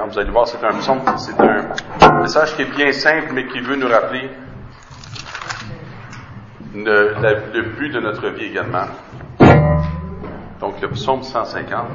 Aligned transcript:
150. 0.00 0.12
Vous 0.12 0.18
allez 0.18 0.30
voir, 0.30 0.48
c'est 0.48 0.64
un 0.64 0.70
un 2.00 2.20
message 2.20 2.56
qui 2.56 2.62
est 2.62 2.76
bien 2.76 2.92
simple, 2.92 3.32
mais 3.32 3.46
qui 3.46 3.60
veut 3.60 3.76
nous 3.76 3.88
rappeler 3.88 4.30
le, 6.74 7.14
le 7.52 7.62
but 7.62 7.90
de 7.90 8.00
notre 8.00 8.28
vie 8.28 8.46
également. 8.46 8.86
Donc, 10.60 10.80
le 10.80 10.88
psaume 10.88 11.22
150. 11.22 11.86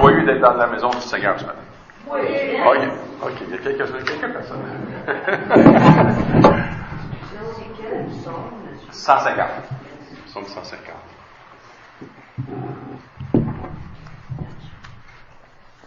Joyeux 0.00 0.26
d'être 0.26 0.40
dans 0.40 0.54
la 0.54 0.66
maison 0.66 0.90
du 0.90 1.00
Seigneur 1.00 1.38
ce 1.38 1.46
matin. 1.46 1.58
Oui. 2.10 2.20
OK, 2.64 2.78
OK, 3.22 3.32
il 3.48 3.50
y 3.50 3.54
a 3.54 3.58
quelques, 3.58 4.04
quelques 4.04 4.32
personnes. 4.32 4.62
150. 8.90 9.85
Psaume 10.44 10.46
150. 10.46 10.94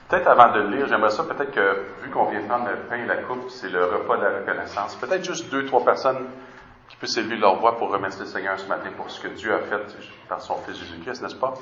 Peut-être 0.08 0.28
avant 0.28 0.52
de 0.54 0.62
le 0.62 0.70
lire, 0.76 0.88
j'aimerais 0.88 1.12
ça, 1.12 1.24
peut-être 1.24 1.52
que, 1.52 1.86
vu 2.02 2.10
qu'on 2.10 2.32
vient 2.32 2.42
de 2.42 2.48
prendre 2.48 2.68
le 2.68 2.78
pain 2.88 2.96
et 2.96 3.06
la 3.06 3.18
coupe, 3.18 3.48
c'est 3.50 3.70
le 3.70 3.86
repas 3.86 4.18
de 4.18 4.24
la 4.24 4.40
reconnaissance, 4.40 4.96
peut-être 4.96 5.24
juste 5.24 5.52
deux, 5.52 5.66
trois 5.66 5.86
personnes 5.86 6.26
qui 6.88 6.96
puissent 6.96 7.18
élever 7.18 7.38
leur 7.38 7.60
voix 7.60 7.78
pour 7.78 7.92
remercier 7.92 8.22
le 8.22 8.28
Seigneur 8.28 8.60
ce 8.60 8.68
matin 8.68 8.90
pour 8.98 9.12
ce 9.12 9.22
que 9.22 9.28
Dieu 9.28 9.54
a 9.54 9.60
fait 9.60 9.96
par 10.28 10.42
son 10.42 10.56
Fils 10.64 10.80
Jésus-Christ, 10.80 11.22
n'est-ce 11.22 11.36
pas? 11.36 11.54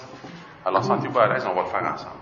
Alors, 0.65 0.81
sentez-vous 0.85 1.19
à 1.19 1.27
l'aise, 1.27 1.45
on 1.45 1.55
va 1.55 1.63
le 1.63 1.67
faire 1.67 1.93
ensemble. 1.93 2.13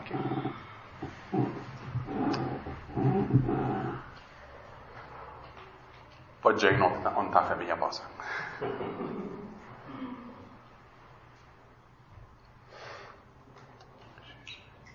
Pas 6.41 6.53
de 6.53 6.57
gêne, 6.57 6.81
on, 6.81 7.03
est 7.03 7.35
en 7.35 7.43
famille 7.43 7.71
en 7.71 7.77
passant. 7.77 8.03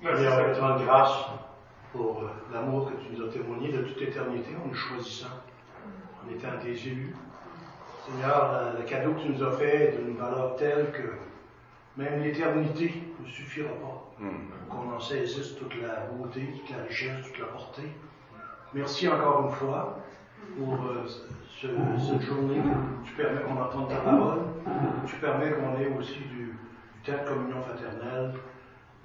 Va 0.02 0.12
te 0.14 0.60
rendre 0.60 0.84
grâce 0.84 1.26
pour 1.92 2.22
euh, 2.22 2.30
l'amour 2.54 2.90
que 2.90 2.96
tu 2.96 3.14
nous 3.14 3.26
as 3.26 3.30
témoigné 3.30 3.70
de 3.70 3.82
toute 3.82 4.00
éternité 4.00 4.50
en 4.56 4.68
nous 4.68 4.74
choisissant, 4.74 5.26
en 6.24 6.30
étant 6.32 6.58
tes 6.62 6.70
élus. 6.70 7.14
Seigneur, 8.06 8.72
le 8.78 8.84
cadeau 8.84 9.12
que 9.12 9.20
tu 9.20 9.28
nous 9.28 9.42
as 9.42 9.52
fait 9.52 9.88
est 9.88 9.98
d'une 9.98 10.16
valeur 10.16 10.56
telle 10.56 10.90
que 10.92 11.02
même 11.98 12.22
l'éternité 12.22 12.94
ne 13.20 13.28
suffira 13.28 13.68
pas 13.68 14.24
hmm. 14.24 14.70
qu'on 14.70 14.94
en 14.94 15.00
saisisse 15.00 15.56
toute 15.56 15.74
la 15.82 16.06
beauté, 16.06 16.48
toute 16.58 16.76
la 16.76 16.84
richesse, 16.84 17.26
toute 17.26 17.38
la 17.38 17.46
portée. 17.46 17.92
Merci 18.72 19.06
encore 19.08 19.44
une 19.46 19.52
fois 19.52 19.98
pour 20.56 20.74
euh, 20.74 21.06
cette 21.60 22.22
journée 22.22 22.62
tu 23.04 23.12
permets 23.14 23.42
qu'on 23.42 23.60
entende 23.60 23.88
ta 23.90 23.96
parole, 23.96 24.38
tu 25.06 25.16
permets 25.16 25.50
qu'on 25.50 25.78
ait 25.78 25.94
aussi 25.98 26.20
du, 26.20 26.46
du 26.46 27.00
temps 27.04 27.22
de 27.22 27.28
communion 27.28 27.60
fraternelle. 27.60 28.32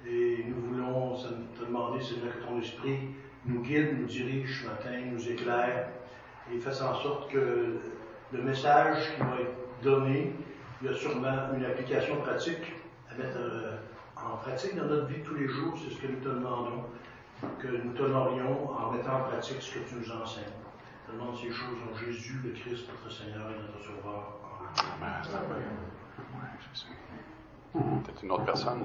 Et 0.08 0.44
nous 0.46 0.68
voulons 0.68 1.16
te 1.16 1.64
demander, 1.64 2.00
Seigneur, 2.00 2.32
que 2.34 2.44
ton 2.44 2.60
esprit 2.60 2.98
nous 3.44 3.60
guide, 3.62 3.98
nous 3.98 4.06
dirige 4.06 4.62
ce 4.62 4.68
matin, 4.68 4.90
nous 5.10 5.28
éclaire 5.28 5.88
et 6.52 6.58
fasse 6.58 6.80
en 6.82 6.94
sorte 6.94 7.30
que 7.30 7.78
le 8.32 8.42
message 8.42 9.14
qui 9.14 9.20
va 9.20 9.40
être 9.40 9.82
donné, 9.82 10.32
il 10.80 10.88
y 10.88 10.90
a 10.90 10.94
sûrement 10.94 11.52
une 11.56 11.64
application 11.64 12.16
pratique 12.22 12.72
à 13.10 13.14
mettre 13.16 13.36
euh, 13.36 13.76
en 14.16 14.36
pratique 14.36 14.76
dans 14.76 14.84
notre 14.84 15.06
vie 15.06 15.22
tous 15.22 15.34
les 15.34 15.48
jours. 15.48 15.76
C'est 15.76 15.94
ce 15.94 16.00
que 16.00 16.06
nous 16.06 16.20
te 16.20 16.28
demandons, 16.28 16.84
que 17.58 17.68
nous 17.68 17.92
t'honorions 17.92 18.70
en 18.70 18.92
mettant 18.92 19.16
en 19.16 19.24
pratique 19.24 19.60
ce 19.60 19.78
que 19.78 19.88
tu 19.88 19.94
nous 19.96 20.12
enseignes. 20.12 20.44
Je 21.06 21.12
demande 21.12 21.36
ces 21.36 21.50
choses 21.50 21.78
en 21.90 21.96
Jésus, 21.96 22.40
le 22.44 22.50
Christ, 22.50 22.88
notre 22.88 23.14
Seigneur 23.14 23.50
et 23.50 23.60
notre 23.60 23.84
Sauveur. 23.84 24.38
Amen. 25.00 25.22
Peut-être 28.04 28.24
une 28.24 28.30
autre 28.30 28.44
personne. 28.44 28.84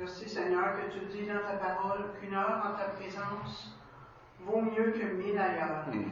Merci 0.00 0.26
Seigneur 0.30 0.72
que 0.72 0.90
tu 0.90 1.00
dis 1.12 1.19
dans 1.32 1.46
ta 1.46 1.56
parole 1.56 2.12
qu'une 2.18 2.34
heure 2.34 2.62
en 2.64 2.76
ta 2.76 2.90
présence 2.96 3.76
vaut 4.40 4.62
mieux 4.62 4.92
que 4.92 5.14
mille 5.14 5.38
ailleurs. 5.38 5.86
Mm. 5.92 6.04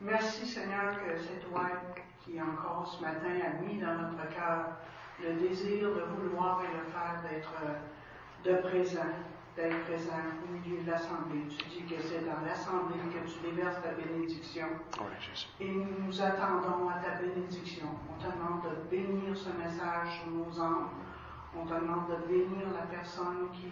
Merci 0.00 0.46
Seigneur 0.46 0.96
que 1.04 1.18
c'est 1.18 1.48
toi 1.48 1.68
qui 2.20 2.40
encore 2.40 2.86
ce 2.86 3.02
matin 3.02 3.30
a 3.44 3.62
mis 3.62 3.78
dans 3.78 3.94
notre 3.94 4.28
cœur 4.34 4.66
le 5.22 5.34
désir 5.34 5.88
de 5.88 6.02
vouloir 6.16 6.62
et 6.64 6.76
le 6.76 6.84
faire 6.90 7.22
d'être 7.22 7.52
de 8.44 8.60
présent, 8.68 9.12
d'être 9.56 9.84
présent 9.84 10.22
au 10.42 10.52
milieu 10.52 10.82
de 10.82 10.90
l'assemblée. 10.90 11.46
Tu 11.48 11.68
dis 11.68 11.94
que 11.94 12.00
c'est 12.02 12.24
dans 12.24 12.44
l'assemblée 12.44 12.98
que 13.12 13.28
tu 13.30 13.38
déverses 13.40 13.80
ta 13.82 13.92
bénédiction. 13.92 14.66
et 15.60 15.70
nous 15.70 16.06
nous 16.06 16.22
attendons 16.22 16.88
à 16.88 16.94
ta 16.94 17.22
bénédiction. 17.22 17.86
On 18.10 18.20
te 18.20 18.32
demande 18.34 18.62
de 18.64 18.90
bénir 18.90 19.36
ce 19.36 19.50
message 19.50 20.22
sur 20.22 20.32
nos 20.32 20.60
âmes 20.60 20.88
on 21.54 21.64
demande 21.66 22.08
de 22.08 22.26
bénir 22.26 22.72
la 22.72 22.86
personne 22.86 23.48
qui, 23.52 23.68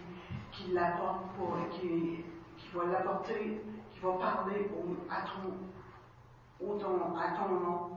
qui 0.51 0.71
l'apporte 0.71 1.25
pour, 1.37 1.57
qui, 1.69 2.25
qui 2.57 2.67
va 2.73 2.85
l'apporter, 2.85 3.61
qui 3.91 3.99
va 3.99 4.13
parler 4.13 4.69
à, 5.09 5.21
ton, 5.21 6.77
ton, 6.77 7.17
à 7.17 7.29
ton 7.31 7.49
nom. 7.49 7.89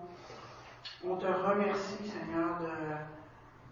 On 1.04 1.16
te 1.16 1.26
remercie, 1.26 2.08
Seigneur, 2.08 2.58
de, 2.60 2.68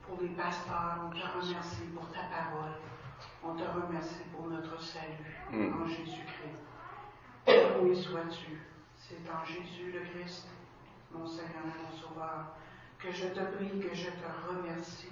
pour 0.06 0.20
les 0.20 0.28
pasteurs. 0.30 0.98
On 1.06 1.10
te 1.10 1.46
remercie 1.46 1.84
pour 1.94 2.08
ta 2.10 2.20
parole. 2.24 2.72
On 3.44 3.54
te 3.54 3.62
remercie 3.62 4.24
pour 4.34 4.46
notre 4.48 4.80
salut 4.80 5.36
mm. 5.50 5.82
en 5.82 5.86
Jésus-Christ. 5.86 6.62
Oui, 7.80 7.96
sois-tu. 7.96 8.60
C'est 8.96 9.30
en 9.30 9.44
Jésus 9.44 9.92
le 9.92 10.00
Christ, 10.00 10.48
mon 11.10 11.26
Seigneur 11.26 11.64
et 11.64 11.82
mon 11.82 11.98
Sauveur, 11.98 12.54
que 12.98 13.10
je 13.10 13.26
te 13.26 13.40
prie, 13.56 13.80
que 13.80 13.94
je 13.94 14.10
te 14.10 14.48
remercie 14.48 15.10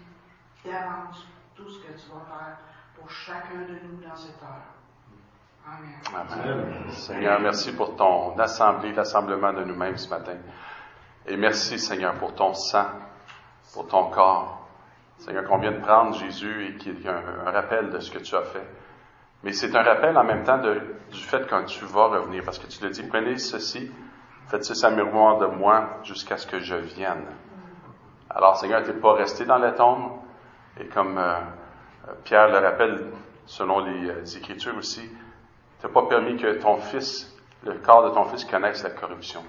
d'avance 0.64 1.26
tout 1.54 1.68
ce 1.68 1.80
que 1.80 1.92
tu 1.92 2.08
vas 2.10 2.24
faire 2.24 2.58
pour 3.00 3.10
chacun 3.10 3.60
de 3.66 3.78
nous 3.82 4.06
dans 4.06 4.14
cette 4.14 4.42
heure. 4.42 4.70
Amen. 5.66 6.00
Amen. 6.14 6.90
Seigneur, 6.90 7.40
merci 7.40 7.72
pour 7.72 7.96
ton 7.96 8.38
assemblée, 8.38 8.92
l'assemblement 8.92 9.52
de 9.52 9.64
nous-mêmes 9.64 9.96
ce 9.96 10.08
matin. 10.08 10.36
Et 11.26 11.36
merci, 11.36 11.78
Seigneur, 11.78 12.14
pour 12.14 12.34
ton 12.34 12.52
sang, 12.54 12.86
pour 13.72 13.86
ton 13.86 14.10
corps. 14.10 14.68
Seigneur, 15.18 15.44
qu'on 15.44 15.58
vient 15.58 15.72
de 15.72 15.80
prendre 15.80 16.14
Jésus 16.14 16.66
et 16.66 16.76
qu'il 16.76 17.00
y 17.02 17.08
a 17.08 17.16
un, 17.46 17.50
rappel 17.50 17.90
de 17.90 18.00
ce 18.00 18.10
que 18.10 18.18
tu 18.18 18.34
as 18.34 18.42
fait. 18.42 18.66
Mais 19.42 19.52
c'est 19.52 19.74
un 19.74 19.82
rappel 19.82 20.16
en 20.16 20.24
même 20.24 20.44
temps 20.44 20.58
de, 20.58 20.80
du 21.10 21.20
fait 21.20 21.46
quand 21.48 21.64
tu 21.64 21.84
vas 21.84 22.06
revenir, 22.06 22.42
parce 22.44 22.58
que 22.58 22.66
tu 22.66 22.82
le 22.82 22.90
dis, 22.90 23.02
prenez 23.02 23.36
ceci, 23.36 23.90
faites 24.48 24.64
ce 24.64 24.86
à 24.86 24.90
mémoire 24.90 25.38
de 25.38 25.46
moi 25.46 26.00
jusqu'à 26.04 26.36
ce 26.36 26.46
que 26.46 26.58
je 26.58 26.74
vienne. 26.74 27.26
Alors, 28.28 28.56
Seigneur, 28.56 28.82
tu 28.82 28.90
n'es 28.90 29.00
pas 29.00 29.14
resté 29.14 29.44
dans 29.44 29.58
la 29.58 29.72
tombe, 29.72 30.20
et 30.78 30.86
comme 30.86 31.18
euh, 31.18 31.40
Pierre 32.24 32.48
le 32.48 32.58
rappelle, 32.58 33.06
selon 33.46 33.80
les, 33.80 34.10
euh, 34.10 34.24
Écritures 34.36 34.76
aussi, 34.76 35.08
tu 35.80 35.86
n'as 35.86 35.92
pas 35.92 36.06
permis 36.06 36.36
que 36.36 36.58
ton 36.60 36.78
fils, 36.78 37.36
le 37.64 37.74
corps 37.74 38.08
de 38.08 38.14
ton 38.14 38.24
fils 38.24 38.44
connaisse 38.44 38.82
la 38.82 38.90
corruption. 38.90 39.42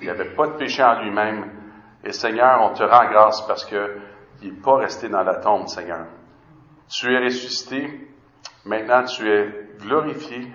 Il 0.00 0.04
n'y 0.04 0.10
avait 0.10 0.34
pas 0.34 0.46
de 0.46 0.52
péché 0.52 0.82
en 0.82 1.00
lui-même. 1.02 1.50
Et 2.04 2.12
Seigneur, 2.12 2.60
on 2.62 2.72
te 2.74 2.82
rend 2.82 3.10
grâce 3.10 3.46
parce 3.46 3.64
qu'il 3.64 3.78
n'est 4.42 4.60
pas 4.62 4.76
resté 4.76 5.08
dans 5.08 5.22
la 5.22 5.36
tombe, 5.36 5.68
Seigneur. 5.68 6.06
Tu 6.88 7.12
es 7.14 7.18
ressuscité. 7.18 8.08
Maintenant, 8.64 9.04
tu 9.04 9.30
es 9.30 9.68
glorifié 9.78 10.52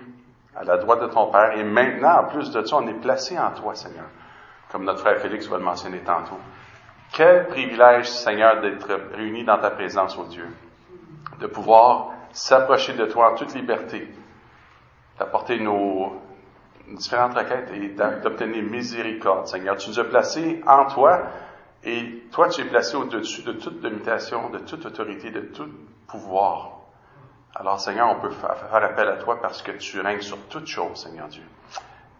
à 0.54 0.64
la 0.64 0.76
droite 0.78 1.02
de 1.02 1.06
ton 1.06 1.30
Père. 1.30 1.56
Et 1.56 1.64
maintenant, 1.64 2.20
en 2.20 2.24
plus 2.24 2.50
de 2.50 2.64
ça, 2.64 2.76
on 2.76 2.86
est 2.88 3.00
placé 3.00 3.38
en 3.38 3.50
toi, 3.52 3.74
Seigneur. 3.74 4.06
Comme 4.70 4.84
notre 4.84 5.00
frère 5.00 5.20
Félix 5.20 5.46
va 5.46 5.58
le 5.58 5.64
mentionner 5.64 6.00
tantôt. 6.00 6.38
Quel 7.12 7.46
privilège, 7.46 8.08
Seigneur, 8.08 8.60
d'être 8.60 8.92
réunis 9.14 9.44
dans 9.44 9.58
ta 9.58 9.70
présence, 9.70 10.18
ô 10.18 10.24
Dieu, 10.24 10.48
de 11.40 11.46
pouvoir 11.46 12.12
s'approcher 12.32 12.94
de 12.94 13.06
toi 13.06 13.32
en 13.32 13.34
toute 13.34 13.54
liberté, 13.54 14.08
d'apporter 15.18 15.58
nos 15.58 16.20
différentes 16.88 17.34
requêtes 17.34 17.70
et 17.74 17.88
d'obtenir 18.22 18.62
miséricorde, 18.62 19.46
Seigneur. 19.46 19.76
Tu 19.76 19.90
nous 19.90 20.00
as 20.00 20.04
placés 20.04 20.62
en 20.66 20.86
toi 20.86 21.22
et 21.84 22.24
toi, 22.32 22.48
tu 22.48 22.62
es 22.62 22.64
placé 22.64 22.96
au-dessus 22.96 23.42
de 23.42 23.52
toute 23.52 23.82
limitation, 23.82 24.50
de 24.50 24.58
toute 24.58 24.84
autorité, 24.86 25.30
de 25.30 25.40
tout 25.40 25.68
pouvoir. 26.08 26.72
Alors, 27.54 27.80
Seigneur, 27.80 28.08
on 28.10 28.20
peut 28.20 28.30
faire 28.30 28.84
appel 28.84 29.08
à 29.08 29.16
toi 29.16 29.38
parce 29.40 29.62
que 29.62 29.72
tu 29.72 30.00
règnes 30.00 30.20
sur 30.20 30.38
toutes 30.48 30.66
choses, 30.66 31.02
Seigneur 31.02 31.28
Dieu. 31.28 31.44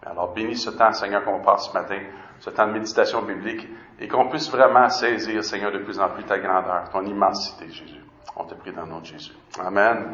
Alors, 0.05 0.33
bénis 0.33 0.57
ce 0.57 0.69
temps, 0.69 0.93
Seigneur, 0.93 1.23
qu'on 1.23 1.41
passe 1.41 1.69
ce 1.69 1.73
matin, 1.73 1.99
ce 2.39 2.49
temps 2.49 2.67
de 2.67 2.71
méditation 2.71 3.21
biblique, 3.21 3.67
et 3.99 4.07
qu'on 4.07 4.29
puisse 4.29 4.49
vraiment 4.49 4.89
saisir, 4.89 5.43
Seigneur, 5.43 5.71
de 5.71 5.79
plus 5.79 5.99
en 5.99 6.09
plus 6.09 6.23
ta 6.23 6.39
grandeur, 6.39 6.89
ton 6.89 7.05
immensité, 7.05 7.69
Jésus. 7.69 8.06
On 8.35 8.43
te 8.43 8.53
prie 8.55 8.71
dans 8.71 8.83
le 8.83 8.89
nom 8.89 8.99
de 8.99 9.05
Jésus. 9.05 9.31
Amen. 9.59 10.13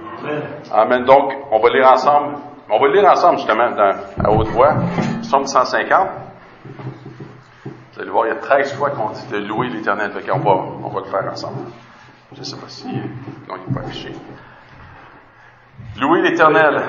Amen. 0.72 1.04
Donc, 1.06 1.34
on 1.52 1.60
va 1.60 1.70
lire 1.70 1.90
ensemble. 1.92 2.38
On 2.70 2.80
va 2.80 2.88
lire 2.88 3.06
ensemble, 3.10 3.38
justement, 3.40 3.72
dans, 3.72 3.94
à 4.24 4.32
haute 4.32 4.48
voix, 4.48 4.76
Somme 5.24 5.46
150. 5.46 6.10
Vous 7.66 8.02
allez 8.02 8.10
voir, 8.10 8.26
il 8.26 8.30
y 8.30 8.32
a 8.32 8.40
13 8.40 8.74
fois 8.76 8.92
qu'on 8.92 9.10
dit 9.10 9.28
de 9.28 9.38
louer 9.38 9.68
l'Éternel. 9.70 10.12
on 10.34 10.40
va, 10.40 10.52
on 10.84 10.90
va 10.90 11.00
le 11.02 11.06
faire 11.06 11.32
ensemble. 11.32 11.68
Je 12.34 12.40
ne 12.40 12.46
sais 12.46 12.58
pas 12.58 12.70
si. 12.70 12.88
Non, 12.88 13.56
il 13.58 13.70
n'est 13.70 13.80
pas 13.80 13.86
affiché. 13.86 14.12
Louez 16.00 16.22
l'Éternel. 16.22 16.82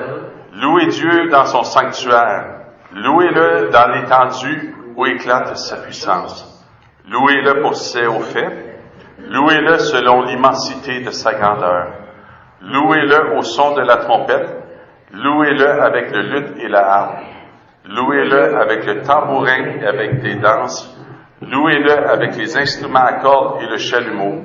Louez 0.52 0.86
Dieu 0.86 1.28
dans 1.30 1.44
son 1.44 1.62
sanctuaire. 1.64 2.60
Louez-le 2.92 3.70
dans 3.70 3.88
l'étendue 3.88 4.74
où 4.96 5.04
éclate 5.04 5.56
sa 5.56 5.78
puissance. 5.78 6.64
Louez-le 7.06 7.60
pour 7.60 7.74
ses 7.74 8.06
hauts 8.06 8.20
faits. 8.20 8.73
Louez-le 9.18 9.78
selon 9.78 10.22
l'immensité 10.22 11.00
de 11.00 11.10
sa 11.10 11.34
grandeur. 11.34 11.88
Louez-le 12.62 13.36
au 13.36 13.42
son 13.42 13.74
de 13.74 13.82
la 13.82 13.98
trompette. 13.98 14.48
Louez-le 15.12 15.82
avec 15.82 16.10
le 16.10 16.22
luth 16.22 16.56
et 16.58 16.68
la 16.68 16.92
harpe. 16.92 17.18
Louez-le 17.86 18.56
avec 18.56 18.86
le 18.86 19.02
tambourin 19.02 19.78
et 19.80 19.86
avec 19.86 20.20
des 20.20 20.36
danses. 20.36 20.98
Louez-le 21.42 22.08
avec 22.08 22.36
les 22.36 22.56
instruments 22.56 23.04
à 23.04 23.14
cordes 23.14 23.62
et 23.62 23.66
le 23.66 23.76
chalumeau. 23.76 24.42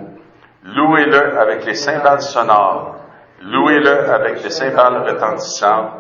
Louez-le 0.64 1.40
avec 1.40 1.66
les 1.66 1.74
cymbales 1.74 2.22
sonores. 2.22 2.98
Louez-le 3.42 4.12
avec 4.12 4.44
les 4.44 4.50
cymbales 4.50 5.04
retentissantes. 5.10 5.94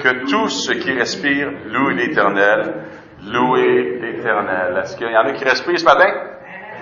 Que 0.00 0.30
tout 0.30 0.48
ce 0.48 0.72
qui 0.72 0.92
respire 0.92 1.50
loue 1.66 1.90
l'Éternel. 1.90 2.84
Louez 3.24 3.98
l'Éternel. 4.00 4.78
Est-ce 4.82 4.96
qu'il 4.96 5.10
y 5.10 5.16
en 5.16 5.24
a 5.24 5.32
qui 5.32 5.44
respirent 5.44 5.78
ce 5.78 5.84
matin? 5.84 6.31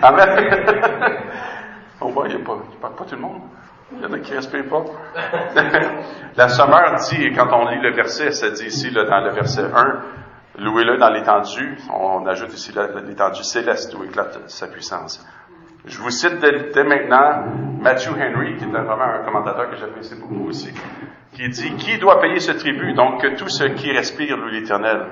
Amen. 0.02 1.20
On 2.00 2.08
voit, 2.08 2.28
il 2.28 2.36
n'y 2.36 2.42
a 2.42 2.44
pas, 2.44 3.04
tout 3.04 3.14
le 3.14 3.20
monde. 3.20 3.42
Il 3.92 4.00
y 4.02 4.06
en 4.06 4.12
a 4.12 4.18
qui 4.20 4.30
ne 4.30 4.36
respirent 4.36 4.68
pas. 4.68 4.84
la 6.36 6.48
sommeur 6.48 6.94
dit, 7.10 7.32
quand 7.34 7.48
on 7.52 7.68
lit 7.68 7.80
le 7.80 7.92
verset, 7.94 8.30
ça 8.30 8.50
dit 8.50 8.66
ici, 8.66 8.92
dans 8.92 9.20
le 9.20 9.30
verset 9.32 9.64
1, 9.64 10.00
louez-le 10.58 10.96
dans 10.96 11.10
l'étendue. 11.10 11.76
On 11.92 12.24
ajoute 12.26 12.54
ici 12.54 12.72
l'étendue 13.06 13.42
céleste 13.42 13.94
où 13.94 14.04
éclate 14.04 14.38
sa 14.48 14.68
puissance. 14.68 15.26
Je 15.86 15.98
vous 15.98 16.10
cite 16.10 16.38
dès, 16.38 16.84
maintenant 16.84 17.44
Matthew 17.80 18.10
Henry, 18.10 18.56
qui 18.56 18.64
est 18.64 18.68
vraiment 18.68 19.02
un 19.02 19.24
commentateur 19.24 19.70
que 19.70 19.76
j'apprécie 19.76 20.14
beaucoup 20.14 20.48
aussi, 20.48 20.72
qui 21.32 21.48
dit 21.48 21.74
Qui 21.76 21.98
doit 21.98 22.20
payer 22.20 22.38
ce 22.38 22.52
tribut? 22.52 22.92
Donc 22.92 23.22
que 23.22 23.36
tout 23.36 23.48
ce 23.48 23.64
qui 23.64 23.90
respire 23.90 24.36
loue 24.36 24.48
l'Éternel. 24.48 25.06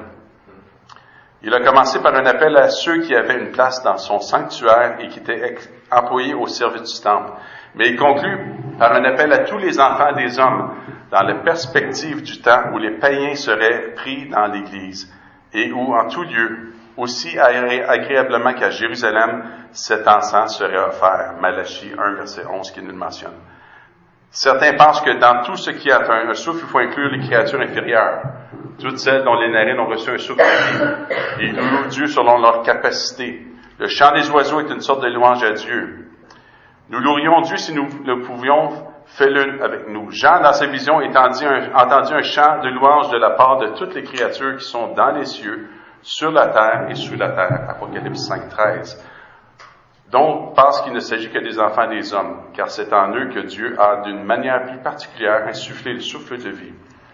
Il 1.43 1.55
a 1.55 1.61
commencé 1.61 2.01
par 2.01 2.15
un 2.15 2.27
appel 2.27 2.57
à 2.57 2.69
ceux 2.69 3.01
qui 3.03 3.15
avaient 3.15 3.39
une 3.39 3.53
place 3.53 3.83
dans 3.85 3.97
son 3.97 4.19
sanctuaire 4.19 4.97
et 4.99 5.09
qui 5.09 5.21
étaient 5.21 5.57
employés 5.91 6.35
au 6.35 6.49
service 6.49 6.95
du 6.95 7.01
temple. 7.01 7.33
Mais 7.77 7.91
il 7.91 7.97
conclut 7.97 8.55
par 8.79 8.93
un 8.93 9.05
appel 9.05 9.33
à 9.33 9.39
tous 9.39 9.59
les 9.59 9.79
enfants 9.79 10.13
des 10.15 10.39
hommes 10.41 10.75
dans 11.13 11.23
la 11.23 11.37
perspective 11.37 12.23
du 12.23 12.41
temps 12.41 12.73
où 12.73 12.79
les 12.79 12.99
païens 12.99 13.37
seraient 13.37 13.95
pris 13.95 14.29
dans 14.29 14.47
l'Église 14.47 15.13
et 15.53 15.71
où, 15.73 15.95
en 15.95 16.09
tout 16.09 16.25
lieu, 16.25 16.73
aussi 16.97 17.39
agréablement 17.39 18.53
qu'à 18.55 18.71
Jérusalem, 18.71 19.45
cet 19.71 20.09
encens 20.09 20.59
serait 20.59 20.79
offert. 20.79 21.35
Malachie 21.41 21.93
1, 21.97 22.15
verset 22.15 22.45
11, 22.47 22.71
qui 22.73 22.83
nous 22.83 22.91
le 22.91 22.95
mentionne. 22.95 23.37
Certains 24.31 24.75
pensent 24.75 25.01
que 25.01 25.19
dans 25.19 25.43
tout 25.43 25.57
ce 25.57 25.71
qui 25.71 25.91
a 25.91 26.01
un, 26.01 26.35
souffle, 26.35 26.65
il 26.65 26.69
faut 26.69 26.79
inclure 26.79 27.11
les 27.11 27.27
créatures 27.27 27.61
inférieures, 27.61 28.23
toutes 28.79 28.99
celles 28.99 29.25
dont 29.25 29.35
les 29.35 29.51
narines 29.51 29.81
ont 29.81 29.87
reçu 29.87 30.11
un 30.11 30.19
souffle 30.19 30.41
de 30.41 31.45
vie, 31.45 31.49
et 31.49 31.53
louent 31.53 31.89
Dieu 31.89 32.07
selon 32.07 32.39
leur 32.39 32.63
capacité. 32.63 33.47
Le 33.79 33.87
chant 33.87 34.13
des 34.13 34.31
oiseaux 34.31 34.61
est 34.61 34.71
une 34.71 34.81
sorte 34.81 35.03
de 35.03 35.09
louange 35.09 35.43
à 35.43 35.53
Dieu. 35.53 36.11
Nous 36.91 37.01
louerions 37.01 37.41
Dieu 37.41 37.57
si 37.57 37.73
nous 37.75 37.89
le 38.05 38.23
pouvions, 38.23 38.71
fais-le 39.07 39.63
avec 39.63 39.89
nous. 39.89 40.11
Jean, 40.11 40.41
dans 40.41 40.53
sa 40.53 40.67
vision, 40.67 40.99
a 40.99 41.05
entendu 41.07 42.15
un 42.15 42.23
chant 42.23 42.61
de 42.63 42.69
louange 42.69 43.11
de 43.11 43.19
la 43.19 43.31
part 43.31 43.59
de 43.59 43.69
toutes 43.79 43.95
les 43.95 44.03
créatures 44.03 44.57
qui 44.57 44.65
sont 44.65 44.93
dans 44.95 45.13
les 45.13 45.25
cieux, 45.25 45.69
sur 46.03 46.31
la 46.31 46.49
terre 46.49 46.87
et 46.91 46.95
sous 46.95 47.17
la 47.17 47.31
terre. 47.31 47.67
Apocalypse 47.69 48.27
5, 48.29 48.49
13. 48.49 49.18
Donc, 50.11 50.55
parce 50.57 50.81
qu'il 50.83 50.93
ne 50.95 51.01
s'agit 51.01 51.31
que 51.31 51.39
des 51.39 51.59
enfants 51.61 51.89
des 51.89 52.15
hommes, 52.15 52.45
car 52.55 52.71
c'est 52.71 52.93
en 52.93 53.15
eux 53.15 53.29
que 53.29 53.41
Dieu 53.41 53.79
a 53.79 54.03
d'une 54.03 54.25
manière 54.25 54.65
plus 54.65 54.79
particulière 54.79 55.47
insufflé 55.47 55.93
le 55.93 56.01
souffle 56.01 56.39
de 56.39 56.49
vie 56.49 56.73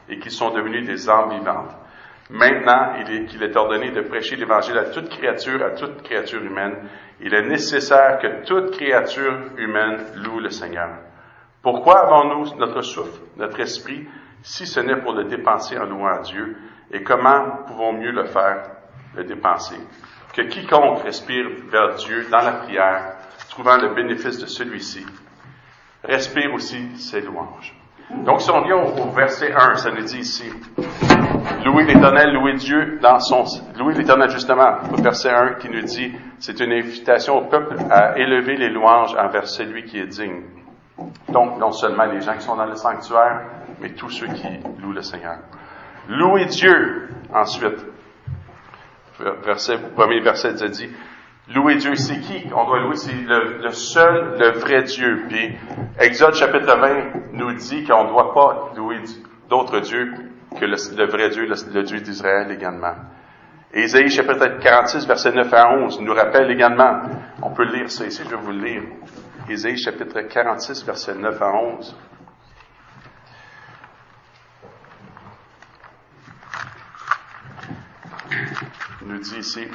et 0.08 0.18
qu'ils 0.18 0.30
sont 0.30 0.50
devenus 0.50 0.86
des 0.86 1.10
âmes 1.10 1.30
vivantes. 1.30 1.74
Maintenant 2.30 2.94
qu'il 3.04 3.42
est, 3.42 3.50
est 3.50 3.56
ordonné 3.56 3.90
de 3.90 4.02
prêcher 4.02 4.36
l'Évangile 4.36 4.78
à 4.78 4.84
toute 4.84 5.08
créature, 5.08 5.62
à 5.64 5.70
toute 5.70 6.02
créature 6.02 6.42
humaine, 6.42 6.88
il 7.20 7.34
est 7.34 7.48
nécessaire 7.48 8.18
que 8.18 8.44
toute 8.46 8.70
créature 8.72 9.34
humaine 9.56 9.98
loue 10.16 10.40
le 10.40 10.50
Seigneur. 10.50 10.90
Pourquoi 11.62 12.06
avons-nous 12.06 12.56
notre 12.58 12.82
souffle, 12.82 13.20
notre 13.36 13.58
esprit, 13.60 14.06
si 14.42 14.66
ce 14.66 14.80
n'est 14.80 15.00
pour 15.00 15.14
le 15.14 15.24
dépenser 15.24 15.78
en 15.78 15.86
louant 15.86 16.14
à 16.14 16.20
Dieu? 16.20 16.56
Et 16.92 17.02
comment 17.02 17.64
pouvons 17.66 17.94
mieux 17.94 18.12
le 18.12 18.24
faire, 18.26 18.70
le 19.16 19.24
dépenser? 19.24 19.78
Que 20.34 20.42
quiconque 20.42 21.04
respire 21.04 21.46
vers 21.70 21.94
Dieu 21.94 22.26
dans 22.28 22.40
la 22.40 22.52
prière, 22.52 23.14
trouvant 23.50 23.76
le 23.76 23.94
bénéfice 23.94 24.38
de 24.38 24.46
celui-ci, 24.46 25.06
respire 26.02 26.52
aussi 26.52 26.96
ses 26.96 27.20
louanges. 27.20 27.72
Donc, 28.10 28.40
si 28.40 28.50
on 28.50 28.62
vient 28.62 28.76
au, 28.76 29.10
verset 29.12 29.52
1, 29.52 29.76
ça 29.76 29.92
nous 29.92 30.02
dit 30.02 30.18
ici, 30.18 30.50
louer 31.64 31.84
l'Éternel, 31.84 32.32
louer 32.32 32.54
Dieu 32.54 32.98
dans 33.00 33.20
son, 33.20 33.44
louer 33.78 33.94
l'Éternel 33.94 34.28
justement, 34.28 34.78
au 34.92 35.00
verset 35.00 35.30
1 35.30 35.54
qui 35.54 35.68
nous 35.68 35.82
dit, 35.82 36.12
c'est 36.40 36.58
une 36.58 36.72
invitation 36.72 37.38
au 37.38 37.44
peuple 37.44 37.76
à 37.88 38.18
élever 38.18 38.56
les 38.56 38.70
louanges 38.70 39.14
envers 39.16 39.46
celui 39.46 39.84
qui 39.84 39.98
est 39.98 40.06
digne. 40.06 40.42
Donc, 41.28 41.58
non 41.58 41.70
seulement 41.70 42.06
les 42.06 42.20
gens 42.20 42.34
qui 42.34 42.42
sont 42.42 42.56
dans 42.56 42.66
le 42.66 42.74
sanctuaire, 42.74 43.42
mais 43.80 43.90
tous 43.90 44.10
ceux 44.10 44.26
qui 44.26 44.48
louent 44.80 44.92
le 44.92 45.02
Seigneur. 45.02 45.38
Louer 46.08 46.46
Dieu, 46.46 47.08
ensuite. 47.32 47.94
Verset, 49.18 49.78
premier 49.94 50.20
verset, 50.20 50.56
ça 50.56 50.68
dit, 50.68 50.90
Louer 51.54 51.76
Dieu, 51.76 51.94
c'est 51.94 52.20
qui 52.20 52.46
on 52.54 52.64
doit 52.64 52.80
louer? 52.80 52.96
C'est 52.96 53.12
le, 53.12 53.70
seul, 53.70 54.38
le 54.38 54.58
vrai 54.58 54.82
Dieu. 54.84 55.26
Puis 55.28 55.56
Exode 55.98 56.34
chapitre 56.34 56.78
20 56.78 57.32
nous 57.32 57.52
dit 57.52 57.84
qu'on 57.84 58.04
ne 58.04 58.08
doit 58.08 58.32
pas 58.32 58.72
louer 58.74 58.96
d'autres 59.50 59.80
dieux 59.80 60.10
que 60.58 60.64
le, 60.64 61.06
vrai 61.06 61.28
Dieu, 61.28 61.46
le, 61.46 61.82
Dieu 61.82 62.00
d'Israël 62.00 62.50
également. 62.50 62.94
Et 63.74 63.82
Isaïe 63.82 64.08
chapitre 64.08 64.58
46, 64.58 65.06
verset 65.06 65.32
9 65.32 65.52
à 65.52 65.68
11 65.74 66.00
nous 66.00 66.14
rappelle 66.14 66.50
également, 66.50 67.02
on 67.42 67.50
peut 67.50 67.64
lire 67.64 67.90
ça 67.90 68.06
ici, 68.06 68.22
je 68.24 68.30
vais 68.30 68.36
vous 68.36 68.52
le 68.52 68.64
lire. 68.64 68.82
Isaïe 69.50 69.76
chapitre 69.76 70.20
46, 70.20 70.86
verset 70.86 71.14
9 71.14 71.42
à 71.42 71.52
11. 71.52 71.96
Nous 79.04 79.18
dit 79.18 79.38
ici, 79.38 79.66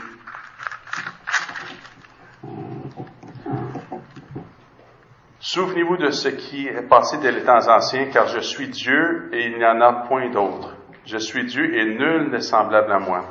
Souvenez-vous 5.40 5.98
de 5.98 6.10
ce 6.10 6.30
qui 6.30 6.68
est 6.68 6.88
passé 6.88 7.18
dès 7.20 7.32
les 7.32 7.44
temps 7.44 7.68
anciens, 7.70 8.08
car 8.12 8.28
je 8.28 8.40
suis 8.40 8.70
Dieu 8.70 9.30
et 9.34 9.46
il 9.48 9.58
n'y 9.58 9.66
en 9.66 9.82
a 9.82 10.06
point 10.08 10.30
d'autre. 10.30 10.76
Je 11.06 11.18
suis 11.18 11.46
Dieu 11.46 11.76
et 11.76 11.86
nul 11.86 12.30
n'est 12.32 12.42
semblable 12.42 12.92
à 12.92 13.00
moi. 13.00 13.24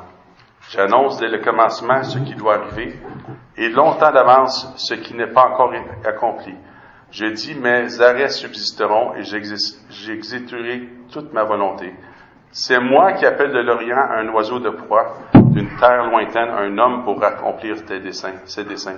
J'annonce 0.69 1.17
dès 1.17 1.27
le 1.27 1.39
commencement 1.39 2.03
ce 2.03 2.19
qui 2.19 2.35
doit 2.35 2.55
arriver 2.55 2.97
et 3.57 3.69
longtemps 3.69 4.11
d'avance 4.11 4.67
ce 4.77 4.93
qui 4.95 5.13
n'est 5.15 5.31
pas 5.31 5.49
encore 5.49 5.73
accompli. 6.05 6.53
Je 7.11 7.25
dis, 7.25 7.55
mes 7.55 8.01
arrêts 8.01 8.29
subsisteront 8.29 9.15
et 9.15 9.23
j'exécuterai 9.23 10.89
toute 11.11 11.33
ma 11.33 11.43
volonté. 11.43 11.93
C'est 12.51 12.79
moi 12.79 13.13
qui 13.13 13.25
appelle 13.25 13.51
de 13.51 13.59
l'Orient 13.59 14.09
un 14.09 14.27
oiseau 14.29 14.59
de 14.59 14.71
proie, 14.71 15.17
d'une 15.35 15.69
terre 15.77 16.09
lointaine 16.09 16.49
un 16.49 16.77
homme 16.77 17.03
pour 17.03 17.23
accomplir 17.23 17.85
tes 17.85 17.99
desseins, 17.99 18.39
ses 18.45 18.63
desseins. 18.63 18.97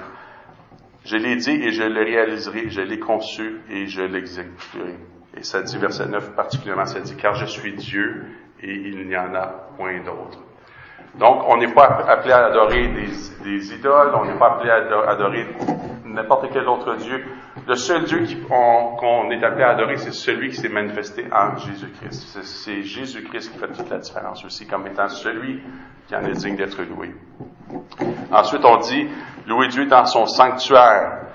Je 1.03 1.17
l'ai 1.17 1.35
dit 1.35 1.51
et 1.51 1.71
je 1.71 1.83
le 1.83 2.03
réaliserai, 2.03 2.69
je 2.69 2.81
l'ai 2.81 2.99
conçu 2.99 3.61
et 3.69 3.87
je 3.87 4.03
l'exécuterai. 4.03 4.95
Et 5.35 5.43
ça 5.43 5.61
dit, 5.61 5.77
verset 5.77 6.07
9 6.07 6.35
particulièrement, 6.35 6.85
ça 6.85 7.01
dit, 7.01 7.15
car 7.15 7.35
je 7.35 7.45
suis 7.45 7.73
Dieu 7.73 8.25
et 8.61 8.73
il 8.73 9.07
n'y 9.07 9.17
en 9.17 9.33
a 9.33 9.47
point 9.77 9.99
d'autre. 9.99 10.39
Donc, 11.15 11.43
on 11.47 11.57
n'est 11.57 11.73
pas 11.73 12.05
appelé 12.07 12.31
à 12.33 12.45
adorer 12.45 12.87
des, 12.87 13.73
idoles, 13.73 14.13
on 14.15 14.25
n'est 14.25 14.37
pas 14.37 14.53
appelé 14.53 14.69
à 14.71 15.09
adorer 15.09 15.45
n'importe 16.05 16.47
quel 16.51 16.67
autre 16.67 16.95
Dieu. 16.95 17.23
Le 17.67 17.75
seul 17.75 18.03
Dieu 18.05 18.25
qu'on 18.47 19.29
est 19.31 19.43
appelé 19.43 19.63
à 19.63 19.71
adorer, 19.71 19.97
c'est 19.97 20.13
celui 20.13 20.49
qui 20.49 20.55
s'est 20.55 20.69
manifesté 20.69 21.25
en 21.31 21.57
Jésus-Christ. 21.57 22.39
C'est 22.41 22.83
Jésus-Christ 22.83 23.51
qui 23.51 23.59
fait 23.59 23.67
toute 23.67 23.89
la 23.89 23.97
différence 23.97 24.43
aussi, 24.45 24.65
comme 24.67 24.87
étant 24.87 25.07
celui 25.09 25.61
qui 26.07 26.15
en 26.15 26.23
est 26.23 26.31
digne 26.31 26.55
d'être 26.55 26.81
loué. 26.83 27.13
Ensuite, 28.31 28.63
on 28.63 28.77
dit, 28.77 29.07
louer 29.47 29.67
Dieu 29.67 29.85
dans 29.85 30.05
son 30.05 30.25
sanctuaire. 30.25 31.27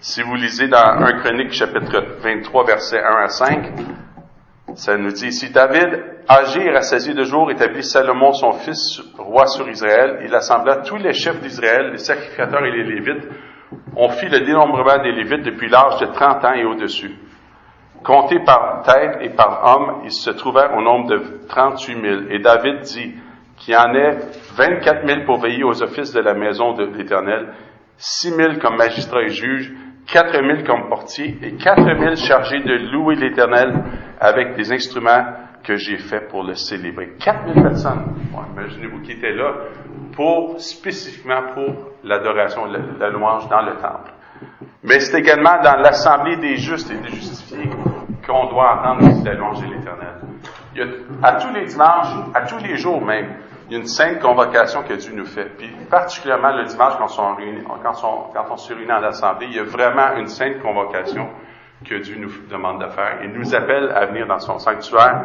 Si 0.00 0.22
vous 0.22 0.34
lisez 0.34 0.68
dans 0.68 1.02
1 1.02 1.20
Chronique 1.20 1.52
chapitre 1.52 2.04
23, 2.22 2.66
versets 2.66 3.02
1 3.02 3.24
à 3.24 3.28
5, 3.28 3.72
ça 4.74 4.96
nous 4.96 5.12
dit, 5.12 5.32
si 5.32 5.50
David, 5.50 6.02
âgé 6.28 6.64
et 6.64 6.70
rassasié 6.70 7.14
de 7.14 7.22
jour, 7.22 7.50
établit 7.50 7.84
Salomon, 7.84 8.32
son 8.32 8.52
fils, 8.52 9.00
roi 9.18 9.46
sur 9.46 9.68
Israël, 9.68 10.20
il 10.24 10.34
assembla 10.34 10.78
tous 10.78 10.96
les 10.96 11.12
chefs 11.12 11.40
d'Israël, 11.40 11.90
les 11.92 11.98
sacrificateurs 11.98 12.64
et 12.64 12.70
les 12.70 12.84
Lévites. 12.84 13.28
On 13.96 14.08
fit 14.08 14.28
le 14.28 14.40
dénombrement 14.40 15.02
des 15.02 15.12
Lévites 15.12 15.44
depuis 15.44 15.68
l'âge 15.68 15.98
de 16.00 16.06
30 16.06 16.44
ans 16.44 16.54
et 16.54 16.64
au-dessus. 16.64 17.14
Comptés 18.02 18.40
par 18.40 18.82
tête 18.82 19.18
et 19.20 19.30
par 19.30 19.62
homme, 19.64 20.02
ils 20.04 20.12
se 20.12 20.30
trouvèrent 20.30 20.74
au 20.76 20.82
nombre 20.82 21.08
de 21.08 21.46
38 21.48 22.00
000. 22.00 22.20
Et 22.30 22.38
David 22.38 22.80
dit, 22.80 23.14
qu'il 23.56 23.74
y 23.74 23.76
en 23.76 23.94
ait 23.94 24.18
24 24.56 25.06
000 25.06 25.24
pour 25.24 25.40
veiller 25.40 25.64
aux 25.64 25.82
offices 25.82 26.12
de 26.12 26.20
la 26.20 26.34
maison 26.34 26.72
de 26.72 26.84
l'Éternel, 26.84 27.54
6 27.96 28.30
000 28.30 28.54
comme 28.60 28.76
magistrats 28.76 29.22
et 29.22 29.28
juges, 29.28 29.72
quatre 30.06 30.40
mille 30.42 30.64
comme 30.64 30.88
portiers 30.88 31.38
et 31.42 31.54
quatre 31.54 31.82
mille 31.82 32.16
chargés 32.16 32.60
de 32.60 32.90
louer 32.92 33.16
l'Éternel 33.16 33.84
avec 34.20 34.56
des 34.56 34.72
instruments 34.72 35.24
que 35.62 35.76
j'ai 35.76 35.98
faits 35.98 36.28
pour 36.28 36.44
le 36.44 36.54
célébrer. 36.54 37.14
Quatre 37.18 37.46
mille 37.46 37.62
personnes. 37.62 38.14
imaginez-vous 38.52 39.00
qui 39.00 39.12
étaient 39.12 39.32
là 39.32 39.52
pour, 40.14 40.60
spécifiquement 40.60 41.42
pour 41.54 41.92
l'adoration, 42.04 42.66
la, 42.66 42.78
la 42.98 43.10
louange 43.10 43.48
dans 43.48 43.62
le 43.62 43.72
temple. 43.76 44.12
Mais 44.82 45.00
c'est 45.00 45.18
également 45.18 45.62
dans 45.62 45.76
l'assemblée 45.80 46.36
des 46.36 46.56
justes 46.56 46.90
et 46.90 46.96
des 46.96 47.14
justifiés 47.14 47.70
qu'on 48.26 48.46
doit 48.46 48.78
entendre 48.78 49.24
la 49.24 49.34
louange 49.34 49.60
de 49.60 49.74
l'Éternel. 49.74 50.14
À 51.22 51.32
tous 51.34 51.52
les 51.54 51.64
dimanches, 51.64 52.14
à 52.34 52.42
tous 52.42 52.58
les 52.58 52.76
jours 52.76 53.00
même, 53.00 53.36
il 53.66 53.72
y 53.72 53.76
a 53.76 53.78
une 53.78 53.86
sainte 53.86 54.20
convocation 54.20 54.82
que 54.82 54.94
Dieu 54.94 55.12
nous 55.14 55.24
fait. 55.24 55.50
Puis 55.56 55.70
particulièrement 55.90 56.52
le 56.52 56.64
dimanche 56.64 56.94
quand 56.98 57.20
on, 57.20 58.32
quand 58.32 58.44
on 58.50 58.56
se 58.56 58.72
réunit 58.72 58.92
en 58.92 59.02
assemblée, 59.02 59.46
il 59.50 59.56
y 59.56 59.58
a 59.58 59.64
vraiment 59.64 60.16
une 60.16 60.28
sainte 60.28 60.60
convocation 60.60 61.28
que 61.84 61.94
Dieu 61.96 62.16
nous 62.18 62.30
demande 62.50 62.80
de 62.80 62.88
faire. 62.88 63.20
Il 63.22 63.30
nous 63.30 63.54
appelle 63.54 63.90
à 63.90 64.06
venir 64.06 64.26
dans 64.26 64.38
son 64.38 64.58
sanctuaire, 64.58 65.24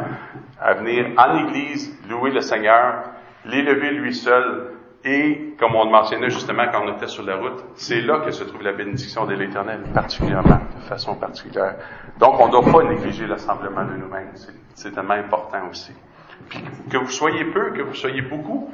à 0.59 0.73
venir 0.73 1.07
en 1.17 1.47
Église, 1.47 1.97
louer 2.09 2.31
le 2.31 2.41
Seigneur, 2.41 3.03
l'élever 3.45 3.91
lui 3.91 4.13
seul, 4.13 4.73
et 5.03 5.55
comme 5.57 5.75
on 5.75 5.85
le 5.85 5.91
mentionnait 5.91 6.29
justement 6.29 6.65
quand 6.71 6.83
on 6.83 6.93
était 6.95 7.07
sur 7.07 7.23
la 7.23 7.37
route, 7.37 7.63
c'est 7.75 8.01
là 8.01 8.19
que 8.19 8.31
se 8.31 8.43
trouve 8.43 8.63
la 8.63 8.73
bénédiction 8.73 9.25
de 9.25 9.33
l'Éternel, 9.33 9.83
particulièrement, 9.93 10.59
de 10.75 10.81
façon 10.81 11.15
particulière. 11.15 11.75
Donc 12.19 12.37
on 12.39 12.47
ne 12.47 12.51
doit 12.51 12.69
pas 12.69 12.83
négliger 12.83 13.25
l'assemblement 13.25 13.85
de 13.85 13.93
nous-mêmes. 13.93 14.31
C'est 14.75 14.91
tellement 14.91 15.13
important 15.13 15.69
aussi. 15.69 15.93
Que 16.89 16.97
vous 16.97 17.09
soyez 17.09 17.45
peu, 17.45 17.71
que 17.71 17.81
vous 17.81 17.93
soyez 17.93 18.21
beaucoup, 18.21 18.71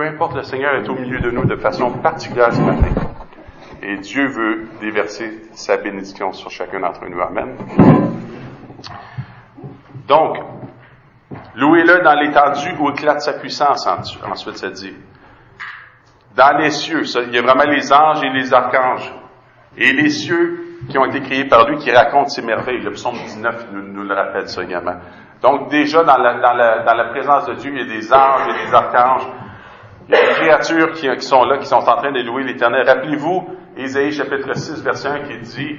peu 0.00 0.06
importe, 0.06 0.36
le 0.36 0.42
Seigneur 0.44 0.74
est 0.76 0.88
au 0.88 0.94
milieu 0.94 1.20
de 1.20 1.30
nous 1.30 1.44
de 1.44 1.56
façon 1.56 1.90
particulière 1.90 2.52
ce 2.52 2.60
matin. 2.60 2.88
Et 3.82 3.96
Dieu 3.98 4.28
veut 4.28 4.68
déverser 4.80 5.42
sa 5.52 5.76
bénédiction 5.76 6.32
sur 6.32 6.50
chacun 6.50 6.80
d'entre 6.80 7.06
nous. 7.06 7.20
Amen. 7.20 7.56
Donc, 10.06 10.38
louez-le 11.54 12.02
dans 12.02 12.14
l'étendue 12.14 12.76
où 12.78 12.90
éclate 12.90 13.20
sa 13.20 13.34
puissance, 13.34 13.86
ensuite 13.86 14.56
ça 14.56 14.70
dit. 14.70 14.94
Dans 16.34 16.56
les 16.56 16.70
cieux, 16.70 17.02
il 17.26 17.34
y 17.34 17.38
a 17.38 17.42
vraiment 17.42 17.64
les 17.64 17.92
anges 17.92 18.22
et 18.22 18.30
les 18.30 18.54
archanges. 18.54 19.12
Et 19.76 19.92
les 19.92 20.08
cieux 20.08 20.78
qui 20.88 20.96
ont 20.98 21.04
été 21.04 21.20
créés 21.20 21.44
par 21.44 21.68
lui, 21.68 21.76
qui 21.78 21.90
racontent 21.90 22.28
ces 22.28 22.42
merveilles. 22.42 22.80
Le 22.80 22.92
psaume 22.92 23.16
19 23.16 23.66
nous, 23.72 23.82
nous 23.82 24.04
le 24.04 24.14
rappelle 24.14 24.48
ça 24.48 24.62
également. 24.62 24.96
Donc 25.42 25.70
déjà, 25.70 26.04
dans 26.04 26.18
la, 26.18 26.34
dans, 26.34 26.52
la, 26.52 26.82
dans 26.82 26.94
la, 26.94 27.04
présence 27.06 27.46
de 27.46 27.54
Dieu, 27.54 27.72
il 27.74 27.78
y 27.78 27.82
a 27.82 27.96
des 27.96 28.12
anges, 28.12 28.42
il 28.46 28.56
y 28.56 28.58
a 28.58 28.66
des 28.66 28.74
archanges, 28.74 29.26
il 30.08 30.14
y 30.14 30.18
a 30.18 30.20
des 30.20 30.32
créatures 30.34 30.92
qui, 30.92 31.08
sont 31.20 31.44
là, 31.44 31.58
qui 31.58 31.66
sont 31.66 31.76
en 31.76 31.96
train 31.96 32.12
de 32.12 32.20
louer 32.20 32.44
l'Éternel. 32.44 32.86
Rappelez-vous, 32.86 33.48
Ésaïe 33.76 34.12
chapitre 34.12 34.54
6, 34.54 34.82
verset 34.82 35.08
1, 35.08 35.20
qui 35.20 35.38
dit 35.38 35.76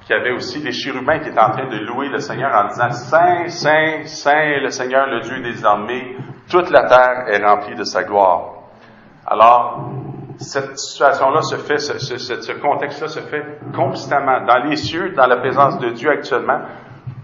qu'il 0.00 0.16
y 0.16 0.18
avait 0.18 0.32
aussi 0.32 0.62
des 0.62 0.72
chérubins 0.72 1.18
qui 1.18 1.28
étaient 1.28 1.40
en 1.40 1.50
train 1.50 1.68
de 1.68 1.78
louer 1.84 2.08
le 2.08 2.18
Seigneur 2.18 2.50
en 2.54 2.68
disant 2.68 2.90
Saint, 2.90 3.48
Saint, 3.48 4.04
Saint, 4.04 4.60
le 4.62 4.70
Seigneur, 4.70 5.06
le 5.06 5.20
Dieu 5.20 5.40
des 5.40 5.64
armées, 5.66 6.16
toute 6.50 6.70
la 6.70 6.86
terre 6.86 7.24
est 7.28 7.44
remplie 7.44 7.74
de 7.74 7.84
sa 7.84 8.04
gloire. 8.04 8.52
Alors, 9.26 9.90
cette 10.38 10.78
situation-là 10.78 11.42
se 11.42 11.56
fait, 11.56 11.78
ce, 11.78 11.98
ce 11.98 12.52
contexte-là 12.52 13.08
se 13.08 13.20
fait 13.20 13.44
constamment 13.74 14.44
dans 14.46 14.64
les 14.64 14.76
cieux, 14.76 15.12
dans 15.12 15.26
la 15.26 15.36
présence 15.36 15.78
de 15.78 15.90
Dieu 15.90 16.10
actuellement, 16.10 16.60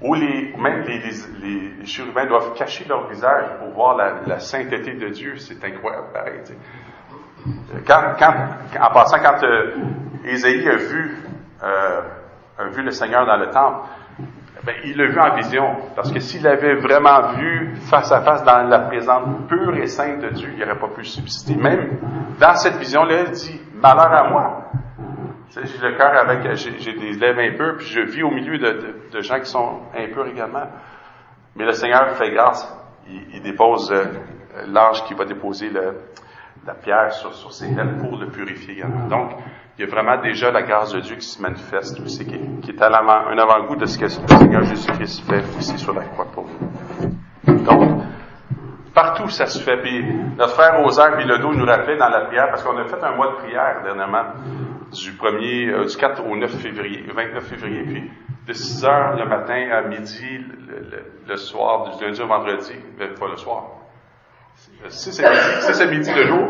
où 0.02 0.14
les, 0.14 0.54
même 0.56 0.82
les, 0.82 0.98
les, 0.98 1.72
les, 1.78 1.86
chérubins 1.86 2.26
doivent 2.26 2.54
cacher 2.54 2.86
leur 2.88 3.08
visage 3.08 3.46
pour 3.58 3.70
voir 3.70 3.96
la, 3.96 4.20
la 4.26 4.38
sainteté 4.38 4.94
de 4.94 5.08
Dieu. 5.08 5.36
C'est 5.36 5.62
incroyable, 5.64 6.06
pareil. 6.12 6.40
Quand, 7.86 8.14
quand, 8.18 8.34
en 8.80 8.92
passant, 8.92 9.18
quand 9.18 9.42
euh, 9.44 9.76
Ésaïe 10.24 10.68
a 10.68 10.76
vu, 10.76 11.16
euh, 11.62 12.00
a 12.58 12.64
vu 12.64 12.82
le 12.82 12.90
Seigneur 12.90 13.26
dans 13.26 13.36
le 13.36 13.50
temple, 13.50 13.88
ben, 14.64 14.74
il 14.84 14.96
l'a 14.96 15.06
vu 15.06 15.18
en 15.18 15.34
vision. 15.36 15.76
Parce 15.96 16.12
que 16.12 16.20
s'il 16.20 16.46
avait 16.46 16.74
vraiment 16.76 17.32
vu 17.34 17.74
face 17.90 18.12
à 18.12 18.20
face 18.20 18.44
dans 18.44 18.62
la 18.68 18.80
présence 18.80 19.46
pure 19.48 19.76
et 19.76 19.86
sainte 19.86 20.20
de 20.20 20.30
Dieu, 20.30 20.50
il 20.54 20.60
n'aurait 20.60 20.78
pas 20.78 20.88
pu 20.88 21.04
subsister. 21.04 21.56
Même 21.56 21.98
dans 22.38 22.54
cette 22.54 22.76
vision-là, 22.76 23.22
il 23.26 23.30
dit, 23.30 23.60
malheur 23.74 24.12
à 24.12 24.28
moi. 24.28 24.59
J'ai 25.54 25.88
le 25.88 25.96
cœur 25.96 26.16
avec, 26.16 26.54
j'ai 26.54 26.92
des 26.92 27.12
lèvres 27.12 27.40
impures, 27.40 27.76
puis 27.78 27.86
je 27.86 28.00
vis 28.00 28.22
au 28.22 28.30
milieu 28.30 28.58
de, 28.58 29.20
gens 29.20 29.40
qui 29.40 29.50
sont 29.50 29.80
impurs 29.96 30.26
également. 30.26 30.68
Mais 31.56 31.64
le 31.64 31.72
Seigneur 31.72 32.10
fait 32.12 32.30
grâce. 32.30 32.72
Il, 33.08 33.42
dépose 33.42 33.90
euh, 33.90 34.04
l'ange 34.68 35.02
qui 35.04 35.14
va 35.14 35.24
déposer 35.24 35.70
la 35.70 36.74
pierre 36.74 37.12
sur, 37.12 37.34
sur 37.34 37.52
ses 37.52 37.68
lèvres 37.68 37.98
pour 37.98 38.16
le 38.16 38.28
purifier 38.28 38.74
également. 38.74 39.08
Donc, 39.08 39.32
il 39.80 39.86
y 39.86 39.88
a 39.88 39.90
vraiment 39.90 40.20
déjà 40.20 40.50
la 40.50 40.62
grâce 40.62 40.92
de 40.92 41.00
Dieu 41.00 41.16
qui 41.16 41.26
se 41.26 41.40
manifeste 41.40 41.98
aussi, 42.00 42.26
qui, 42.26 42.70
est 42.70 42.82
à 42.82 42.88
un 42.88 43.38
avant-goût 43.38 43.76
de 43.76 43.86
ce 43.86 43.98
que 43.98 44.04
le 44.04 44.38
Seigneur 44.38 44.62
Jésus-Christ 44.64 45.26
fait 45.26 45.58
ici 45.58 45.78
sur 45.78 45.94
la 45.94 46.04
croix 46.04 46.26
pour 46.26 46.46
nous. 46.46 47.56
Donc, 47.64 48.02
partout 48.94 49.28
ça 49.30 49.46
se 49.46 49.58
fait. 49.58 49.78
Puis 49.78 50.04
notre 50.36 50.52
frère 50.52 50.80
Rosaire 50.82 51.16
Bilodeau 51.16 51.54
nous 51.54 51.64
rappelait 51.64 51.96
dans 51.96 52.10
la 52.10 52.26
prière, 52.26 52.48
parce 52.50 52.62
qu'on 52.62 52.76
a 52.76 52.84
fait 52.84 53.02
un 53.02 53.16
mois 53.16 53.32
de 53.32 53.36
prière 53.36 53.80
dernièrement, 53.82 54.24
du 54.92 55.12
1er, 55.12 55.70
euh, 55.70 55.84
du 55.84 55.96
4 55.96 56.26
au 56.26 56.36
9 56.36 56.50
février, 56.60 57.04
29 57.14 57.44
février, 57.44 57.82
puis 57.82 58.10
de 58.46 58.52
6 58.52 58.84
heures 58.84 59.16
le 59.16 59.26
matin 59.26 59.68
à 59.72 59.82
midi, 59.82 60.38
le, 60.38 60.78
le, 60.78 61.04
le 61.28 61.36
soir, 61.36 61.96
du 61.96 62.04
lundi 62.04 62.20
au 62.20 62.26
vendredi, 62.26 62.74
ben, 62.98 63.14
pas 63.14 63.28
le 63.28 63.36
soir, 63.36 63.64
si 64.88 65.12
c'est 65.12 65.90
midi, 65.90 66.10
le 66.14 66.26
jour, 66.26 66.48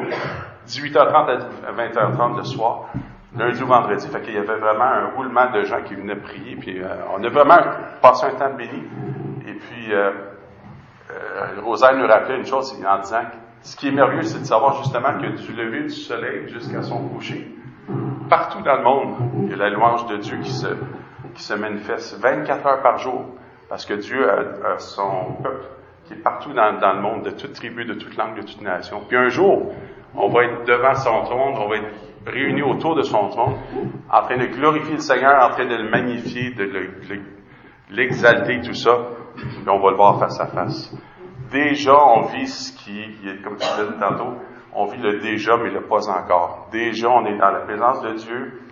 18h30 0.66 1.40
à 1.66 1.73
20h30 1.73 2.37
le 2.37 2.44
soir, 2.44 2.88
lundi 3.37 3.62
ou 3.62 3.66
vendredi. 3.66 4.09
Fait 4.09 4.20
qu'il 4.20 4.35
y 4.35 4.38
avait 4.38 4.59
vraiment 4.59 4.85
un 4.85 5.11
roulement 5.16 5.50
de 5.52 5.62
gens 5.62 5.82
qui 5.82 5.94
venaient 5.94 6.16
prier. 6.16 6.56
Puis 6.56 6.82
euh, 6.82 6.88
on 7.14 7.23
a 7.23 7.28
vraiment 7.28 7.59
passé 8.02 8.26
un 8.26 8.35
temps 8.35 8.54
béni. 8.54 8.82
Et 9.47 9.52
puis, 9.52 9.92
euh, 9.92 10.11
euh, 11.11 11.61
Rosaire 11.62 11.97
nous 11.97 12.06
rappelait 12.06 12.38
une 12.38 12.47
chose 12.47 12.73
en 12.87 12.99
disant 12.99 13.23
que 13.23 13.37
ce 13.62 13.76
qui 13.76 13.88
est 13.88 13.92
merveilleux, 13.92 14.23
c'est 14.23 14.40
de 14.40 14.44
savoir 14.44 14.82
justement 14.82 15.14
que 15.20 15.26
du 15.26 15.52
lever 15.52 15.82
du 15.82 15.90
soleil 15.90 16.49
jusqu'à 16.49 16.82
son 16.82 17.09
coucher, 17.09 17.47
partout 18.30 18.62
dans 18.62 18.76
le 18.76 18.84
monde, 18.84 19.16
il 19.44 19.50
y 19.50 19.52
a 19.52 19.56
la 19.56 19.68
louange 19.68 20.06
de 20.06 20.16
Dieu 20.16 20.38
qui 20.38 20.50
se, 20.50 20.68
qui 21.34 21.42
se 21.42 21.52
manifeste 21.52 22.18
24 22.18 22.66
heures 22.66 22.82
par 22.82 22.96
jour. 22.99 23.26
Parce 23.68 23.84
que 23.84 23.94
Dieu 23.94 24.28
a, 24.28 24.78
son 24.78 25.34
peuple 25.42 25.66
qui 26.06 26.14
est 26.14 26.22
partout 26.22 26.52
dans, 26.52 26.72
le 26.72 27.00
monde, 27.00 27.25
de 27.25 27.30
toute 27.30 27.52
tribu, 27.52 27.84
de 27.84 27.94
toute 27.94 28.16
langue, 28.16 28.37
de 28.37 28.42
toute 28.42 28.62
nation. 28.62 29.02
Puis 29.06 29.16
un 29.16 29.28
jour, 29.28 29.72
on 30.14 30.28
va 30.28 30.44
être 30.44 30.64
devant 30.64 30.94
son 30.94 31.22
trône, 31.22 31.54
on 31.56 31.68
va 31.68 31.76
être 31.76 31.90
réunis 32.26 32.62
autour 32.62 32.96
de 32.96 33.02
son 33.02 33.28
trône, 33.28 33.54
en 34.10 34.22
train 34.22 34.37
de 34.37 34.46
glorifier 34.46 34.94
le 34.94 35.00
Seigneur, 35.00 35.44
en 35.44 35.50
train 35.50 35.66
de 35.66 35.76
le 35.76 35.88
magnifier, 35.88 36.50
de 36.50 36.68
l'exalter, 37.90 38.60
tout 38.60 38.75
ça, 38.75 38.99
puis 39.37 39.49
on 39.68 39.78
va 39.78 39.90
le 39.90 39.96
voir 39.96 40.18
face 40.18 40.40
à 40.40 40.46
face. 40.46 40.92
Déjà, 41.52 41.94
on 41.94 42.22
vit 42.22 42.46
ce 42.46 42.72
qui, 42.72 43.16
comme 43.42 43.56
tu 43.56 43.66
disais 43.66 43.99
tantôt, 44.00 44.37
on 44.74 44.86
vit 44.86 45.00
le 45.00 45.18
déjà, 45.20 45.56
mais 45.56 45.70
le 45.70 45.82
pas 45.82 46.08
encore. 46.08 46.68
Déjà, 46.70 47.08
on 47.08 47.26
est 47.26 47.36
dans 47.36 47.50
la 47.50 47.60
présence 47.60 48.02
de 48.02 48.12
Dieu, 48.14 48.62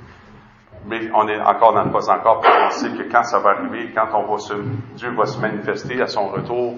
mais 0.86 1.00
on 1.14 1.28
est 1.28 1.40
encore 1.40 1.74
dans 1.74 1.84
le 1.84 1.90
pas 1.90 2.10
encore, 2.10 2.40
puis 2.40 2.50
on 2.66 2.70
sait 2.70 2.90
que 2.90 3.10
quand 3.10 3.22
ça 3.24 3.40
va 3.40 3.50
arriver, 3.50 3.90
quand 3.94 4.08
on 4.14 4.30
va 4.30 4.38
se, 4.38 4.54
Dieu 4.94 5.10
va 5.10 5.26
se 5.26 5.40
manifester 5.40 6.00
à 6.00 6.06
son 6.06 6.28
retour, 6.28 6.74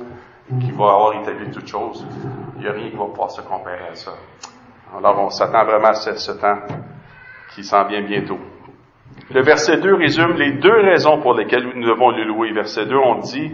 qui 0.58 0.72
va 0.72 0.84
avoir 0.84 1.14
établi 1.20 1.50
toute 1.50 1.68
chose, 1.68 2.04
il 2.56 2.62
n'y 2.62 2.68
a 2.68 2.72
rien 2.72 2.90
qui 2.90 2.96
va 2.96 3.04
pouvoir 3.04 3.30
se 3.30 3.40
comparer 3.42 3.88
à 3.90 3.94
ça. 3.94 4.12
Alors 4.96 5.20
on 5.20 5.30
s'attend 5.30 5.64
vraiment 5.64 5.88
à 5.88 5.94
ce, 5.94 6.14
ce 6.14 6.32
temps 6.32 6.58
qui 7.54 7.62
s'en 7.62 7.84
vient 7.86 8.02
bientôt. 8.02 8.38
Le 9.32 9.42
verset 9.42 9.76
2 9.76 9.94
résume 9.94 10.32
les 10.34 10.52
deux 10.52 10.80
raisons 10.80 11.20
pour 11.20 11.34
lesquelles 11.34 11.64
nous 11.64 11.86
devons 11.86 12.10
le 12.10 12.24
louer. 12.24 12.52
Verset 12.52 12.86
2, 12.86 12.96
on 12.96 13.18
dit, 13.18 13.52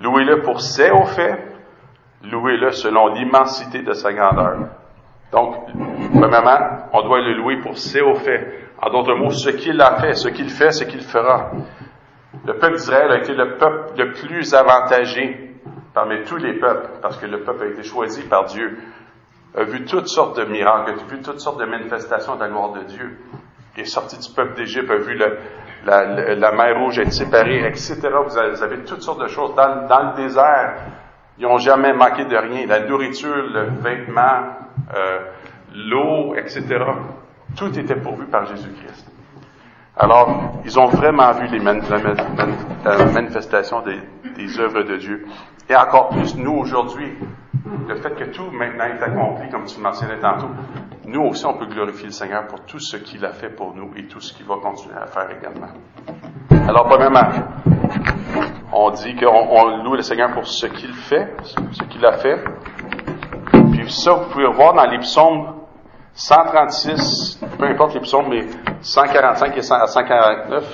louez-le 0.00 0.40
pour 0.40 0.60
ses 0.60 0.90
hauts 0.90 1.04
faits, 1.04 1.38
louez-le 2.22 2.70
selon 2.70 3.08
l'immensité 3.08 3.82
de 3.82 3.92
sa 3.92 4.12
grandeur. 4.14 4.68
Donc, 5.32 5.56
premièrement, 6.14 6.88
on 6.92 7.02
doit 7.02 7.20
le 7.20 7.34
louer 7.34 7.56
pour 7.60 7.76
ses 7.76 8.00
hauts 8.00 8.14
faits. 8.14 8.70
En 8.80 8.90
d'autres 8.90 9.14
mots, 9.14 9.30
ce 9.30 9.50
qu'il 9.50 9.80
a 9.80 9.96
fait, 9.96 10.14
ce 10.14 10.28
qu'il 10.28 10.50
fait, 10.50 10.70
ce 10.70 10.84
qu'il 10.84 11.00
fera. 11.02 11.50
Le 12.46 12.58
peuple 12.58 12.76
d'Israël 12.76 13.10
a 13.10 13.18
été 13.18 13.34
le 13.34 13.56
peuple 13.56 13.92
le 13.96 14.12
plus 14.12 14.54
avantagé 14.54 15.54
parmi 15.94 16.22
tous 16.24 16.36
les 16.36 16.54
peuples, 16.54 16.88
parce 17.00 17.16
que 17.18 17.26
le 17.26 17.42
peuple 17.42 17.64
a 17.64 17.66
été 17.68 17.82
choisi 17.84 18.22
par 18.24 18.44
Dieu, 18.46 18.76
a 19.56 19.62
vu 19.62 19.84
toutes 19.84 20.08
sortes 20.08 20.36
de 20.36 20.44
miracles, 20.44 20.90
a 20.90 20.94
vu 20.94 21.22
toutes 21.22 21.38
sortes 21.38 21.60
de 21.60 21.64
manifestations 21.64 22.34
de 22.34 22.40
la 22.40 22.48
gloire 22.48 22.72
de 22.72 22.80
Dieu. 22.80 23.18
Il 23.76 23.82
est 23.82 23.86
sorti 23.86 24.18
du 24.18 24.34
peuple 24.34 24.54
d'Égypte, 24.54 24.90
a 24.90 24.96
vu 24.96 25.16
la, 25.16 26.52
mer 26.52 26.80
rouge 26.80 26.98
être 26.98 27.12
séparée, 27.12 27.64
etc. 27.66 28.00
Vous 28.26 28.36
avez, 28.36 28.50
vous 28.50 28.62
avez 28.62 28.78
toutes 28.84 29.02
sortes 29.02 29.20
de 29.20 29.28
choses. 29.28 29.54
Dans, 29.54 29.86
dans 29.86 30.10
le 30.10 30.16
désert, 30.16 30.74
ils 31.38 31.46
n'ont 31.46 31.58
jamais 31.58 31.92
manqué 31.92 32.24
de 32.24 32.36
rien. 32.36 32.66
La 32.66 32.86
nourriture, 32.86 33.34
le 33.34 33.70
vêtement, 33.80 34.42
euh, 34.94 35.18
l'eau, 35.74 36.34
etc. 36.36 36.62
Tout 37.56 37.76
était 37.78 37.96
pourvu 37.96 38.26
par 38.26 38.46
Jésus-Christ. 38.46 39.10
Alors, 39.96 40.60
ils 40.64 40.78
ont 40.78 40.86
vraiment 40.86 41.30
vu 41.32 41.46
les 41.46 41.60
man, 41.60 41.80
la, 41.88 41.98
man, 41.98 42.16
la 42.84 43.04
manifestation 43.06 43.80
des, 43.82 44.00
des 44.36 44.58
œuvres 44.58 44.82
de 44.82 44.96
Dieu. 44.96 45.24
Et 45.68 45.76
encore 45.76 46.08
plus, 46.08 46.36
nous, 46.36 46.52
aujourd'hui, 46.52 47.12
le 47.88 47.94
fait 47.96 48.14
que 48.14 48.24
tout 48.24 48.50
maintenant 48.50 48.84
est 48.86 49.02
accompli, 49.02 49.48
comme 49.50 49.64
tu 49.64 49.80
mentionnais 49.80 50.18
tantôt, 50.20 50.48
nous 51.06 51.22
aussi, 51.22 51.46
on 51.46 51.54
peut 51.54 51.66
glorifier 51.66 52.06
le 52.06 52.12
Seigneur 52.12 52.46
pour 52.46 52.64
tout 52.64 52.80
ce 52.80 52.96
qu'il 52.96 53.24
a 53.24 53.32
fait 53.32 53.50
pour 53.50 53.74
nous 53.74 53.90
et 53.96 54.06
tout 54.06 54.20
ce 54.20 54.32
qu'il 54.32 54.46
va 54.46 54.56
continuer 54.56 54.96
à 54.96 55.06
faire 55.06 55.28
également. 55.30 55.68
Alors, 56.68 56.86
premièrement, 56.86 57.30
on 58.74 58.90
dit 58.90 59.14
qu'on 59.14 59.82
loue 59.84 59.94
le 59.94 60.02
Seigneur 60.02 60.32
pour 60.32 60.46
ce 60.46 60.66
qu'il 60.66 60.92
fait, 60.92 61.32
ce 61.42 61.82
qu'il 61.84 62.04
a 62.04 62.12
fait. 62.12 62.38
Puis 63.72 63.90
ça, 63.90 64.12
vous 64.14 64.30
pouvez 64.30 64.46
voir 64.48 64.74
dans 64.74 64.86
les 64.90 64.98
psaumes 64.98 65.54
136, 66.14 67.40
peu 67.58 67.66
importe 67.66 67.94
les 67.94 68.00
psaumes, 68.00 68.26
mais 68.28 68.46
145 68.80 69.56
et 69.56 69.62
149, 69.62 70.64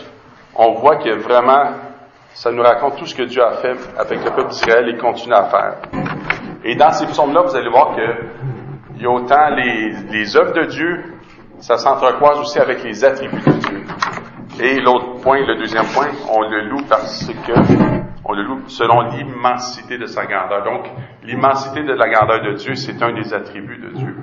on 0.57 0.73
voit 0.73 0.97
que 0.97 1.11
vraiment, 1.11 1.73
ça 2.35 2.51
nous 2.51 2.63
raconte 2.63 2.97
tout 2.97 3.07
ce 3.07 3.15
que 3.15 3.23
Dieu 3.23 3.43
a 3.43 3.53
fait 3.53 3.77
avec 3.99 4.25
le 4.25 4.31
peuple 4.31 4.51
d'Israël 4.51 4.89
et 4.89 4.99
continue 4.99 5.35
à 5.35 5.45
faire. 5.45 5.77
Et 6.65 6.75
dans 6.77 6.93
ces 6.93 7.07
psaumes-là, 7.07 7.43
vous 7.43 7.57
allez 7.57 7.71
voir 7.71 7.97
que 7.97 8.03
il 8.97 9.03
y 9.03 9.07
a 9.07 9.11
autant 9.11 9.49
les 9.49 10.37
œuvres 10.37 10.53
de 10.53 10.65
Dieu, 10.65 11.15
ça 11.59 11.79
s'entrecroise 11.79 12.39
aussi 12.41 12.59
avec 12.59 12.83
les 12.83 13.03
attributs 13.05 13.41
de 13.41 13.53
Dieu. 13.53 13.85
Et 14.63 14.81
l'autre 14.81 15.23
point, 15.23 15.39
le 15.47 15.57
deuxième 15.57 15.87
point, 15.95 16.09
on 16.31 16.43
le 16.43 16.69
loue 16.69 16.85
parce 16.89 17.27
que 17.27 17.53
on 18.25 18.33
le 18.35 18.43
loue 18.43 18.69
selon 18.69 19.01
l'immensité 19.09 19.97
de 19.97 20.05
sa 20.07 20.27
grandeur. 20.27 20.63
Donc, 20.65 20.91
l'immensité 21.25 21.83
de 21.83 21.95
la 21.95 22.09
grandeur 22.09 22.43
de 22.43 22.53
Dieu, 22.53 22.75
c'est 22.75 23.03
un 23.03 23.13
des 23.13 23.33
attributs 23.33 23.79
de 23.79 23.89
Dieu. 23.91 24.17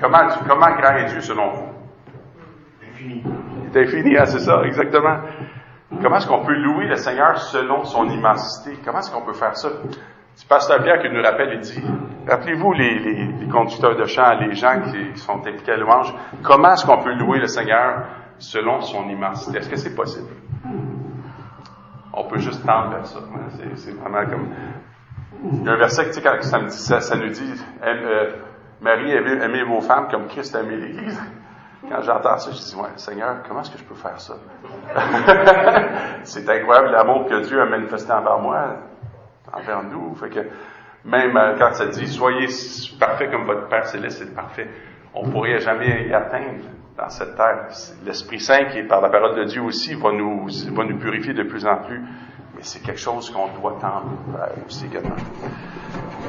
Comment, 0.00 0.28
comment 0.48 0.74
grand 0.76 0.96
est 0.96 1.10
Dieu 1.10 1.20
selon 1.20 1.50
vous? 1.50 1.68
Infini. 2.88 3.22
Il 3.22 3.76
est 3.76 3.82
infini, 3.82 4.16
hein, 4.16 4.24
c'est 4.24 4.38
ça, 4.38 4.62
exactement. 4.64 5.18
Comment 6.02 6.16
est-ce 6.16 6.26
qu'on 6.26 6.44
peut 6.44 6.54
louer 6.54 6.86
le 6.86 6.96
Seigneur 6.96 7.36
selon 7.38 7.84
son 7.84 8.08
immensité? 8.08 8.78
Comment 8.84 9.00
est-ce 9.00 9.10
qu'on 9.10 9.22
peut 9.26 9.34
faire 9.34 9.56
ça? 9.56 9.68
C'est 10.34 10.48
Pasteur 10.48 10.82
Pierre 10.82 11.00
qui 11.00 11.10
nous 11.10 11.22
rappelle, 11.22 11.52
il 11.52 11.60
dit, 11.60 11.82
rappelez-vous 12.26 12.72
les, 12.72 12.98
les, 12.98 13.26
les, 13.40 13.48
conducteurs 13.48 13.94
de 13.94 14.04
chant, 14.04 14.34
les 14.40 14.54
gens 14.54 14.80
qui 14.80 15.16
sont 15.20 15.38
impliqués 15.38 15.72
à 15.72 15.76
louange, 15.76 16.12
comment 16.42 16.72
est-ce 16.72 16.84
qu'on 16.84 17.00
peut 17.00 17.14
louer 17.14 17.38
le 17.38 17.46
Seigneur 17.46 18.04
selon 18.38 18.80
son 18.80 19.08
immensité? 19.08 19.58
Est-ce 19.58 19.68
que 19.68 19.76
c'est 19.76 19.94
possible? 19.94 20.28
On 22.12 22.24
peut 22.24 22.38
juste 22.38 22.64
tendre 22.64 22.90
vers 22.90 23.06
ça. 23.06 23.18
C'est 23.76 23.92
vraiment 23.92 24.24
comme... 24.30 24.48
Il 25.52 25.64
y 25.64 25.68
a 25.68 25.72
un 25.72 25.76
verset, 25.76 26.06
tu 26.06 26.12
sais, 26.14 26.22
quand 26.22 26.40
ça, 26.42 26.58
dit, 26.60 26.70
ça, 26.70 27.00
ça 27.00 27.16
nous 27.16 27.28
dit, 27.28 27.64
euh, 27.82 28.36
Marie, 28.80 29.12
aimez 29.12 29.62
vos 29.64 29.80
femmes 29.80 30.08
comme 30.10 30.26
Christ 30.28 30.54
a 30.56 30.60
aimé 30.60 30.76
l'Église. 30.76 31.20
Quand 31.88 32.00
j'entends 32.00 32.38
ça, 32.38 32.50
je 32.50 32.56
dis, 32.56 32.76
ouais, 32.76 32.88
Seigneur, 32.96 33.42
comment 33.46 33.60
est-ce 33.60 33.72
que 33.72 33.78
je 33.78 33.84
peux 33.84 33.94
faire 33.94 34.18
ça? 34.18 34.34
c'est 36.22 36.48
incroyable 36.48 36.92
l'amour 36.92 37.26
que 37.26 37.42
Dieu 37.42 37.60
a 37.60 37.66
manifesté 37.66 38.10
envers 38.12 38.38
moi, 38.38 38.76
envers 39.52 39.82
nous. 39.82 40.14
Fait 40.14 40.30
même 41.04 41.36
euh, 41.36 41.56
quand 41.58 41.72
ça 41.74 41.86
dit, 41.86 42.06
soyez 42.06 42.46
parfait 42.98 43.28
comme 43.30 43.44
votre 43.44 43.68
Père 43.68 43.86
Céleste 43.86 44.22
est 44.22 44.34
parfait, 44.34 44.68
on 45.12 45.26
ne 45.26 45.32
pourrait 45.32 45.58
jamais 45.58 46.08
y 46.08 46.14
atteindre 46.14 46.64
dans 46.96 47.08
cette 47.08 47.36
terre. 47.36 47.68
L'Esprit 48.04 48.40
Saint, 48.40 48.66
qui 48.66 48.78
est 48.78 48.84
par 48.84 49.00
la 49.00 49.08
parole 49.08 49.36
de 49.36 49.44
Dieu 49.44 49.62
aussi, 49.62 49.94
va 49.94 50.12
nous, 50.12 50.46
purifier 51.00 51.34
de 51.34 51.42
plus 51.42 51.66
en 51.66 51.76
plus. 51.76 52.00
Mais 52.54 52.62
c'est 52.62 52.80
quelque 52.82 53.00
chose 53.00 53.30
qu'on 53.30 53.48
doit 53.60 53.78
tendre 53.80 54.12
aussi 54.66 54.86
également. 54.86 55.16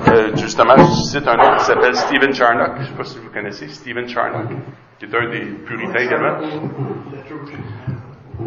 Euh, 0.08 0.36
justement, 0.36 0.76
je 0.78 0.86
cite 0.86 1.28
un 1.28 1.36
autre 1.36 1.58
qui 1.58 1.66
s'appelle 1.66 1.96
Stephen 1.96 2.34
Charnock. 2.34 2.72
Je 2.78 2.82
ne 2.82 2.86
sais 2.88 2.94
pas 2.94 3.04
si 3.04 3.20
vous 3.20 3.30
connaissez 3.30 3.68
Stephen 3.68 4.08
Charnock, 4.08 4.50
qui 4.98 5.06
est 5.06 5.16
un 5.16 5.30
des 5.30 5.46
puritains 5.66 6.00
également. 6.00 6.38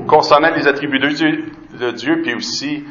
Concernant 0.06 0.50
les 0.50 0.66
attributs 0.66 0.98
de 0.98 1.90
Dieu, 1.92 2.22
puis 2.22 2.34
aussi 2.34 2.84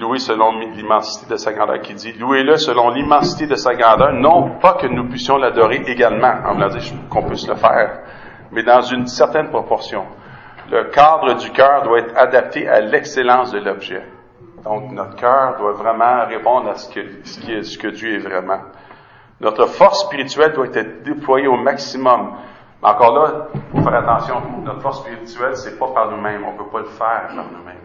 louer 0.00 0.18
selon 0.18 0.58
l'immensité 0.60 1.30
de 1.30 1.36
sa 1.36 1.52
grandeur, 1.52 1.80
qui 1.80 1.94
dit 1.94 2.12
louez-le 2.12 2.56
selon 2.56 2.90
l'immensité 2.90 3.46
de 3.46 3.56
sa 3.56 3.74
grandeur, 3.74 4.12
non 4.14 4.58
pas 4.60 4.74
que 4.74 4.86
nous 4.86 5.08
puissions 5.08 5.36
l'adorer 5.36 5.82
également, 5.86 6.34
en 6.46 6.54
voulant 6.54 6.68
dire 6.68 6.82
qu'on 7.10 7.24
puisse 7.24 7.46
le 7.46 7.56
faire, 7.56 8.00
mais 8.52 8.62
dans 8.62 8.82
une 8.82 9.06
certaine 9.06 9.50
proportion. 9.50 10.04
Le 10.70 10.84
cadre 10.84 11.34
du 11.34 11.50
cœur 11.50 11.82
doit 11.82 12.00
être 12.00 12.16
adapté 12.16 12.68
à 12.68 12.80
l'excellence 12.80 13.52
de 13.52 13.58
l'objet. 13.60 14.02
Donc, 14.64 14.90
notre 14.90 15.14
cœur 15.14 15.56
doit 15.58 15.72
vraiment 15.72 16.26
répondre 16.26 16.70
à 16.70 16.74
ce 16.74 16.92
que, 16.92 17.00
ce, 17.24 17.78
que 17.78 17.86
Dieu 17.88 18.16
est 18.16 18.18
vraiment. 18.18 18.58
Notre 19.40 19.66
force 19.66 20.04
spirituelle 20.04 20.52
doit 20.54 20.66
être 20.72 21.04
déployée 21.04 21.46
au 21.46 21.56
maximum. 21.56 22.32
Mais 22.82 22.88
encore 22.88 23.14
là, 23.14 23.46
il 23.54 23.60
faut 23.70 23.88
faire 23.88 23.94
attention. 23.94 24.42
Notre 24.64 24.80
force 24.80 25.00
spirituelle, 25.02 25.56
c'est 25.56 25.78
pas 25.78 25.86
par 25.88 26.10
nous-mêmes. 26.10 26.44
On 26.44 26.56
peut 26.56 26.68
pas 26.70 26.80
le 26.80 26.86
faire 26.86 27.28
par 27.28 27.44
nous-mêmes. 27.44 27.76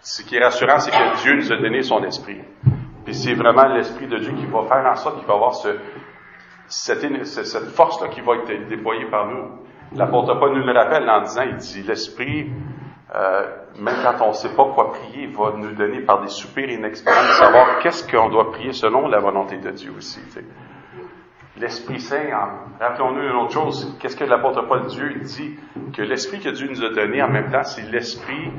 Ce 0.00 0.22
qui 0.22 0.36
est 0.36 0.44
rassurant, 0.44 0.78
c'est 0.78 0.90
que 0.90 1.22
Dieu 1.22 1.34
nous 1.34 1.50
a 1.50 1.56
donné 1.56 1.82
son 1.82 2.04
esprit. 2.04 2.40
Puis 3.04 3.14
c'est 3.14 3.34
vraiment 3.34 3.66
l'esprit 3.68 4.06
de 4.06 4.18
Dieu 4.18 4.32
qui 4.32 4.46
va 4.46 4.64
faire 4.64 4.84
en 4.84 4.96
sorte 4.96 5.18
qu'il 5.18 5.26
va 5.26 5.34
avoir 5.34 5.54
ce, 5.54 5.68
cette, 6.66 7.24
cette 7.24 7.70
force-là 7.70 8.08
qui 8.08 8.20
va 8.20 8.34
être 8.34 8.68
déployée 8.68 9.06
par 9.06 9.26
nous. 9.26 9.62
L'apôtre 9.94 10.38
Paul 10.38 10.54
nous 10.56 10.64
le 10.64 10.72
rappelle 10.72 11.08
en 11.08 11.22
disant, 11.22 11.42
il 11.42 11.56
dit, 11.56 11.82
l'esprit, 11.82 12.50
euh, 13.14 13.46
même 13.78 13.96
quand 14.02 14.24
on 14.24 14.28
ne 14.28 14.34
sait 14.34 14.54
pas 14.54 14.66
quoi 14.74 14.92
prier, 14.92 15.26
va 15.28 15.52
nous 15.56 15.72
donner 15.72 16.00
par 16.00 16.20
des 16.20 16.28
soupirs 16.28 16.68
inexpérimentés 16.68 17.28
de 17.28 17.34
savoir 17.34 17.78
qu'est-ce 17.80 18.10
qu'on 18.10 18.28
doit 18.28 18.52
prier 18.52 18.72
selon 18.72 19.08
la 19.08 19.18
volonté 19.18 19.56
de 19.56 19.70
Dieu 19.70 19.92
aussi. 19.96 20.20
L'Esprit 21.56 22.00
Saint, 22.00 22.30
rappelons-nous 22.78 23.22
une 23.22 23.36
autre 23.36 23.52
chose, 23.52 23.96
qu'est-ce 23.98 24.16
que 24.16 24.24
l'apôtre 24.24 24.62
Paul 24.68 24.86
Dieu 24.86 25.14
dit? 25.22 25.56
Que 25.92 26.02
l'Esprit 26.02 26.38
que 26.38 26.50
Dieu 26.50 26.68
nous 26.68 26.84
a 26.84 26.90
donné 26.90 27.20
en 27.22 27.28
même 27.28 27.50
temps, 27.50 27.64
c'est 27.64 27.90
l'Esprit 27.90 28.52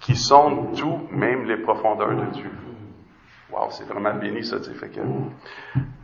qui 0.00 0.16
sonde 0.16 0.76
tout, 0.76 1.06
même 1.10 1.44
les 1.44 1.56
profondeurs 1.56 2.14
de 2.14 2.26
Dieu. 2.32 2.50
Wow, 3.52 3.68
c'est 3.70 3.86
vraiment 3.86 4.14
béni 4.14 4.44
ça, 4.44 4.56
fait 4.58 4.88
que... 4.88 5.00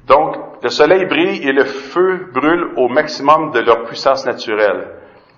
Donc, 0.07 0.63
le 0.63 0.69
soleil 0.69 1.07
brille 1.07 1.47
et 1.49 1.53
le 1.53 1.65
feu 1.65 2.31
brûle 2.33 2.73
au 2.77 2.89
maximum 2.89 3.51
de 3.53 3.61
leur 3.61 3.85
puissance 3.85 4.27
naturelle. 4.27 4.89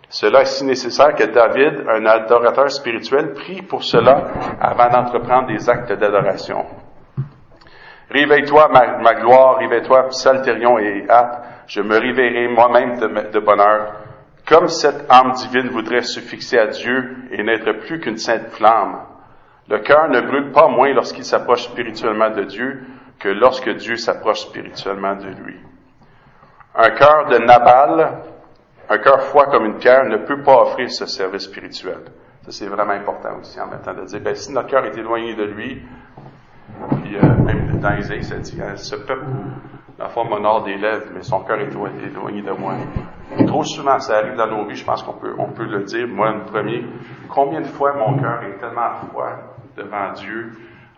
Cela 0.08 0.42
est 0.42 0.46
si 0.46 0.64
nécessaire 0.64 1.14
que 1.14 1.24
David, 1.24 1.86
un 1.88 2.04
adorateur 2.04 2.70
spirituel, 2.70 3.32
prie 3.32 3.62
pour 3.62 3.82
cela 3.82 4.30
avant 4.60 4.88
d'entreprendre 4.90 5.48
des 5.48 5.70
actes 5.70 5.92
d'adoration. 5.92 6.66
Réveille-toi, 8.10 8.68
ma, 8.68 9.14
gloire, 9.14 9.56
réveille-toi, 9.58 10.08
Psalterion 10.08 10.78
et 10.78 11.06
hâte, 11.08 11.42
je 11.66 11.80
me 11.80 11.98
réveillerai 11.98 12.48
moi-même 12.48 12.98
de 12.98 13.40
bonheur. 13.40 13.94
Comme 14.46 14.68
cette 14.68 15.10
âme 15.10 15.32
divine 15.32 15.68
voudrait 15.70 16.02
se 16.02 16.20
fixer 16.20 16.58
à 16.58 16.66
Dieu 16.66 17.16
et 17.30 17.42
n'être 17.42 17.72
plus 17.86 18.00
qu'une 18.00 18.18
sainte 18.18 18.48
flamme, 18.50 19.06
le 19.68 19.78
cœur 19.78 20.08
ne 20.08 20.20
brûle 20.20 20.52
pas 20.52 20.68
moins 20.68 20.92
lorsqu'il 20.92 21.24
s'approche 21.24 21.62
spirituellement 21.62 22.30
de 22.30 22.44
Dieu 22.44 22.82
que 23.18 23.28
lorsque 23.28 23.70
Dieu 23.76 23.96
s'approche 23.96 24.40
spirituellement 24.40 25.14
de 25.14 25.28
lui. 25.28 25.56
Un 26.74 26.90
cœur 26.90 27.26
de 27.28 27.38
Nabal, 27.38 28.22
un 28.88 28.98
cœur 28.98 29.22
froid 29.22 29.46
comme 29.46 29.66
une 29.66 29.76
pierre, 29.76 30.04
ne 30.04 30.16
peut 30.16 30.42
pas 30.42 30.62
offrir 30.62 30.90
ce 30.90 31.06
service 31.06 31.42
spirituel. 31.42 32.00
Ça, 32.44 32.50
c'est 32.50 32.66
vraiment 32.66 32.92
important 32.92 33.38
aussi 33.40 33.60
en 33.60 33.68
même 33.68 33.80
temps 33.80 33.94
de 33.94 34.04
dire, 34.04 34.20
ben, 34.20 34.34
si 34.34 34.52
notre 34.52 34.68
cœur 34.68 34.84
est 34.84 34.96
éloigné 34.98 35.34
de 35.34 35.44
lui, 35.44 35.82
puis 37.02 37.16
euh, 37.16 37.34
même 37.44 37.78
dans 37.78 37.96
Isaïe, 37.96 38.24
ça 38.24 38.36
dit, 38.36 38.60
hein, 38.60 38.76
ce 38.76 38.96
peuple, 38.96 39.26
la 39.98 40.08
forme 40.08 40.32
honore 40.32 40.64
des 40.64 40.76
lèvres, 40.76 41.06
mais 41.14 41.22
son 41.22 41.40
cœur 41.40 41.60
est 41.60 41.68
éloigné 41.68 42.42
de 42.42 42.50
moi. 42.50 42.74
Trop 43.46 43.64
souvent, 43.64 43.98
ça 43.98 44.18
arrive 44.18 44.36
dans 44.36 44.46
nos 44.46 44.66
vies, 44.66 44.76
je 44.76 44.84
pense 44.84 45.02
qu'on 45.02 45.14
peut, 45.14 45.34
on 45.38 45.52
peut 45.52 45.64
le 45.64 45.84
dire, 45.84 46.06
moi, 46.06 46.32
le 46.32 46.44
premier, 46.44 46.84
combien 47.28 47.60
de 47.60 47.66
fois 47.66 47.94
mon 47.94 48.18
cœur 48.18 48.42
est 48.42 48.58
tellement 48.58 48.90
froid 49.08 49.32
devant 49.76 50.12
Dieu, 50.12 50.52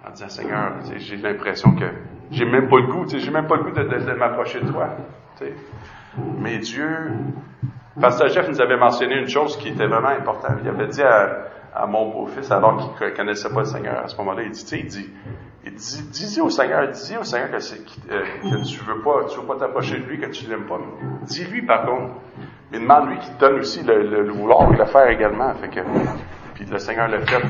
en 0.07 0.11
disant, 0.11 0.29
Seigneur, 0.29 0.73
j'ai 0.97 1.17
l'impression 1.17 1.75
que 1.75 1.85
j'ai 2.31 2.45
même 2.45 2.69
pas 2.69 2.77
le 2.79 2.87
goût, 2.87 3.07
j'ai 3.09 3.31
même 3.31 3.47
pas 3.47 3.57
le 3.57 3.63
goût 3.63 3.71
de, 3.71 4.15
m'approcher 4.15 4.61
de 4.61 4.71
toi. 4.71 4.89
Mais 6.39 6.59
Dieu, 6.59 6.89
Pasteur 8.01 8.29
Jeff 8.29 8.49
nous 8.49 8.61
avait 8.61 8.77
mentionné 8.77 9.17
une 9.17 9.29
chose 9.29 9.57
qui 9.57 9.69
était 9.69 9.87
vraiment 9.87 10.09
importante. 10.09 10.59
Il 10.63 10.69
avait 10.69 10.89
dit 10.89 11.03
à, 11.03 11.87
mon 11.87 12.11
beau-fils, 12.11 12.51
alors 12.51 12.97
qu'il 12.97 13.07
ne 13.07 13.13
connaissait 13.13 13.53
pas 13.53 13.61
le 13.61 13.67
Seigneur 13.67 14.05
à 14.05 14.09
ce 14.09 14.17
moment-là, 14.19 14.43
il 14.43 14.51
dit, 14.51 14.65
il 14.73 14.87
dit, 14.87 15.11
dit, 15.75 16.03
dis 16.11 16.41
au 16.41 16.51
Seigneur, 16.51 16.89
dis 16.89 17.17
au 17.17 17.25
Seigneur 17.25 17.51
que, 17.51 17.57
euh, 17.57 18.63
tu 18.65 18.81
veux 18.85 18.95
veux 18.95 19.03
pas 19.03 19.57
t'approcher 19.59 19.99
de 19.99 20.05
lui, 20.05 20.19
que 20.19 20.31
tu 20.31 20.47
l'aimes 20.49 20.67
pas. 20.67 20.79
Dis-lui 21.23 21.63
par 21.63 21.87
contre. 21.87 22.15
Mais 22.73 22.81
demande-lui 22.81 23.19
qu'il 23.19 23.35
te 23.35 23.41
donne 23.41 23.59
aussi 23.61 23.85
le, 23.85 24.31
vouloir 24.33 24.73
et 24.73 24.77
le 24.77 24.85
faire 24.87 25.09
également. 25.09 25.53
Fait 25.55 25.69
que, 25.69 25.81
puis 26.55 26.65
le 26.67 26.79
Seigneur 26.79 27.09
l'a 27.09 27.21
fait. 27.21 27.43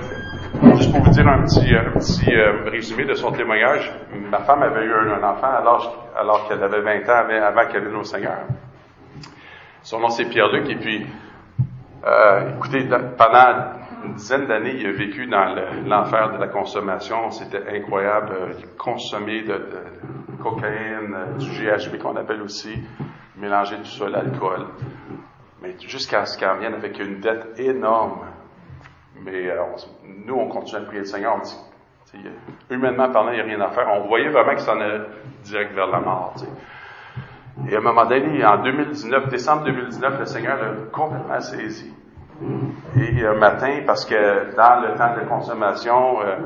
Juste 0.76 0.92
pour 0.92 1.02
vous 1.02 1.10
dire 1.10 1.26
un 1.26 1.42
petit, 1.42 1.74
un 1.74 1.92
petit 1.92 2.34
euh, 2.34 2.70
résumé 2.70 3.04
de 3.04 3.14
son 3.14 3.32
témoignage, 3.32 3.92
ma 4.30 4.40
femme 4.40 4.62
avait 4.62 4.84
eu 4.84 4.92
un, 4.92 5.22
un 5.22 5.30
enfant 5.30 5.50
alors, 5.58 6.10
alors 6.16 6.48
qu'elle 6.48 6.62
avait 6.62 6.80
20 6.80 7.08
ans 7.08 7.16
avant, 7.16 7.42
avant 7.42 7.70
qu'elle 7.70 7.84
vienne 7.84 7.96
au 7.96 8.04
Seigneur. 8.04 8.38
Son 9.82 10.00
nom 10.00 10.08
c'est 10.08 10.24
Pierre-Luc 10.26 10.68
et 10.70 10.76
puis, 10.76 11.06
euh, 12.06 12.54
écoutez, 12.56 12.86
pendant 13.16 13.83
une 14.04 14.14
dizaine 14.14 14.46
d'années, 14.46 14.74
il 14.76 14.86
a 14.86 14.92
vécu 14.92 15.26
dans 15.26 15.54
l'enfer 15.86 16.32
de 16.32 16.38
la 16.38 16.48
consommation. 16.48 17.30
C'était 17.30 17.62
incroyable. 17.76 18.32
Euh, 18.32 18.52
consommer 18.78 19.42
de, 19.42 19.54
de 19.54 20.42
cocaïne, 20.42 21.14
euh, 21.14 21.36
du 21.38 21.48
GHB 21.50 21.98
qu'on 21.98 22.16
appelle 22.16 22.42
aussi, 22.42 22.74
mélanger 23.36 23.76
tout 23.76 23.84
ça, 23.84 24.08
l'alcool. 24.08 24.66
Mais 25.62 25.74
jusqu'à 25.80 26.24
ce 26.26 26.38
qu'elle 26.38 26.58
vienne 26.58 26.74
avec 26.74 26.98
une 26.98 27.20
dette 27.20 27.58
énorme. 27.58 28.20
Mais 29.22 29.50
euh, 29.50 29.62
nous, 30.26 30.34
on 30.34 30.48
continue 30.48 30.82
à 30.82 30.84
prier 30.84 31.00
le 31.00 31.06
Seigneur. 31.06 31.36
On 31.36 32.74
humainement 32.74 33.10
parlant, 33.10 33.30
il 33.30 33.36
n'y 33.36 33.40
a 33.40 33.44
rien 33.44 33.60
à 33.60 33.70
faire. 33.70 33.88
On 33.88 34.06
voyait 34.06 34.28
vraiment 34.28 34.54
que 34.54 34.60
ça 34.60 34.72
allait 34.72 35.00
direct 35.42 35.72
vers 35.74 35.88
la 35.88 36.00
mort. 36.00 36.34
Et 37.68 37.74
à 37.74 37.78
un 37.78 37.82
moment 37.82 38.04
donné, 38.04 38.44
en 38.44 38.62
2019, 38.62 39.28
décembre 39.28 39.64
2019, 39.64 40.18
le 40.20 40.24
Seigneur 40.26 40.56
l'a 40.56 40.72
complètement 40.92 41.40
saisi. 41.40 41.92
Et 42.96 43.26
un 43.26 43.34
matin, 43.34 43.80
parce 43.86 44.04
que 44.04 44.54
dans 44.56 44.80
le 44.80 44.96
temps 44.96 45.14
de 45.14 45.28
consommation, 45.28 46.20
euh, 46.20 46.36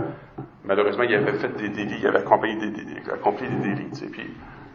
malheureusement, 0.65 1.05
il 1.05 1.15
avait 1.15 1.33
fait 1.33 1.49
des 1.57 1.71
délits, 1.71 1.99
il 2.01 2.07
avait 2.07 2.19
accompli 2.19 2.57
des 2.59 2.71
délits, 2.71 2.99
accompli 3.13 3.47
puis 4.13 4.31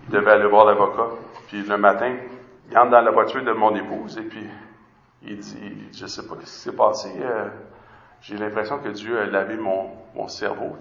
il 0.07 0.11
devait 0.11 0.31
aller 0.31 0.47
voir 0.47 0.65
l'avocat. 0.65 1.09
Puis 1.47 1.63
le 1.63 1.77
matin, 1.77 2.13
il 2.69 2.77
entre 2.77 2.91
dans 2.91 3.01
la 3.01 3.11
voiture 3.11 3.43
de 3.43 3.51
mon 3.51 3.75
épouse 3.75 4.17
et 4.17 4.23
puis 4.23 4.47
il 5.25 5.37
dit, 5.37 5.87
je 5.93 6.05
sais 6.05 6.27
pas 6.27 6.35
ce 6.35 6.45
qui 6.45 6.49
s'est 6.49 6.75
passé, 6.75 7.09
euh, 7.21 7.47
j'ai 8.21 8.37
l'impression 8.37 8.79
que 8.79 8.89
Dieu 8.89 9.19
a 9.19 9.25
lavé 9.25 9.57
mon, 9.57 10.27
cerveau. 10.27 10.75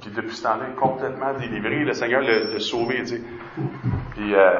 Puis 0.00 0.10
depuis 0.10 0.34
ce 0.34 0.42
temps-là, 0.42 0.66
complètement 0.76 1.32
délivré, 1.34 1.84
le 1.84 1.92
Seigneur 1.92 2.22
l'a 2.22 2.58
sauvé. 2.58 2.98
Tu 3.00 3.06
sais. 3.06 3.22
Puis 4.12 4.34
euh, 4.34 4.58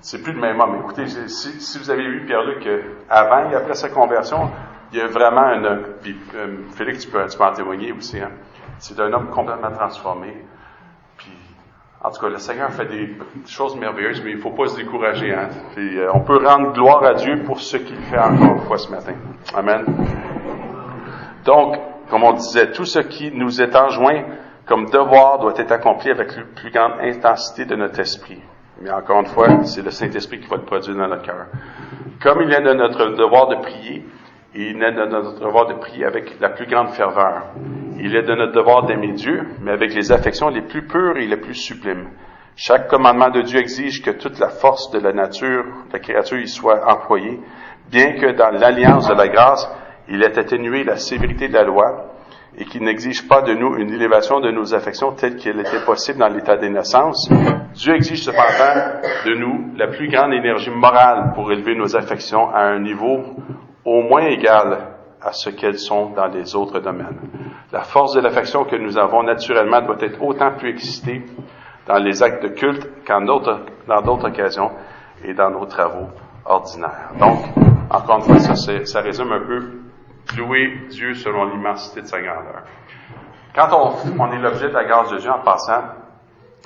c'est 0.00 0.22
plus 0.22 0.32
le 0.32 0.40
même 0.40 0.60
homme. 0.60 0.76
Écoutez, 0.80 1.06
si, 1.06 1.78
vous 1.78 1.90
avez 1.90 2.06
vu 2.08 2.26
Pierre-Luc 2.26 2.66
euh, 2.66 2.82
avant 3.08 3.50
et 3.50 3.54
après 3.54 3.74
sa 3.74 3.88
conversion, 3.88 4.50
il 4.92 4.98
y 4.98 5.00
a 5.00 5.06
vraiment 5.06 5.42
un 5.42 5.78
puis 6.00 6.16
euh, 6.34 6.58
Félix, 6.70 7.04
tu 7.04 7.10
peux, 7.10 7.26
tu 7.26 7.36
peux 7.36 7.44
en 7.44 7.52
témoigner 7.52 7.92
aussi. 7.92 8.18
Hein. 8.20 8.30
C'est 8.78 8.98
un 9.00 9.12
homme 9.12 9.28
complètement 9.30 9.72
transformé. 9.72 10.44
Puis, 11.16 11.32
en 12.02 12.10
tout 12.10 12.20
cas, 12.20 12.28
le 12.28 12.38
Seigneur 12.38 12.70
fait 12.70 12.86
des 12.86 13.16
choses 13.46 13.76
merveilleuses, 13.76 14.22
mais 14.24 14.30
il 14.30 14.36
ne 14.36 14.40
faut 14.42 14.50
pas 14.50 14.68
se 14.68 14.76
décourager. 14.76 15.34
Hein. 15.34 15.48
Euh, 15.76 16.10
on 16.14 16.20
peut 16.20 16.44
rendre 16.46 16.72
gloire 16.72 17.02
à 17.04 17.14
Dieu 17.14 17.42
pour 17.44 17.60
ce 17.60 17.76
qu'il 17.76 18.00
fait 18.02 18.18
encore 18.18 18.56
une 18.56 18.60
fois 18.60 18.78
ce 18.78 18.90
matin. 18.90 19.14
Amen. 19.54 19.84
Donc, 21.44 21.76
comme 22.08 22.22
on 22.22 22.32
disait, 22.32 22.70
tout 22.70 22.84
ce 22.84 23.00
qui 23.00 23.32
nous 23.32 23.60
est 23.60 23.74
enjoint 23.74 24.22
comme 24.64 24.86
devoir 24.90 25.38
doit 25.38 25.54
être 25.56 25.72
accompli 25.72 26.10
avec 26.10 26.36
la 26.36 26.42
plus 26.44 26.70
grande 26.70 27.00
intensité 27.00 27.64
de 27.64 27.74
notre 27.74 27.98
esprit. 28.00 28.40
Mais 28.80 28.90
encore 28.90 29.20
une 29.20 29.26
fois, 29.26 29.64
c'est 29.64 29.82
le 29.82 29.90
Saint-Esprit 29.90 30.40
qui 30.40 30.48
va 30.48 30.56
le 30.56 30.64
produire 30.64 30.96
dans 30.96 31.08
notre 31.08 31.22
cœur. 31.22 31.46
Comme 32.22 32.42
il 32.42 32.52
est 32.52 32.62
de 32.62 32.74
notre 32.74 33.16
devoir 33.16 33.48
de 33.48 33.56
prier, 33.56 34.04
il 34.54 34.82
est 34.82 34.92
de 34.92 35.06
notre 35.06 35.40
devoir 35.40 35.66
de 35.66 35.74
prier 35.74 36.04
avec 36.04 36.38
la 36.40 36.50
plus 36.50 36.66
grande 36.66 36.90
ferveur. 36.90 37.54
Il 37.98 38.14
est 38.14 38.22
de 38.22 38.34
notre 38.34 38.52
devoir 38.52 38.84
d'aimer 38.86 39.12
Dieu, 39.12 39.46
mais 39.60 39.72
avec 39.72 39.94
les 39.94 40.12
affections 40.12 40.48
les 40.48 40.62
plus 40.62 40.86
pures 40.86 41.16
et 41.16 41.26
les 41.26 41.36
plus 41.36 41.54
sublimes. 41.54 42.10
Chaque 42.56 42.88
commandement 42.88 43.30
de 43.30 43.42
Dieu 43.42 43.60
exige 43.60 44.02
que 44.02 44.10
toute 44.10 44.38
la 44.38 44.48
force 44.48 44.90
de 44.90 44.98
la 44.98 45.12
nature, 45.12 45.64
de 45.88 45.92
la 45.92 45.98
créature, 45.98 46.38
y 46.38 46.48
soit 46.48 46.88
employée, 46.88 47.40
bien 47.90 48.12
que 48.12 48.32
dans 48.32 48.50
l'alliance 48.50 49.08
de 49.08 49.14
la 49.14 49.28
grâce, 49.28 49.68
il 50.08 50.22
ait 50.22 50.38
atténué 50.38 50.84
la 50.84 50.96
sévérité 50.96 51.48
de 51.48 51.54
la 51.54 51.64
loi 51.64 52.17
et 52.58 52.64
qu'il 52.64 52.82
n'exige 52.82 53.26
pas 53.28 53.42
de 53.42 53.54
nous 53.54 53.76
une 53.76 53.92
élévation 53.92 54.40
de 54.40 54.50
nos 54.50 54.74
affections 54.74 55.12
telle 55.12 55.36
qu'elle 55.36 55.60
était 55.60 55.84
possible 55.84 56.18
dans 56.18 56.28
l'état 56.28 56.56
des 56.56 56.68
naissances. 56.68 57.30
Dieu 57.74 57.94
exige 57.94 58.24
cependant 58.24 58.98
de 59.24 59.34
nous 59.34 59.76
la 59.76 59.86
plus 59.86 60.08
grande 60.08 60.32
énergie 60.32 60.70
morale 60.70 61.32
pour 61.34 61.52
élever 61.52 61.76
nos 61.76 61.96
affections 61.96 62.50
à 62.50 62.62
un 62.62 62.80
niveau 62.80 63.20
au 63.84 64.02
moins 64.02 64.26
égal 64.26 64.78
à 65.22 65.32
ce 65.32 65.50
qu'elles 65.50 65.78
sont 65.78 66.10
dans 66.10 66.26
les 66.26 66.56
autres 66.56 66.80
domaines. 66.80 67.20
La 67.72 67.82
force 67.82 68.14
de 68.14 68.20
l'affection 68.20 68.64
que 68.64 68.76
nous 68.76 68.98
avons 68.98 69.22
naturellement 69.22 69.80
doit 69.82 70.00
être 70.00 70.20
autant 70.22 70.50
plus 70.56 70.70
excitée 70.70 71.22
dans 71.86 71.98
les 71.98 72.22
actes 72.22 72.42
de 72.42 72.48
culte 72.48 72.88
qu'en 73.06 73.20
d'autres, 73.22 73.60
occasions 74.24 74.70
et 75.24 75.32
dans 75.32 75.50
nos 75.50 75.66
travaux 75.66 76.08
ordinaires. 76.44 77.12
Donc, 77.18 77.38
encore 77.90 78.18
une 78.18 78.22
fois, 78.24 78.54
ça 78.84 79.00
résume 79.00 79.32
un 79.32 79.40
peu 79.40 79.77
louer 80.36 80.86
Dieu 80.90 81.14
selon 81.14 81.46
l'immensité 81.46 82.02
de 82.02 82.06
sa 82.06 82.20
grandeur. 82.20 82.62
Quand 83.54 83.68
on, 84.18 84.32
est 84.32 84.38
l'objet 84.38 84.68
de 84.68 84.74
la 84.74 84.84
grâce 84.84 85.10
de 85.10 85.18
Dieu 85.18 85.30
en 85.30 85.40
passant, 85.40 85.82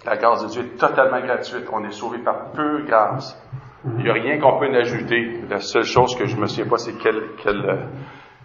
la 0.04 0.16
grâce 0.16 0.42
de 0.42 0.48
Dieu 0.48 0.62
est 0.62 0.78
totalement 0.78 1.20
gratuite. 1.20 1.66
On 1.72 1.84
est 1.84 1.92
sauvé 1.92 2.18
par 2.18 2.50
peu 2.50 2.82
grâce. 2.82 3.40
Il 3.84 4.04
n'y 4.04 4.10
a 4.10 4.12
rien 4.12 4.38
qu'on 4.38 4.58
peut 4.58 4.74
ajouter. 4.74 5.40
La 5.48 5.60
seule 5.60 5.84
chose 5.84 6.16
que 6.16 6.26
je 6.26 6.36
me 6.36 6.46
souviens 6.46 6.68
pas, 6.68 6.78
c'est 6.78 6.98
quel, 6.98 7.22
quel, 7.42 7.88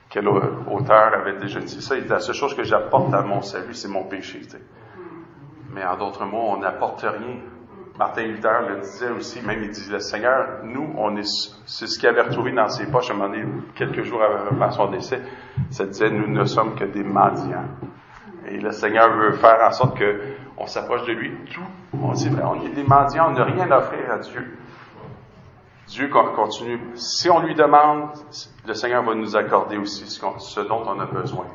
quel 0.10 0.28
auteur 0.28 1.14
avait 1.14 1.38
déjà 1.40 1.60
dit 1.60 1.82
ça. 1.82 1.96
La 2.08 2.20
seule 2.20 2.36
chose 2.36 2.56
que 2.56 2.64
j'apporte 2.64 3.14
à 3.14 3.22
mon 3.22 3.42
salut, 3.42 3.74
c'est 3.74 3.90
mon 3.90 4.04
péché. 4.06 4.42
Mais 5.74 5.84
en 5.84 5.98
d'autres 5.98 6.26
mots, 6.26 6.52
on 6.52 6.58
n'apporte 6.58 7.02
rien. 7.02 7.38
Martin 7.98 8.24
Luther 8.24 8.62
le 8.70 8.82
disait 8.82 9.10
aussi, 9.10 9.42
même 9.42 9.64
il 9.64 9.92
le 9.92 10.00
Seigneur, 10.00 10.60
nous, 10.64 10.94
on 10.98 11.16
est, 11.18 11.28
c'est 11.66 11.88
ce 11.88 11.98
qu'il 11.98 12.08
avait 12.08 12.22
retrouvé 12.22 12.52
dans 12.52 12.70
ses 12.70 12.86
poches, 12.86 13.10
à 13.10 13.14
un 13.14 13.18
moment 13.18 13.30
donné, 13.30 13.46
quelques 13.76 14.04
jours 14.04 14.22
avant 14.22 14.72
son 14.72 14.92
décès, 14.92 15.22
ça 15.72 15.86
disait, 15.86 16.12
nous 16.12 16.28
ne 16.28 16.46
sommes 16.46 16.76
que 16.76 16.86
des 16.86 17.04
mendiants. 17.04 17.66
Et 18.48 18.60
le 18.60 18.72
Seigneur 18.72 19.10
veut 19.18 19.34
faire 19.34 19.60
en 19.68 19.72
sorte 19.72 19.98
que 19.98 20.22
on 20.58 20.68
s'approche 20.68 21.06
de 21.06 21.14
lui. 21.14 21.32
Tout, 21.54 21.62
on 22.02 22.12
dit, 22.14 22.30
on 22.44 22.66
est 22.66 22.70
des 22.70 22.84
mendiants, 22.84 23.30
on 23.30 23.34
n'a 23.34 23.44
rien 23.44 23.70
à 23.72 23.80
offrir 23.80 24.12
à 24.12 24.20
Dieu. 24.20 24.58
Dieu 25.88 26.10
continue. 26.10 26.80
Si 26.96 27.30
on 27.30 27.40
lui 27.40 27.56
demande, 27.56 28.10
le 28.66 28.74
Seigneur 28.74 29.04
va 29.04 29.16
nous 29.16 29.36
accorder 29.36 29.78
aussi 29.78 30.06
ce, 30.06 30.60
dont 30.62 30.84
on 30.86 31.00
a 31.00 31.06
besoin 31.06 31.46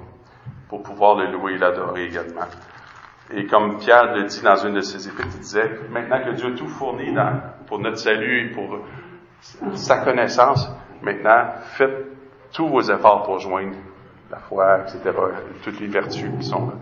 pour 0.69 0.83
pouvoir 0.83 1.17
le 1.17 1.31
louer 1.31 1.55
et 1.55 1.59
l'adorer 1.59 2.07
également. 2.07 2.47
Et 3.35 3.47
comme 3.47 3.79
Pierre 3.79 4.15
le 4.15 4.25
dit 4.25 4.43
dans 4.43 4.57
une 4.57 4.75
de 4.75 4.81
ses 4.81 5.09
épîtres, 5.09 5.29
il 5.35 5.41
disait, 5.41 5.71
maintenant 5.91 6.23
que 6.25 6.31
Dieu 6.31 6.53
a 6.53 6.57
tout 6.57 6.69
fourni 6.69 7.15
pour 7.67 7.79
notre 7.79 7.99
salut 7.99 8.47
et 8.47 8.53
pour 8.53 8.79
sa 9.75 9.99
connaissance, 9.99 10.71
maintenant, 11.01 11.47
faites 11.77 12.07
tous 12.53 12.69
vos 12.69 12.83
efforts 12.83 13.23
pour 13.25 13.39
joindre 13.39 13.77
la 14.31 14.39
foi, 14.39 14.81
etc., 14.81 15.01
toutes 15.63 15.81
les 15.81 15.87
vertus 15.87 16.31
qui 16.39 16.45
sont 16.45 16.67
là. 16.67 16.73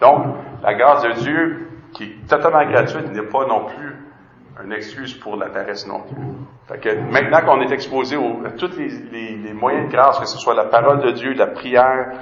Donc, 0.00 0.36
la 0.62 0.74
grâce 0.74 1.02
de 1.02 1.12
Dieu, 1.20 1.68
qui 1.92 2.04
est 2.04 2.28
totalement 2.28 2.64
gratuite, 2.70 3.12
n'est 3.12 3.22
pas 3.22 3.46
non 3.46 3.66
plus 3.66 3.96
une 4.64 4.72
excuse 4.72 5.14
pour 5.14 5.36
la 5.36 5.46
paresse 5.46 5.86
non 5.86 6.00
plus. 6.00 6.16
Fait 6.68 6.78
que 6.78 7.10
maintenant 7.10 7.40
qu'on 7.40 7.60
est 7.62 7.72
exposé 7.72 8.16
à 8.16 8.50
tous 8.50 8.76
les, 8.76 9.52
moyens 9.52 9.86
de 9.88 9.92
grâce, 9.92 10.18
que 10.18 10.26
ce 10.26 10.38
soit 10.38 10.54
la 10.54 10.66
parole 10.66 11.00
de 11.00 11.12
Dieu, 11.12 11.32
la 11.32 11.46
prière, 11.46 12.12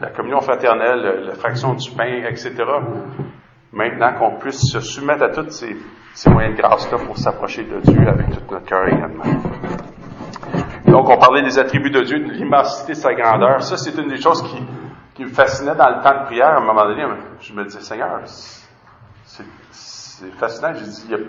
la 0.00 0.10
communion 0.10 0.40
fraternelle, 0.40 1.24
la 1.26 1.34
fraction 1.34 1.74
du 1.74 1.90
pain, 1.90 2.24
etc., 2.28 2.54
maintenant 3.72 4.12
qu'on 4.14 4.38
puisse 4.38 4.60
se 4.72 4.80
soumettre 4.80 5.24
à 5.24 5.28
tous 5.30 5.50
ces, 5.50 6.30
moyens 6.30 6.56
de 6.56 6.62
grâce-là 6.62 6.98
pour 6.98 7.16
s'approcher 7.18 7.64
de 7.64 7.80
Dieu 7.80 8.08
avec 8.08 8.30
tout 8.30 8.40
notre 8.50 8.64
cœur 8.64 8.86
également. 8.88 9.24
Donc, 10.86 11.08
on 11.08 11.18
parlait 11.18 11.42
des 11.42 11.58
attributs 11.58 11.90
de 11.90 12.02
Dieu, 12.02 12.18
de 12.20 12.32
l'immensité 12.32 12.92
de 12.92 12.98
sa 12.98 13.12
grandeur. 13.14 13.62
Ça, 13.62 13.76
c'est 13.76 13.96
une 14.00 14.08
des 14.08 14.20
choses 14.20 14.42
qui, 14.42 14.62
qui 15.14 15.24
me 15.24 15.30
fascinait 15.30 15.74
dans 15.74 15.88
le 15.88 16.02
temps 16.02 16.20
de 16.20 16.24
prière. 16.26 16.48
À 16.48 16.56
un 16.56 16.64
moment 16.64 16.86
donné, 16.86 17.04
je 17.40 17.52
me 17.52 17.64
disais, 17.64 17.80
Seigneur, 17.80 18.20
c'est 19.70 20.32
fascinant. 20.38 20.72
J'ai 20.74 20.86
dit, 20.86 21.24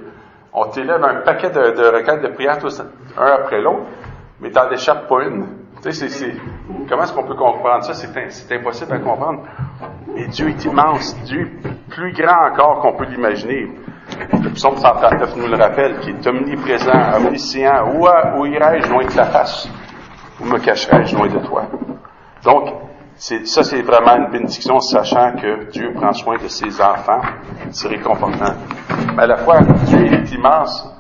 on 0.53 0.69
t'élève 0.69 1.03
un 1.03 1.21
paquet 1.21 1.49
de, 1.49 1.71
de 1.71 1.88
requêtes 1.95 2.21
de 2.21 2.29
prière, 2.29 2.58
tous, 2.60 2.82
un 2.82 3.25
après 3.25 3.62
l'autre, 3.62 3.86
mais 4.39 4.49
t'en 4.49 4.71
échappes 4.71 5.08
pas 5.08 5.23
une. 5.25 5.58
Tu 5.81 5.93
sais, 5.93 6.09
c'est, 6.09 6.33
comment 6.89 7.03
est-ce 7.03 7.13
qu'on 7.13 7.23
peut 7.23 7.35
comprendre 7.35 7.83
ça? 7.85 7.93
C'est, 7.93 8.51
impossible 8.53 8.93
à 8.93 8.99
comprendre. 8.99 9.43
Et 10.17 10.27
Dieu 10.27 10.49
est 10.49 10.65
immense. 10.65 11.15
Dieu 11.23 11.41
est 11.63 11.89
plus 11.89 12.11
grand 12.11 12.51
encore 12.51 12.81
qu'on 12.81 12.97
peut 12.97 13.05
l'imaginer. 13.05 13.69
Le 14.33 14.49
psaume 14.51 14.75
139 14.75 15.37
nous 15.37 15.47
le 15.47 15.55
rappelle, 15.55 15.99
qui 15.99 16.09
est 16.09 16.27
omniprésent, 16.27 17.15
omniscient. 17.15 17.93
Où, 17.93 18.07
où 18.37 18.45
irai-je 18.45 18.91
loin 18.91 19.05
de 19.05 19.11
ta 19.11 19.25
face? 19.25 19.69
Où 20.41 20.45
me 20.45 20.59
cacherai-je 20.59 21.15
loin 21.15 21.27
de 21.27 21.39
toi? 21.39 21.63
Donc, 22.43 22.73
ça, 23.15 23.63
c'est 23.63 23.81
vraiment 23.81 24.17
une 24.17 24.31
bénédiction, 24.31 24.79
sachant 24.81 25.33
que 25.33 25.69
Dieu 25.71 25.93
prend 25.93 26.11
soin 26.11 26.37
de 26.37 26.47
ses 26.49 26.81
enfants. 26.81 27.21
C'est 27.71 27.87
réconfortant. 27.87 28.53
Mais 29.15 29.23
à 29.23 29.27
la 29.27 29.37
fois, 29.37 29.61
Dieu 29.61 30.05
est 30.05 30.31
immense 30.33 30.93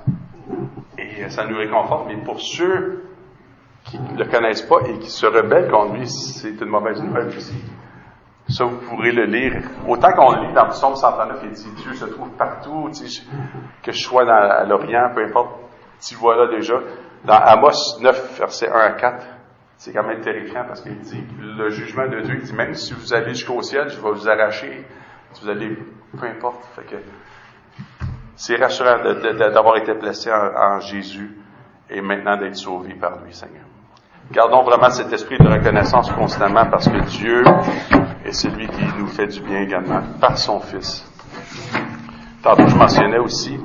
et 0.97 1.29
ça 1.29 1.45
nous 1.45 1.57
réconforte, 1.57 2.07
mais 2.07 2.17
pour 2.23 2.39
ceux 2.39 3.08
qui 3.89 3.99
ne 3.99 4.17
le 4.17 4.25
connaissent 4.25 4.61
pas 4.61 4.81
et 4.87 4.99
qui 4.99 5.09
se 5.09 5.25
rebellent 5.25 5.69
contre 5.69 5.95
lui, 5.95 6.07
c'est 6.07 6.61
une 6.61 6.69
mauvaise 6.69 7.01
nouvelle 7.01 7.27
aussi. 7.27 7.63
Ça, 8.47 8.65
vous 8.65 8.77
pourrez 8.77 9.11
le 9.11 9.25
lire. 9.25 9.61
Autant 9.87 10.11
qu'on 10.13 10.31
le 10.31 10.47
lit 10.47 10.53
dans 10.53 10.65
le 10.65 10.71
psaume 10.71 10.95
139, 10.95 11.39
il 11.43 11.51
dit 11.51 11.71
Dieu 11.83 11.93
se 11.93 12.05
trouve 12.05 12.29
partout, 12.31 12.89
que 13.83 13.91
je 13.91 13.99
sois 13.99 14.25
dans, 14.25 14.31
à 14.31 14.63
l'Orient, 14.63 15.11
peu 15.13 15.23
importe, 15.23 15.51
tu 16.01 16.15
vois 16.15 16.35
là 16.35 16.47
déjà. 16.55 16.75
Dans 17.25 17.35
Amos 17.35 17.99
9, 18.01 18.39
versets 18.39 18.69
1 18.69 18.73
à 18.73 18.91
4, 18.91 19.25
c'est 19.77 19.93
quand 19.93 20.03
même 20.03 20.21
terrifiant 20.21 20.65
parce 20.67 20.81
qu'il 20.81 20.97
dit 20.99 21.23
le 21.39 21.69
jugement 21.69 22.07
de 22.07 22.21
Dieu, 22.21 22.35
il 22.35 22.41
dit 22.43 22.53
même 22.53 22.73
si 22.73 22.93
vous 22.93 23.13
allez 23.13 23.33
jusqu'au 23.33 23.61
ciel, 23.61 23.89
je 23.89 23.99
vais 23.99 24.11
vous 24.11 24.27
arracher. 24.27 24.85
Si 25.31 25.43
vous 25.43 25.49
allez, 25.49 25.77
peu 26.17 26.25
importe. 26.25 26.63
Fait 26.75 26.83
que 26.83 26.95
c'est 28.35 28.55
rassurant 28.55 28.97
d'avoir 29.03 29.77
été 29.77 29.93
placé 29.93 30.31
en, 30.31 30.79
Jésus 30.79 31.37
et 31.89 32.01
maintenant 32.01 32.37
d'être 32.37 32.55
sauvé 32.55 32.95
par 32.95 33.23
lui, 33.23 33.33
Seigneur. 33.33 33.68
Gardons 34.31 34.61
vraiment 34.61 34.91
cet 34.91 35.11
esprit 35.11 35.39
de 35.39 35.47
reconnaissance 35.47 36.11
constamment 36.11 36.65
parce 36.69 36.87
que 36.87 36.99
Dieu 36.99 37.43
est 38.23 38.31
celui 38.31 38.67
qui 38.67 38.85
nous 38.99 39.07
fait 39.07 39.25
du 39.25 39.41
bien 39.41 39.61
également 39.61 40.01
par 40.21 40.37
son 40.37 40.59
Fils. 40.59 41.03
Tantôt, 42.43 42.67
je 42.67 42.75
mentionnais 42.75 43.17
aussi, 43.17 43.59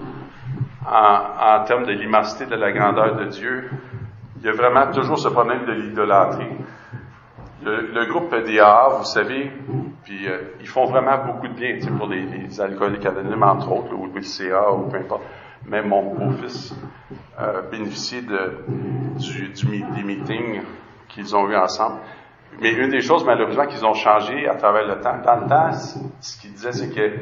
en, 0.87 1.61
en 1.61 1.65
termes 1.65 1.85
de 1.85 1.93
l'immensité 1.93 2.47
de 2.47 2.55
la 2.57 2.73
grandeur 2.73 3.15
de 3.17 3.27
Dieu, 3.27 3.71
il 4.39 4.47
y 4.47 4.49
a 4.49 4.53
vraiment 4.53 4.91
toujours 4.91 5.19
ce 5.19 5.29
problème 5.29 5.67
de 5.67 5.73
l'idolâtrie. 5.73 6.57
Le, 7.63 8.07
groupe 8.11 8.31
PDA, 8.31 8.89
vous 8.99 9.05
savez, 9.05 9.51
puis 10.03 10.29
euh, 10.29 10.55
ils 10.61 10.67
font 10.67 10.87
vraiment 10.87 11.25
beaucoup 11.27 11.49
de 11.49 11.55
bien 11.55 11.79
pour 11.97 12.09
les, 12.09 12.23
les 12.23 12.61
alcooliques 12.61 13.07
anonymes, 13.07 13.43
entre 13.43 13.71
autres, 13.71 13.95
ou 13.95 14.07
le 14.07 14.23
CA, 14.23 14.71
ou 14.73 14.89
peu 14.89 14.97
importe. 14.97 15.23
Même 15.67 15.89
mon 15.89 16.15
beau-fils 16.15 16.75
euh, 17.41 17.63
bénéficiait 17.71 18.23
de, 18.23 18.65
du, 19.19 19.53
des 19.97 20.03
meetings 20.03 20.63
qu'ils 21.09 21.35
ont 21.35 21.49
eu 21.49 21.57
ensemble. 21.57 21.97
Mais 22.61 22.73
une 22.73 22.91
des 22.91 23.01
choses, 23.01 23.25
malheureusement, 23.25 23.67
qu'ils 23.67 23.85
ont 23.85 23.95
changé 23.95 24.49
à 24.49 24.55
travers 24.55 24.87
le 24.87 25.01
temps, 25.01 25.17
dans 25.25 25.41
le 25.41 25.49
temps, 25.49 25.73
ce 26.21 26.41
qu'il 26.41 26.53
disait, 26.53 26.73
c'est 26.73 26.95
que, 26.95 27.19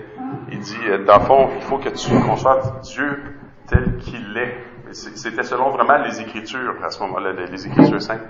il 0.50 0.58
dit, 0.58 0.76
euh, 0.88 1.04
dans 1.04 1.18
le 1.18 1.24
fond, 1.24 1.48
il 1.56 1.62
faut 1.62 1.78
que 1.78 1.88
tu 1.88 2.14
conçoives 2.20 2.80
Dieu 2.82 3.18
tel 3.66 3.96
qu'il 3.98 4.36
est. 4.36 4.58
C'était 4.92 5.42
selon 5.42 5.70
vraiment 5.70 5.96
les 6.04 6.20
Écritures, 6.20 6.74
à 6.84 6.90
ce 6.90 7.00
moment-là, 7.04 7.32
les 7.32 7.66
Écritures 7.66 8.02
saintes. 8.02 8.28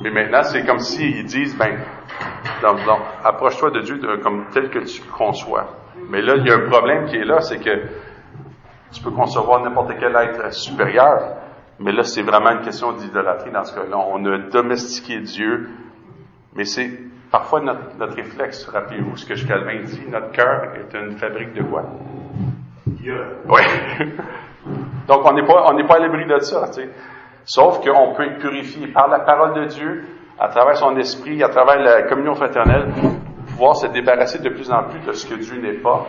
Mais 0.00 0.10
maintenant, 0.10 0.42
c'est 0.42 0.64
comme 0.64 0.78
s'ils 0.78 1.24
disent, 1.24 1.58
ben, 1.58 1.78
approche-toi 3.22 3.70
de 3.72 3.80
Dieu 3.80 4.00
comme 4.22 4.46
tel 4.50 4.70
que 4.70 4.78
tu 4.78 5.02
conçois. 5.02 5.76
Mais 6.08 6.22
là, 6.22 6.36
il 6.36 6.46
y 6.46 6.50
a 6.50 6.54
un 6.54 6.70
problème 6.70 7.04
qui 7.04 7.16
est 7.16 7.24
là, 7.24 7.40
c'est 7.40 7.58
que 7.58 7.82
tu 8.92 9.02
peux 9.02 9.10
concevoir 9.10 9.60
n'importe 9.60 9.92
quel 9.98 10.14
être 10.16 10.52
supérieur, 10.52 11.36
mais 11.78 11.92
là, 11.92 12.02
c'est 12.02 12.22
vraiment 12.22 12.50
une 12.50 12.62
question 12.62 12.92
d'idolâtrie 12.92 13.50
dans 13.50 13.64
ce 13.64 13.74
cas-là. 13.74 13.96
On 13.96 14.24
a 14.24 14.38
domestiqué 14.50 15.20
Dieu, 15.20 15.68
mais 16.54 16.64
c'est 16.64 16.90
parfois 17.30 17.60
notre, 17.60 17.96
notre 17.98 18.16
réflexe. 18.16 18.68
Rappelez-vous 18.68 19.16
ce 19.16 19.26
que 19.26 19.46
Calvin 19.46 19.82
dit, 19.84 20.02
notre 20.08 20.32
cœur 20.32 20.74
est 20.74 20.96
une 20.96 21.16
fabrique 21.16 21.54
de 21.54 21.62
quoi? 21.62 21.84
Oui. 23.48 23.62
Donc, 25.08 25.20
on 25.24 25.32
n'est 25.32 25.46
pas, 25.46 25.66
on 25.70 25.74
n'est 25.74 25.86
pas 25.86 25.96
à 25.96 25.98
l'abri 26.00 26.26
de 26.26 26.38
ça, 26.40 26.68
tu 26.68 26.82
sais. 26.82 26.90
Sauf 27.44 27.80
qu'on 27.80 28.14
peut 28.14 28.24
être 28.24 28.38
purifié 28.38 28.88
par 28.88 29.08
la 29.08 29.20
parole 29.20 29.54
de 29.54 29.64
Dieu, 29.66 30.04
à 30.38 30.48
travers 30.48 30.76
son 30.76 30.96
esprit, 30.96 31.42
à 31.42 31.48
travers 31.48 31.78
la 31.78 32.02
communion 32.02 32.34
fraternelle, 32.34 32.88
pouvoir 33.48 33.76
se 33.76 33.86
débarrasser 33.86 34.40
de 34.40 34.50
plus 34.50 34.70
en 34.70 34.84
plus 34.84 35.00
de 35.00 35.12
ce 35.12 35.26
que 35.26 35.34
Dieu 35.34 35.60
n'est 35.60 35.78
pas. 35.78 36.06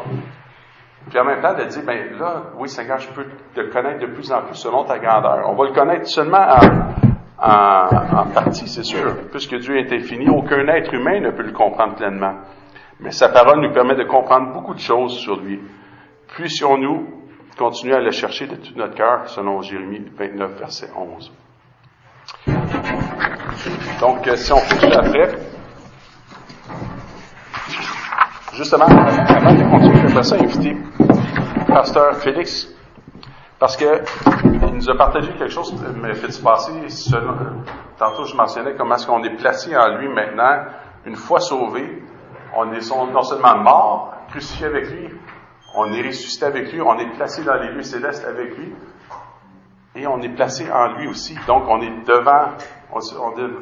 Puis 1.09 1.19
en 1.19 1.25
même 1.25 1.41
temps, 1.41 1.55
de 1.55 1.63
dire, 1.63 1.83
ben 1.85 2.17
là, 2.19 2.43
oui, 2.57 2.69
Seigneur, 2.69 2.99
je 2.99 3.09
peux 3.09 3.25
te 3.55 3.61
connaître 3.71 3.99
de 3.99 4.13
plus 4.13 4.31
en 4.31 4.43
plus 4.43 4.55
selon 4.55 4.83
ta 4.83 4.99
grandeur. 4.99 5.49
On 5.49 5.55
va 5.55 5.65
le 5.65 5.73
connaître 5.73 6.07
seulement 6.07 6.45
en, 7.41 8.19
en, 8.19 8.25
partie, 8.33 8.67
c'est 8.67 8.83
sûr. 8.83 9.15
Puisque 9.31 9.55
Dieu 9.55 9.77
est 9.77 9.91
infini, 9.91 10.29
aucun 10.29 10.67
être 10.67 10.93
humain 10.93 11.19
ne 11.19 11.31
peut 11.31 11.43
le 11.43 11.51
comprendre 11.51 11.95
pleinement. 11.95 12.35
Mais 12.99 13.11
sa 13.11 13.29
parole 13.29 13.61
nous 13.61 13.73
permet 13.73 13.95
de 13.95 14.03
comprendre 14.03 14.53
beaucoup 14.53 14.73
de 14.73 14.79
choses 14.79 15.17
sur 15.17 15.37
lui. 15.37 15.59
Puissions-nous 16.35 17.07
continuer 17.57 17.95
à 17.95 18.01
le 18.01 18.11
chercher 18.11 18.47
de 18.47 18.55
tout 18.55 18.73
notre 18.75 18.95
cœur, 18.95 19.27
selon 19.27 19.61
Jérémie 19.61 20.05
29, 20.15 20.59
verset 20.59 20.89
11. 20.95 21.31
Donc, 23.99 24.29
si 24.35 24.53
on 24.53 24.57
continue 24.57 24.93
après, 24.93 25.29
justement, 28.59 28.87
avant 28.87 29.53
de 29.53 29.71
continuer, 29.71 30.01
j'aimerais 30.01 30.23
ça 30.23 30.35
inviter 30.35 30.75
Pasteur 31.65 32.17
Félix, 32.17 32.67
parce 33.57 33.77
que 33.77 34.03
il 34.43 34.75
nous 34.75 34.89
a 34.89 34.97
partagé 34.97 35.31
quelque 35.31 35.53
chose, 35.53 35.73
mais 35.95 36.13
fait 36.13 36.43
passer, 36.43 36.73
tantôt 37.97 38.25
je 38.25 38.35
mentionnais 38.35 38.75
comment 38.77 38.95
est-ce 38.95 39.07
qu'on 39.07 39.23
est 39.23 39.37
placé 39.37 39.75
en 39.77 39.97
lui 39.97 40.09
maintenant, 40.09 40.65
une 41.05 41.15
fois 41.15 41.39
sauvé, 41.39 42.03
on 42.53 42.73
est 42.73 42.91
non 43.13 43.23
seulement 43.23 43.57
mort, 43.59 44.13
crucifié 44.29 44.65
avec 44.67 44.91
lui, 44.91 45.09
on 45.75 45.93
est 45.93 46.01
ressuscité 46.01 46.45
avec 46.45 46.73
lui, 46.73 46.81
on 46.81 46.99
est 46.99 47.15
placé 47.15 47.43
dans 47.43 47.55
les 47.55 47.69
lieux 47.71 47.83
célestes 47.83 48.25
avec 48.27 48.57
lui, 48.57 48.73
et 49.95 50.05
on 50.05 50.19
est 50.21 50.35
placé 50.35 50.69
en 50.69 50.97
lui 50.97 51.07
aussi. 51.07 51.37
Donc, 51.47 51.63
on 51.67 51.81
est 51.81 52.05
devant, 52.05 52.49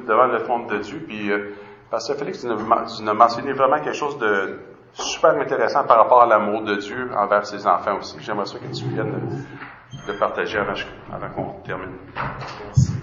devant 0.08 0.26
le 0.26 0.44
trône 0.44 0.68
de 0.68 0.78
Dieu. 0.80 1.04
Puis, 1.08 1.32
euh, 1.32 1.56
Pasteur 1.90 2.18
Félix, 2.18 2.42
tu 2.42 2.48
nous 2.48 3.10
as 3.10 3.14
mentionné 3.14 3.54
vraiment 3.54 3.80
quelque 3.80 3.96
chose 3.96 4.18
de 4.18 4.60
super 4.94 5.40
intéressant 5.40 5.84
par 5.86 5.98
rapport 5.98 6.24
à 6.24 6.26
l'amour 6.26 6.64
de 6.64 6.76
Dieu 6.76 7.12
envers 7.16 7.46
ses 7.46 7.66
enfants 7.68 7.98
aussi. 7.98 8.18
J'aimerais 8.20 8.46
ça 8.46 8.60
que 8.60 8.74
tu 8.74 8.86
viennes 8.86 9.46
de, 10.08 10.14
partager 10.14 10.58
avant, 10.58 10.74
avant 11.12 11.30
qu'on 11.30 11.62
termine. 11.64 11.96
Merci. 12.66 12.94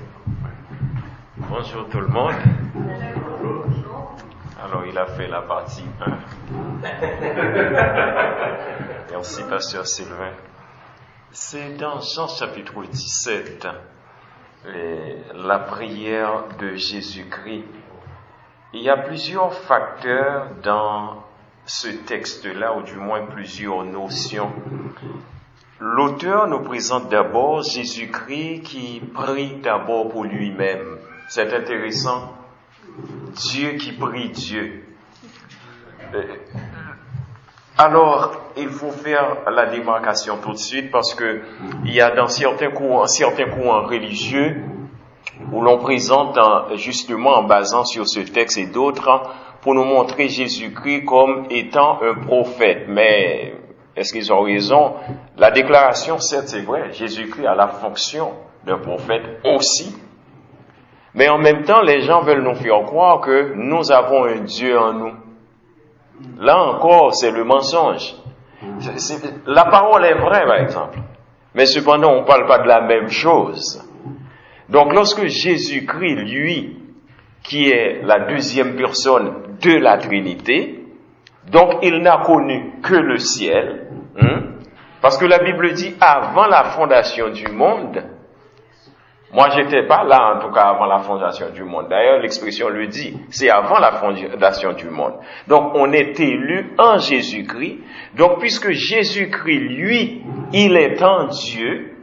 Bonjour 1.37 1.89
tout 1.89 2.01
le 2.01 2.09
monde. 2.09 2.35
Alors, 4.65 4.87
il 4.87 4.97
a 4.97 5.07
fait 5.07 5.29
la 5.29 5.43
partie 5.43 5.85
1. 6.01 6.19
Merci, 9.11 9.43
Pasteur 9.51 9.87
Sylvain. 9.87 10.33
C'est 11.33 11.77
dans 11.77 12.01
Jean 12.01 12.29
chapitre 12.29 12.83
17, 12.83 13.69
la 15.35 15.59
prière 15.59 16.45
de 16.59 16.77
Jésus-Christ. 16.77 17.67
Il 18.73 18.83
y 18.83 18.89
a 18.89 18.97
plusieurs 18.97 19.53
facteurs 19.53 20.47
dans 20.63 21.24
ce 21.67 21.89
texte-là, 21.89 22.77
ou 22.77 22.83
du 22.83 22.97
moins 22.97 23.27
plusieurs 23.27 23.85
notions. 23.85 24.53
L'auteur 25.81 26.47
nous 26.47 26.61
présente 26.61 27.09
d'abord 27.09 27.63
Jésus-Christ 27.63 28.63
qui 28.63 29.03
prie 29.13 29.57
d'abord 29.63 30.09
pour 30.09 30.25
lui-même. 30.25 30.99
C'est 31.29 31.53
intéressant. 31.53 32.33
Dieu 33.35 33.73
qui 33.73 33.93
prie 33.93 34.31
Dieu. 34.31 34.85
Euh, 36.15 36.23
alors, 37.77 38.41
il 38.57 38.69
faut 38.69 38.93
faire 38.93 39.51
la 39.51 39.67
démarcation 39.67 40.39
tout 40.39 40.53
de 40.53 40.59
suite 40.59 40.93
parce 40.93 41.13
que 41.15 41.43
il 41.85 41.93
y 41.93 42.01
a 42.01 42.13
dans 42.13 42.29
certains 42.29 42.71
courants, 42.71 43.07
certains 43.07 43.51
courants 43.51 43.83
religieux 43.83 44.63
où 45.53 45.61
l'on 45.61 45.79
présente 45.79 46.39
justement 46.77 47.31
en 47.31 47.43
basant 47.43 47.85
sur 47.85 48.07
ce 48.07 48.21
texte 48.21 48.59
et 48.59 48.67
d'autres 48.67 49.09
pour 49.65 49.75
nous 49.75 49.85
montrer 49.85 50.29
Jésus-Christ 50.29 51.07
comme 51.07 51.47
étant 51.49 51.99
un 52.03 52.15
prophète. 52.27 52.85
Mais 52.87 53.55
est-ce 53.97 54.13
qu'ils 54.13 54.31
ont 54.31 54.43
raison? 54.43 54.93
La 55.39 55.51
déclaration, 55.51 56.19
certes, 56.19 56.49
c'est 56.49 56.61
vrai, 56.61 56.93
Jésus-Christ 56.93 57.47
a 57.47 57.55
la 57.55 57.69
fonction 57.69 58.33
d'un 58.67 58.77
prophète 58.77 59.23
aussi. 59.43 59.97
Mais 61.15 61.31
en 61.31 61.39
même 61.39 61.63
temps, 61.63 61.81
les 61.81 62.03
gens 62.03 62.21
veulent 62.21 62.43
nous 62.43 62.55
faire 62.57 62.83
croire 62.85 63.23
que 63.23 63.55
nous 63.55 63.91
avons 63.91 64.25
un 64.27 64.41
Dieu 64.41 64.79
en 64.79 64.93
nous. 64.93 65.15
Là 66.39 66.59
encore, 66.59 67.15
c'est 67.15 67.31
le 67.31 67.45
mensonge. 67.45 68.15
La 69.47 69.65
parole 69.65 70.05
est 70.05 70.19
vraie, 70.21 70.45
par 70.45 70.57
exemple. 70.57 70.99
Mais 71.55 71.65
cependant, 71.65 72.13
on 72.13 72.21
ne 72.21 72.27
parle 72.27 72.47
pas 72.47 72.59
de 72.59 72.69
la 72.69 72.83
même 72.83 73.09
chose. 73.09 73.83
Donc 74.69 74.93
lorsque 74.93 75.25
Jésus-Christ, 75.25 76.17
lui, 76.17 76.84
qui 77.45 77.71
est 77.71 78.03
la 78.03 78.27
deuxième 78.27 78.75
personne 78.75 79.57
de 79.63 79.77
la 79.79 79.99
Trinité, 79.99 80.81
donc 81.51 81.75
il 81.83 81.99
n'a 81.99 82.23
connu 82.25 82.73
que 82.83 82.95
le 82.95 83.19
ciel, 83.19 83.87
hein, 84.21 84.41
parce 85.01 85.19
que 85.19 85.27
la 85.27 85.39
Bible 85.39 85.73
dit 85.75 85.95
avant 86.01 86.47
la 86.47 86.65
fondation 86.65 87.29
du 87.31 87.47
monde, 87.49 88.03
moi, 89.35 89.49
j'étais 89.51 89.83
pas 89.89 90.05
là, 90.05 90.37
en 90.37 90.39
tout 90.39 90.53
cas, 90.53 90.61
avant 90.61 90.87
la 90.87 91.01
fondation 91.01 91.51
du 91.51 91.65
monde. 91.65 91.89
D'ailleurs, 91.91 92.21
l'expression 92.21 92.69
le 92.69 92.87
dit, 92.87 93.19
c'est 93.31 93.51
avant 93.51 93.81
la 93.81 93.91
fondation 93.91 94.75
du 94.75 94.89
monde. 94.89 95.15
Donc, 95.49 95.73
on 95.75 95.93
est 95.93 96.21
élu 96.21 96.73
en 96.79 96.99
Jésus-Christ. 96.99 97.81
Donc, 98.17 98.39
puisque 98.39 98.71
Jésus-Christ, 98.71 99.59
lui, 99.59 100.23
il 100.53 100.77
est 100.77 101.03
en 101.03 101.27
Dieu, 101.27 101.97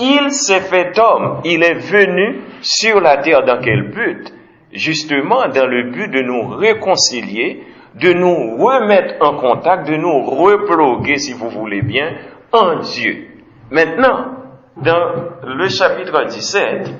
il 0.00 0.30
s'est 0.30 0.62
fait 0.62 0.98
homme. 0.98 1.42
Il 1.44 1.62
est 1.62 1.74
venu 1.74 2.40
sur 2.62 2.98
la 2.98 3.18
terre 3.18 3.44
dans 3.44 3.60
quel 3.60 3.90
but? 3.90 4.32
Justement, 4.72 5.48
dans 5.48 5.66
le 5.66 5.90
but 5.90 6.08
de 6.08 6.20
nous 6.20 6.48
réconcilier, 6.56 7.64
de 7.94 8.12
nous 8.12 8.56
remettre 8.56 9.14
en 9.20 9.36
contact, 9.36 9.88
de 9.88 9.96
nous 9.96 10.24
reploguer, 10.24 11.16
si 11.16 11.32
vous 11.32 11.48
voulez 11.48 11.82
bien, 11.82 12.16
en 12.52 12.80
Dieu. 12.80 13.28
Maintenant, 13.70 14.36
dans 14.76 15.12
le 15.42 15.68
chapitre 15.68 16.24
17 16.24 16.94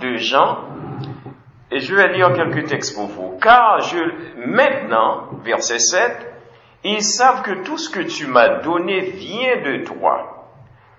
de 0.00 0.16
Jean, 0.16 0.58
et 1.70 1.80
je 1.80 1.94
vais 1.94 2.08
lire 2.14 2.32
quelques 2.32 2.68
textes 2.68 2.94
pour 2.96 3.06
vous. 3.06 3.38
Car 3.40 3.80
je, 3.80 3.98
maintenant, 4.46 5.28
verset 5.44 5.78
7, 5.78 6.34
ils 6.84 7.02
savent 7.02 7.42
que 7.42 7.62
tout 7.64 7.76
ce 7.76 7.90
que 7.90 8.00
tu 8.00 8.26
m'as 8.26 8.60
donné 8.60 9.00
vient 9.00 9.60
de 9.62 9.84
toi, 9.84 10.48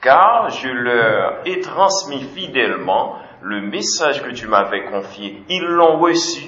car 0.01 0.49
je 0.49 0.69
leur 0.69 1.39
ai 1.45 1.59
transmis 1.61 2.23
fidèlement 2.35 3.15
le 3.41 3.61
message 3.61 4.23
que 4.23 4.31
tu 4.31 4.47
m'avais 4.47 4.85
confié. 4.85 5.43
Ils 5.49 5.65
l'ont 5.65 5.97
reçu. 5.97 6.45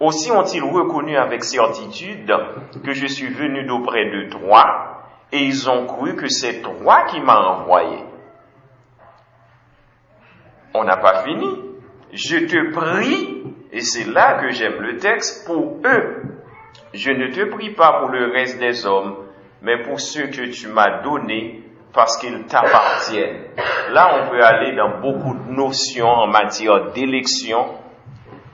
Aussi 0.00 0.30
ont-ils 0.30 0.62
reconnu 0.62 1.16
avec 1.16 1.42
certitude 1.42 2.32
que 2.84 2.92
je 2.92 3.06
suis 3.06 3.28
venu 3.28 3.64
d'auprès 3.66 4.04
de 4.04 4.30
toi, 4.30 5.02
et 5.32 5.38
ils 5.38 5.68
ont 5.68 5.86
cru 5.86 6.14
que 6.14 6.28
c'est 6.28 6.62
toi 6.62 7.04
qui 7.06 7.20
m'as 7.20 7.40
envoyé 7.40 8.04
on 10.74 10.84
n'a 10.84 10.96
pas 10.96 11.24
fini. 11.24 11.46
Je 12.12 12.38
te 12.38 12.72
prie, 12.72 13.42
et 13.72 13.80
c'est 13.80 14.08
là 14.10 14.40
que 14.40 14.50
j'aime 14.50 14.80
le 14.80 14.96
texte, 14.96 15.46
pour 15.46 15.80
eux. 15.84 16.22
Je 16.94 17.10
ne 17.10 17.28
te 17.32 17.44
prie 17.44 17.74
pas 17.74 18.00
pour 18.00 18.10
le 18.10 18.30
reste 18.32 18.58
des 18.58 18.86
hommes, 18.86 19.16
mais 19.60 19.82
pour 19.82 20.00
ceux 20.00 20.28
que 20.28 20.50
tu 20.50 20.68
m'as 20.68 21.02
donnés 21.02 21.62
parce 21.92 22.16
qu'ils 22.18 22.44
t'appartiennent. 22.46 23.44
Là, 23.92 24.10
on 24.14 24.30
peut 24.30 24.42
aller 24.42 24.76
dans 24.76 25.00
beaucoup 25.00 25.34
de 25.34 25.50
notions 25.50 26.08
en 26.08 26.26
matière 26.26 26.92
d'élection, 26.92 27.66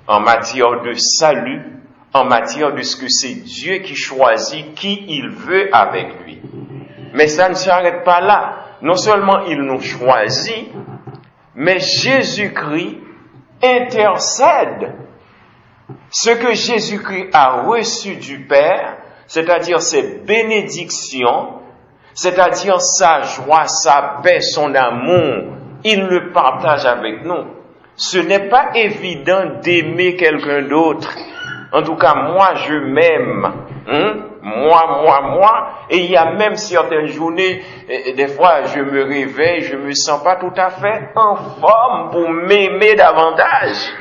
en 0.07 0.21
matière 0.21 0.83
de 0.83 0.93
salut, 0.95 1.75
en 2.13 2.25
matière 2.25 2.73
de 2.75 2.83
ce 2.83 2.97
que 2.97 3.09
c'est 3.09 3.35
Dieu 3.43 3.79
qui 3.79 3.97
choisit 3.97 4.75
qui 4.75 5.05
il 5.09 5.31
veut 5.31 5.69
avec 5.75 6.21
lui. 6.25 6.41
Mais 7.13 7.27
ça 7.27 7.49
ne 7.49 7.55
s'arrête 7.55 8.05
pas 8.05 8.21
là. 8.21 8.61
non 8.83 8.97
seulement 8.97 9.41
il 9.47 9.63
nous 9.63 9.81
choisit, 9.81 10.69
mais 11.55 11.79
Jésus-Christ 11.79 12.99
intercède. 13.63 14.95
Ce 16.11 16.31
que 16.31 16.55
Jésus-Christ 16.55 17.31
a 17.33 17.63
reçu 17.63 18.17
du 18.17 18.41
Père, 18.47 18.99
c'est-à-dire 19.27 19.81
ses 19.81 20.21
bénédictions, 20.25 21.61
c'est-à-dire 22.15 22.81
sa 22.81 23.23
joie, 23.23 23.67
sa 23.67 24.21
paix, 24.23 24.41
son 24.41 24.75
amour, 24.75 25.55
il 25.85 26.07
le 26.07 26.33
partage 26.33 26.87
avec 26.87 27.25
nous. 27.25 27.45
Ce 27.97 28.19
n'est 28.19 28.49
pas 28.49 28.71
évident 28.75 29.61
d'aimer 29.63 30.17
quelqu'un 30.17 30.63
d'autre. 30.63 31.15
En 31.73 31.83
tout 31.83 31.97
cas, 31.97 32.15
moi, 32.15 32.55
je 32.55 32.75
m'aime. 32.75 33.53
Hein? 33.89 34.15
Moi, 34.43 35.03
moi, 35.03 35.21
moi. 35.23 35.69
Et 35.91 35.99
il 35.99 36.11
y 36.11 36.17
a 36.17 36.33
même 36.33 36.55
certaines 36.57 37.07
journées, 37.07 37.63
des 37.89 38.29
fois, 38.29 38.63
je 38.65 38.81
me 38.81 39.05
réveille, 39.05 39.63
je 39.63 39.77
me 39.77 39.93
sens 39.93 40.23
pas 40.23 40.37
tout 40.37 40.53
à 40.57 40.71
fait 40.71 41.11
en 41.17 41.37
forme 41.37 42.11
pour 42.11 42.29
m'aimer 42.31 42.95
davantage. 42.95 43.93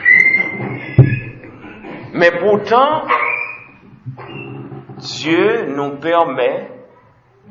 Mais 2.14 2.32
pourtant, 2.40 3.04
Dieu 4.98 5.66
nous 5.76 5.98
permet 5.98 6.73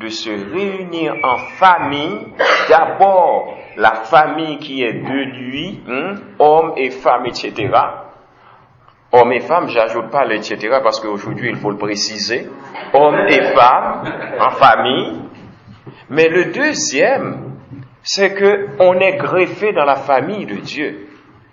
de 0.02 0.08
se 0.08 0.30
réunir 0.30 1.14
en 1.22 1.36
famille, 1.36 2.26
d'abord 2.68 3.54
la 3.76 3.92
famille 3.92 4.58
qui 4.58 4.82
est 4.82 4.94
de 4.94 5.38
lui, 5.38 5.80
hein, 5.88 6.14
hommes 6.38 6.72
et 6.76 6.90
femmes, 6.90 7.26
etc. 7.26 7.70
Hommes 9.12 9.32
et 9.32 9.40
femmes, 9.40 9.68
j'ajoute 9.68 10.10
pas 10.10 10.24
le 10.24 10.36
etc. 10.36 10.80
parce 10.82 11.00
qu'aujourd'hui 11.00 11.50
il 11.50 11.56
faut 11.56 11.70
le 11.70 11.78
préciser. 11.78 12.48
Hommes 12.92 13.26
et 13.28 13.42
femmes 13.54 14.04
en 14.40 14.50
famille. 14.50 15.20
Mais 16.10 16.28
le 16.28 16.46
deuxième, 16.46 17.56
c'est 18.02 18.34
que 18.34 18.68
on 18.80 18.98
est 18.98 19.16
greffé 19.16 19.72
dans 19.72 19.84
la 19.84 19.96
famille 19.96 20.46
de 20.46 20.56
Dieu. 20.56 21.08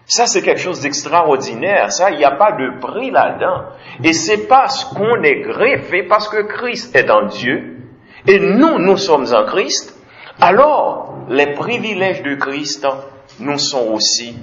Ça, 0.05 0.25
c'est 0.25 0.41
quelque 0.41 0.59
chose 0.59 0.81
d'extraordinaire. 0.81 1.91
Ça, 1.91 2.09
il 2.09 2.17
n'y 2.17 2.25
a 2.25 2.31
pas 2.31 2.53
de 2.53 2.79
prix 2.79 3.11
là-dedans. 3.11 3.65
Et 4.03 4.13
c'est 4.13 4.47
parce 4.47 4.85
qu'on 4.85 5.21
est 5.21 5.41
greffé, 5.41 6.03
parce 6.03 6.27
que 6.27 6.41
Christ 6.47 6.95
est 6.95 7.11
en 7.11 7.27
Dieu, 7.27 7.78
et 8.27 8.39
nous, 8.39 8.79
nous 8.79 8.97
sommes 8.97 9.27
en 9.33 9.45
Christ, 9.45 9.95
alors 10.39 11.25
les 11.29 11.53
privilèges 11.53 12.23
de 12.23 12.35
Christ 12.35 12.87
nous 13.39 13.57
sont 13.57 13.87
aussi 13.93 14.37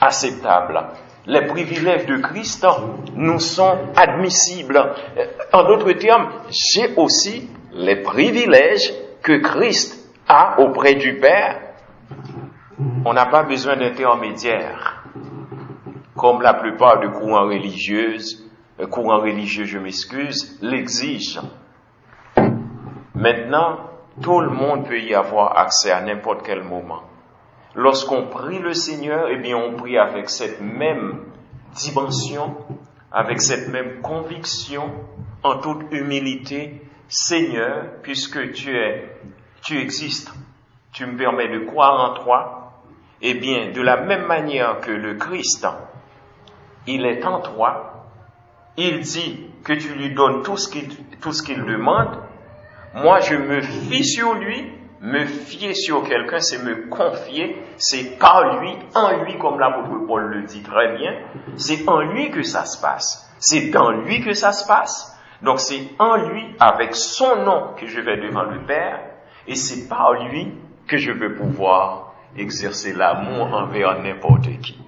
acceptables. 0.00 0.80
Les 1.26 1.46
privilèges 1.46 2.06
de 2.06 2.16
Christ 2.18 2.66
nous 3.14 3.38
sont 3.38 3.76
admissibles. 3.96 4.94
En 5.52 5.64
d'autres 5.64 5.92
termes, 5.92 6.28
j'ai 6.48 6.94
aussi 6.96 7.48
les 7.72 7.96
privilèges 7.96 8.92
que 9.22 9.38
Christ 9.38 10.10
a 10.26 10.60
auprès 10.60 10.94
du 10.94 11.18
Père. 11.18 11.60
On 13.04 13.12
n'a 13.12 13.26
pas 13.26 13.42
besoin 13.42 13.76
d'intermédiaire 13.76 14.98
comme 16.18 16.42
la 16.42 16.54
plupart 16.54 17.00
des 17.00 17.08
courants 17.08 17.46
religieux, 17.46 18.16
euh, 18.80 18.86
courants 18.86 19.20
religieux, 19.20 19.64
je 19.64 19.78
m'excuse, 19.78 20.58
l'exigent. 20.60 21.48
Maintenant, 23.18 23.80
tout 24.22 24.40
le 24.40 24.48
monde 24.48 24.86
peut 24.86 25.00
y 25.00 25.12
avoir 25.12 25.58
accès 25.58 25.90
à 25.90 26.00
n'importe 26.00 26.46
quel 26.46 26.62
moment. 26.62 27.02
Lorsqu'on 27.74 28.28
prie 28.28 28.60
le 28.60 28.74
Seigneur, 28.74 29.26
eh 29.28 29.38
bien, 29.38 29.56
on 29.56 29.74
prie 29.74 29.98
avec 29.98 30.30
cette 30.30 30.60
même 30.60 31.24
dimension, 31.74 32.56
avec 33.10 33.40
cette 33.40 33.70
même 33.70 34.00
conviction, 34.02 34.92
en 35.42 35.58
toute 35.58 35.90
humilité. 35.90 36.80
Seigneur, 37.08 37.86
puisque 38.02 38.52
tu 38.52 38.76
es, 38.76 39.10
tu 39.62 39.80
existes, 39.80 40.32
tu 40.92 41.04
me 41.04 41.16
permets 41.16 41.48
de 41.48 41.66
croire 41.66 42.12
en 42.12 42.22
toi, 42.22 42.72
eh 43.20 43.34
bien, 43.34 43.72
de 43.72 43.82
la 43.82 43.96
même 43.96 44.26
manière 44.26 44.80
que 44.80 44.92
le 44.92 45.14
Christ 45.14 45.66
il 46.86 47.04
est 47.04 47.24
en 47.24 47.40
toi, 47.40 48.04
il 48.76 49.00
dit 49.00 49.40
que 49.64 49.72
tu 49.72 49.92
lui 49.94 50.14
donnes 50.14 50.42
tout 50.44 50.56
ce 50.56 50.70
qu'il, 50.70 50.88
tout 51.20 51.32
ce 51.32 51.42
qu'il 51.42 51.64
demande, 51.64 52.16
moi 52.94 53.20
je 53.20 53.36
me 53.36 53.60
fie 53.60 54.04
sur 54.04 54.34
lui, 54.34 54.72
me 55.00 55.24
fier 55.24 55.74
sur 55.74 56.02
quelqu'un, 56.02 56.40
c'est 56.40 56.62
me 56.62 56.88
confier, 56.88 57.56
c'est 57.76 58.18
par 58.18 58.58
lui, 58.58 58.72
en 58.94 59.22
lui, 59.22 59.38
comme 59.38 59.58
l'apôtre 59.58 60.06
Paul 60.06 60.24
le 60.24 60.42
dit 60.42 60.62
très 60.62 60.96
bien, 60.96 61.14
c'est 61.56 61.88
en 61.88 62.00
lui 62.00 62.30
que 62.30 62.42
ça 62.42 62.64
se 62.64 62.80
passe, 62.80 63.30
c'est 63.38 63.70
dans 63.70 63.90
lui 63.90 64.20
que 64.20 64.32
ça 64.32 64.52
se 64.52 64.66
passe, 64.66 65.16
donc 65.42 65.60
c'est 65.60 65.88
en 65.98 66.16
lui, 66.16 66.44
avec 66.58 66.94
son 66.94 67.36
nom, 67.44 67.74
que 67.76 67.86
je 67.86 68.00
vais 68.00 68.16
devant 68.16 68.42
le 68.42 68.64
Père, 68.66 69.00
et 69.46 69.54
c'est 69.54 69.88
par 69.88 70.14
lui 70.14 70.52
que 70.86 70.96
je 70.96 71.12
vais 71.12 71.30
pouvoir 71.30 72.14
exercer 72.36 72.92
l'amour 72.92 73.54
envers 73.54 74.00
n'importe 74.02 74.48
qui. 74.60 74.78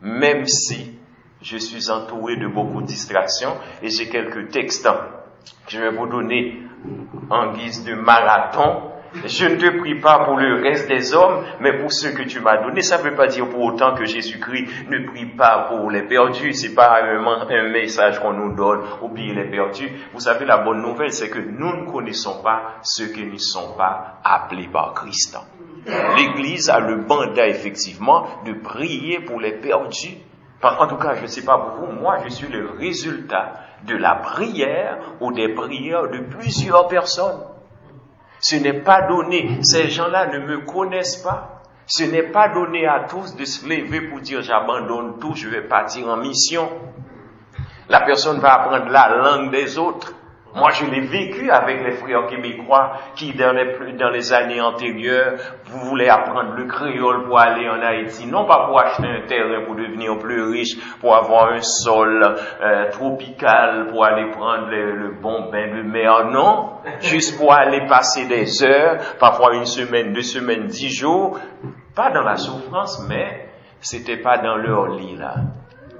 Même 0.00 0.46
si 0.46 0.98
je 1.42 1.56
suis 1.56 1.90
entouré 1.90 2.36
de 2.36 2.46
beaucoup 2.46 2.80
de 2.82 2.86
distractions 2.86 3.56
et 3.82 3.90
j'ai 3.90 4.08
quelques 4.08 4.50
textes 4.50 4.88
je 5.68 5.80
vais 5.80 5.90
vous 5.90 6.06
donner 6.06 6.62
en 7.30 7.52
guise 7.52 7.84
de 7.84 7.94
marathon. 7.94 8.90
Je 9.26 9.46
ne 9.46 9.56
te 9.56 9.78
prie 9.78 10.00
pas 10.00 10.24
pour 10.24 10.36
le 10.36 10.62
reste 10.62 10.88
des 10.88 11.14
hommes, 11.14 11.44
mais 11.60 11.76
pour 11.78 11.92
ceux 11.92 12.12
que 12.12 12.22
tu 12.22 12.38
m'as 12.38 12.58
donnés. 12.62 12.82
Ça 12.82 12.98
ne 12.98 13.02
veut 13.02 13.16
pas 13.16 13.26
dire 13.26 13.48
pour 13.48 13.60
autant 13.60 13.94
que 13.94 14.04
Jésus-Christ 14.04 14.88
ne 14.88 15.04
prie 15.04 15.26
pas 15.26 15.66
pour 15.68 15.90
les 15.90 16.02
perdus. 16.02 16.52
C'est 16.52 16.74
pas 16.74 17.00
un, 17.02 17.26
un 17.26 17.68
message 17.70 18.20
qu'on 18.20 18.32
nous 18.32 18.54
donne, 18.54 18.82
oublier 19.02 19.34
les 19.34 19.50
perdus. 19.50 19.90
Vous 20.12 20.20
savez, 20.20 20.44
la 20.44 20.58
bonne 20.58 20.80
nouvelle, 20.80 21.12
c'est 21.12 21.28
que 21.28 21.40
nous 21.40 21.84
ne 21.84 21.90
connaissons 21.90 22.40
pas 22.42 22.76
ceux 22.82 23.06
qui 23.06 23.24
ne 23.24 23.36
sont 23.36 23.74
pas 23.76 24.20
appelés 24.22 24.68
par 24.68 24.94
Christ. 24.94 25.36
L'Église 26.16 26.70
a 26.70 26.78
le 26.78 26.98
mandat 26.98 27.48
effectivement 27.48 28.26
de 28.44 28.52
prier 28.52 29.20
pour 29.20 29.40
les 29.40 29.52
perdus. 29.52 30.18
En 30.62 30.86
tout 30.86 30.96
cas, 30.96 31.14
je 31.14 31.22
ne 31.22 31.26
sais 31.26 31.44
pas 31.44 31.56
pour 31.58 31.86
vous, 31.86 31.92
moi 31.92 32.18
je 32.24 32.28
suis 32.28 32.48
le 32.48 32.70
résultat 32.78 33.54
de 33.86 33.96
la 33.96 34.16
prière 34.16 34.98
ou 35.20 35.32
des 35.32 35.48
prières 35.54 36.08
de 36.10 36.18
plusieurs 36.18 36.88
personnes. 36.88 37.42
Ce 38.40 38.56
n'est 38.56 38.80
pas 38.80 39.02
donné, 39.02 39.58
ces 39.62 39.88
gens-là 39.88 40.26
ne 40.26 40.38
me 40.38 40.64
connaissent 40.64 41.22
pas. 41.22 41.62
Ce 41.86 42.04
n'est 42.04 42.30
pas 42.30 42.48
donné 42.48 42.86
à 42.86 43.04
tous 43.08 43.34
de 43.36 43.44
se 43.44 43.66
lever 43.66 44.02
pour 44.08 44.20
dire 44.20 44.42
j'abandonne 44.42 45.18
tout, 45.18 45.34
je 45.34 45.48
vais 45.48 45.62
partir 45.62 46.08
en 46.08 46.16
mission. 46.16 46.68
La 47.88 48.00
personne 48.02 48.38
va 48.38 48.54
apprendre 48.54 48.90
la 48.90 49.08
langue 49.16 49.50
des 49.50 49.76
autres. 49.76 50.14
Moi, 50.54 50.70
je 50.70 50.84
l'ai 50.84 51.00
vécu 51.00 51.48
avec 51.50 51.84
les 51.84 51.92
frères 51.92 52.26
québécois 52.26 52.92
qui, 53.14 53.32
dans 53.34 53.52
les, 53.52 53.92
dans 53.92 54.10
les 54.10 54.32
années 54.32 54.60
antérieures, 54.60 55.38
voulez 55.64 56.08
apprendre 56.08 56.54
le 56.56 56.66
créole 56.66 57.24
pour 57.24 57.38
aller 57.38 57.68
en 57.68 57.80
Haïti. 57.80 58.26
Non 58.26 58.44
pas 58.46 58.66
pour 58.66 58.80
acheter 58.80 59.06
un 59.06 59.26
terrain 59.26 59.64
pour 59.64 59.76
devenir 59.76 60.18
plus 60.18 60.42
riche, 60.42 60.76
pour 61.00 61.14
avoir 61.14 61.52
un 61.52 61.60
sol 61.60 62.36
euh, 62.62 62.90
tropical, 62.90 63.88
pour 63.90 64.04
aller 64.04 64.30
prendre 64.30 64.68
le, 64.68 65.12
bon 65.20 65.50
bain 65.50 65.68
de 65.76 65.82
mer. 65.82 66.30
Non, 66.30 66.80
juste 67.00 67.38
pour 67.38 67.52
aller 67.52 67.86
passer 67.86 68.26
des 68.26 68.64
heures, 68.64 68.98
parfois 69.18 69.54
une 69.54 69.66
semaine, 69.66 70.12
deux 70.12 70.22
semaines, 70.22 70.66
dix 70.66 70.90
jours. 70.90 71.38
Pas 71.94 72.10
dans 72.10 72.22
la 72.22 72.36
souffrance, 72.36 73.06
mais 73.08 73.48
c'était 73.80 74.18
pas 74.18 74.38
dans 74.38 74.56
leur 74.56 74.88
lit 74.88 75.16
là. 75.16 75.34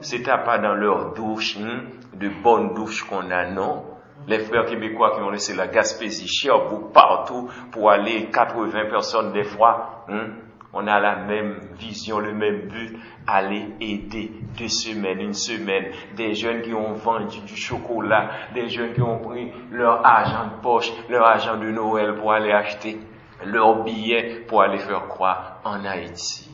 C'était 0.00 0.30
pas 0.44 0.58
dans 0.58 0.74
leur 0.74 1.12
douche, 1.12 1.58
hein, 1.60 1.82
de 2.14 2.30
bonnes 2.42 2.74
douches 2.74 3.04
qu'on 3.04 3.30
a, 3.30 3.46
non 3.50 3.84
les 4.26 4.38
frères 4.40 4.66
québécois 4.66 5.14
qui 5.14 5.22
ont 5.22 5.30
laissé 5.30 5.54
la 5.54 5.66
Gaspésie, 5.68 6.28
Cherbourg, 6.28 6.92
partout, 6.92 7.50
pour 7.72 7.90
aller 7.90 8.28
80 8.30 8.86
personnes 8.90 9.32
des 9.32 9.44
fois, 9.44 10.04
hein, 10.08 10.28
on 10.72 10.86
a 10.86 11.00
la 11.00 11.16
même 11.16 11.58
vision, 11.78 12.20
le 12.20 12.32
même 12.32 12.68
but, 12.68 12.96
aller 13.26 13.66
aider 13.80 14.30
deux 14.56 14.68
semaines, 14.68 15.20
une 15.20 15.34
semaine, 15.34 15.86
des 16.16 16.34
jeunes 16.34 16.62
qui 16.62 16.72
ont 16.72 16.92
vendu 16.92 17.40
du 17.40 17.56
chocolat, 17.56 18.30
des 18.54 18.68
jeunes 18.68 18.92
qui 18.92 19.02
ont 19.02 19.18
pris 19.18 19.50
leur 19.72 20.06
argent 20.06 20.56
de 20.56 20.62
poche, 20.62 20.92
leur 21.08 21.26
argent 21.26 21.56
de 21.56 21.70
Noël 21.70 22.14
pour 22.14 22.32
aller 22.32 22.52
acheter 22.52 23.00
leur 23.44 23.82
billet 23.84 24.44
pour 24.46 24.62
aller 24.62 24.78
faire 24.78 25.08
croire 25.08 25.60
en 25.64 25.84
Haïti. 25.84 26.49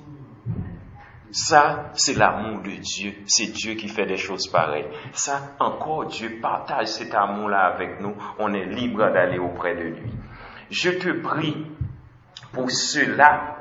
Ça, 1.33 1.91
c'est 1.95 2.17
l'amour 2.17 2.63
de 2.63 2.71
Dieu. 2.71 3.15
C'est 3.27 3.53
Dieu 3.53 3.75
qui 3.75 3.89
fait 3.89 4.07
des 4.07 4.17
choses 4.17 4.47
pareilles. 4.49 4.87
Ça, 5.13 5.41
encore, 5.59 6.07
Dieu 6.07 6.39
partage 6.41 6.87
cet 6.87 7.15
amour-là 7.15 7.67
avec 7.75 8.01
nous. 8.01 8.15
On 8.39 8.55
est 8.55 8.65
libre 8.65 9.11
d'aller 9.13 9.39
auprès 9.39 9.75
de 9.75 9.83
lui. 9.83 10.13
Je 10.71 10.91
te 10.91 11.11
prie 11.21 11.67
pour 12.53 12.71
cela. 12.71 13.57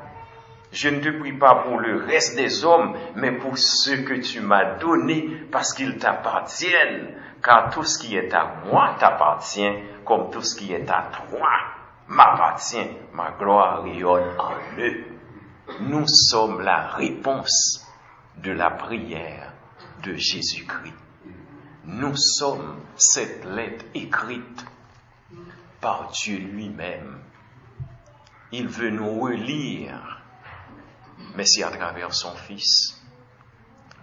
Je 0.72 0.88
ne 0.88 1.00
te 1.00 1.08
prie 1.18 1.32
pas 1.32 1.62
pour 1.64 1.78
le 1.78 2.04
reste 2.04 2.36
des 2.36 2.64
hommes, 2.64 2.96
mais 3.14 3.32
pour 3.32 3.56
ceux 3.56 4.02
que 4.02 4.14
tu 4.14 4.40
m'as 4.40 4.76
donnés 4.76 5.28
parce 5.50 5.72
qu'ils 5.72 5.98
t'appartiennent. 5.98 7.14
Car 7.42 7.70
tout 7.70 7.84
ce 7.84 7.98
qui 7.98 8.16
est 8.16 8.32
à 8.32 8.54
moi 8.66 8.96
t'appartient, 8.98 9.72
comme 10.04 10.30
tout 10.30 10.42
ce 10.42 10.56
qui 10.56 10.72
est 10.72 10.90
à 10.90 11.10
toi 11.12 11.48
m'appartient. 12.08 12.88
Ma 13.12 13.32
gloire 13.38 13.82
rayonne 13.82 14.34
en 14.38 14.80
eux 14.80 15.15
nous 15.80 16.06
sommes 16.06 16.60
la 16.60 16.88
réponse 16.88 17.84
de 18.38 18.52
la 18.52 18.70
prière 18.70 19.52
de 20.02 20.14
Jésus-Christ. 20.14 20.94
Nous 21.84 22.16
sommes 22.16 22.80
cette 22.96 23.44
lettre 23.44 23.84
écrite 23.94 24.64
par 25.80 26.10
Dieu 26.10 26.38
lui-même 26.38 27.18
Il 28.52 28.68
veut 28.68 28.90
nous 28.90 29.20
relire, 29.20 30.22
mais 31.34 31.44
c'est 31.44 31.62
à 31.62 31.70
travers 31.70 32.14
son 32.14 32.34
Fils. 32.34 33.02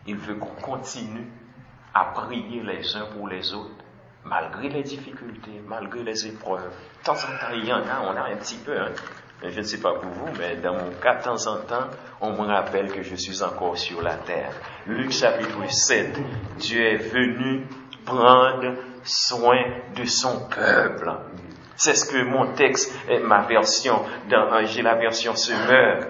Il 0.06 0.18
veut 0.18 0.36
qu'on 0.36 0.56
continue 0.62 1.28
à 1.94 2.06
prier 2.06 2.62
les 2.62 2.96
uns 2.96 3.06
pour 3.06 3.28
les 3.28 3.54
autres, 3.54 3.84
malgré 4.26 4.70
les 4.70 4.84
difficultés, 4.84 5.62
malgré 5.66 6.04
les 6.04 6.28
épreuves. 6.28 6.74
De 7.00 7.06
temps 7.06 7.14
en 7.14 7.38
temps, 7.40 7.54
il 7.54 7.66
y 7.66 7.74
en 7.74 7.88
a, 7.88 8.02
on 8.02 8.16
a 8.16 8.34
un 8.34 8.36
petit 8.38 8.58
peu, 8.58 8.80
hein. 8.80 8.92
Je 9.50 9.60
ne 9.60 9.64
sais 9.64 9.80
pas 9.80 9.94
pour 9.94 10.10
vous, 10.10 10.30
mais 10.40 10.56
dans 10.58 10.74
mon 10.74 10.92
cas, 11.02 11.16
de 11.16 11.24
temps 11.24 11.48
en 11.48 11.58
temps, 11.58 11.88
on 12.22 12.32
me 12.32 12.48
rappelle 12.48 12.92
que 12.92 13.04
je 13.04 13.16
suis 13.16 13.44
encore 13.44 13.78
sur 13.78 14.02
la 14.02 14.16
terre. 14.16 14.54
Luc 14.88 15.12
chapitre 15.12 15.70
7, 15.70 16.18
Dieu 16.58 16.82
est 16.82 16.98
venu 16.98 17.68
prendre 18.06 18.76
soin 19.04 19.62
de 19.96 20.06
son 20.06 20.48
peuple. 20.48 21.12
C'est 21.76 21.96
ce 21.96 22.06
que 22.06 22.24
mon 22.24 22.54
texte, 22.54 22.94
ma 23.24 23.42
version, 23.42 24.02
j'ai 24.66 24.82
la 24.82 24.96
version 24.96 25.36
Semeur. 25.36 26.06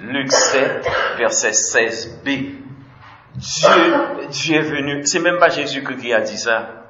Luc 0.00 0.32
7, 0.32 0.86
verset 1.18 1.50
16b. 1.50 2.54
Dieu, 3.36 4.28
Dieu 4.30 4.56
est 4.56 4.62
venu. 4.62 5.06
C'est 5.06 5.20
même 5.20 5.38
pas 5.38 5.48
Jésus-Christ 5.48 6.00
qui 6.00 6.12
a 6.12 6.20
dit 6.20 6.38
ça. 6.38 6.85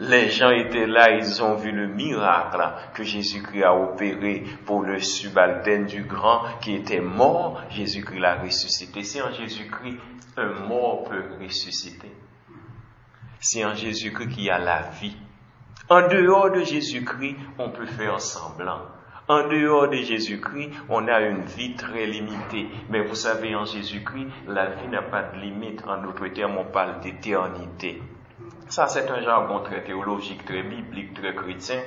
Les 0.00 0.28
gens 0.28 0.50
étaient 0.50 0.86
là, 0.86 1.10
ils 1.12 1.40
ont 1.42 1.54
vu 1.54 1.70
le 1.70 1.86
miracle 1.86 2.60
que 2.94 3.04
Jésus-Christ 3.04 3.62
a 3.62 3.74
opéré 3.74 4.42
pour 4.66 4.82
le 4.82 4.98
subalterne 4.98 5.86
du 5.86 6.02
grand 6.02 6.42
qui 6.60 6.74
était 6.74 7.00
mort. 7.00 7.62
Jésus-Christ 7.70 8.18
l'a 8.18 8.34
ressuscité. 8.42 9.04
C'est 9.04 9.22
en 9.22 9.32
Jésus-Christ 9.32 9.98
un 10.36 10.66
mort 10.66 11.04
peut 11.04 11.22
ressusciter. 11.40 12.10
C'est 13.40 13.64
en 13.64 13.74
Jésus-Christ 13.74 14.30
qu'il 14.30 14.44
y 14.44 14.50
a 14.50 14.58
la 14.58 14.82
vie. 15.00 15.16
En 15.88 16.08
dehors 16.08 16.50
de 16.50 16.64
Jésus-Christ, 16.64 17.36
on 17.58 17.70
peut 17.70 17.86
faire 17.86 18.20
semblant. 18.20 18.80
En 19.28 19.46
dehors 19.48 19.88
de 19.88 19.96
Jésus-Christ, 19.96 20.70
on 20.88 21.06
a 21.08 21.20
une 21.20 21.42
vie 21.42 21.74
très 21.76 22.06
limitée. 22.06 22.68
Mais 22.90 23.02
vous 23.02 23.14
savez, 23.14 23.54
en 23.54 23.64
Jésus-Christ, 23.64 24.26
la 24.48 24.70
vie 24.70 24.88
n'a 24.88 25.02
pas 25.02 25.22
de 25.22 25.38
limite. 25.38 25.82
En 25.86 26.02
d'autres 26.02 26.28
termes, 26.28 26.58
on 26.58 26.64
parle 26.64 27.00
d'éternité. 27.00 28.02
Ça, 28.68 28.86
c'est 28.86 29.10
un 29.10 29.20
jargon 29.20 29.60
très 29.60 29.84
théologique, 29.84 30.44
très 30.44 30.62
biblique, 30.62 31.12
très 31.14 31.34
chrétien. 31.34 31.82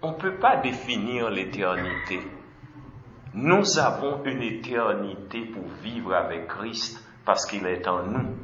On 0.00 0.12
ne 0.12 0.16
peut 0.16 0.36
pas 0.36 0.56
définir 0.56 1.30
l'éternité. 1.30 2.20
Nous 3.34 3.78
avons 3.78 4.24
une 4.24 4.42
éternité 4.42 5.42
pour 5.42 5.64
vivre 5.82 6.14
avec 6.14 6.48
Christ 6.48 7.02
parce 7.24 7.46
qu'il 7.46 7.66
est 7.66 7.86
en 7.86 8.04
nous. 8.04 8.34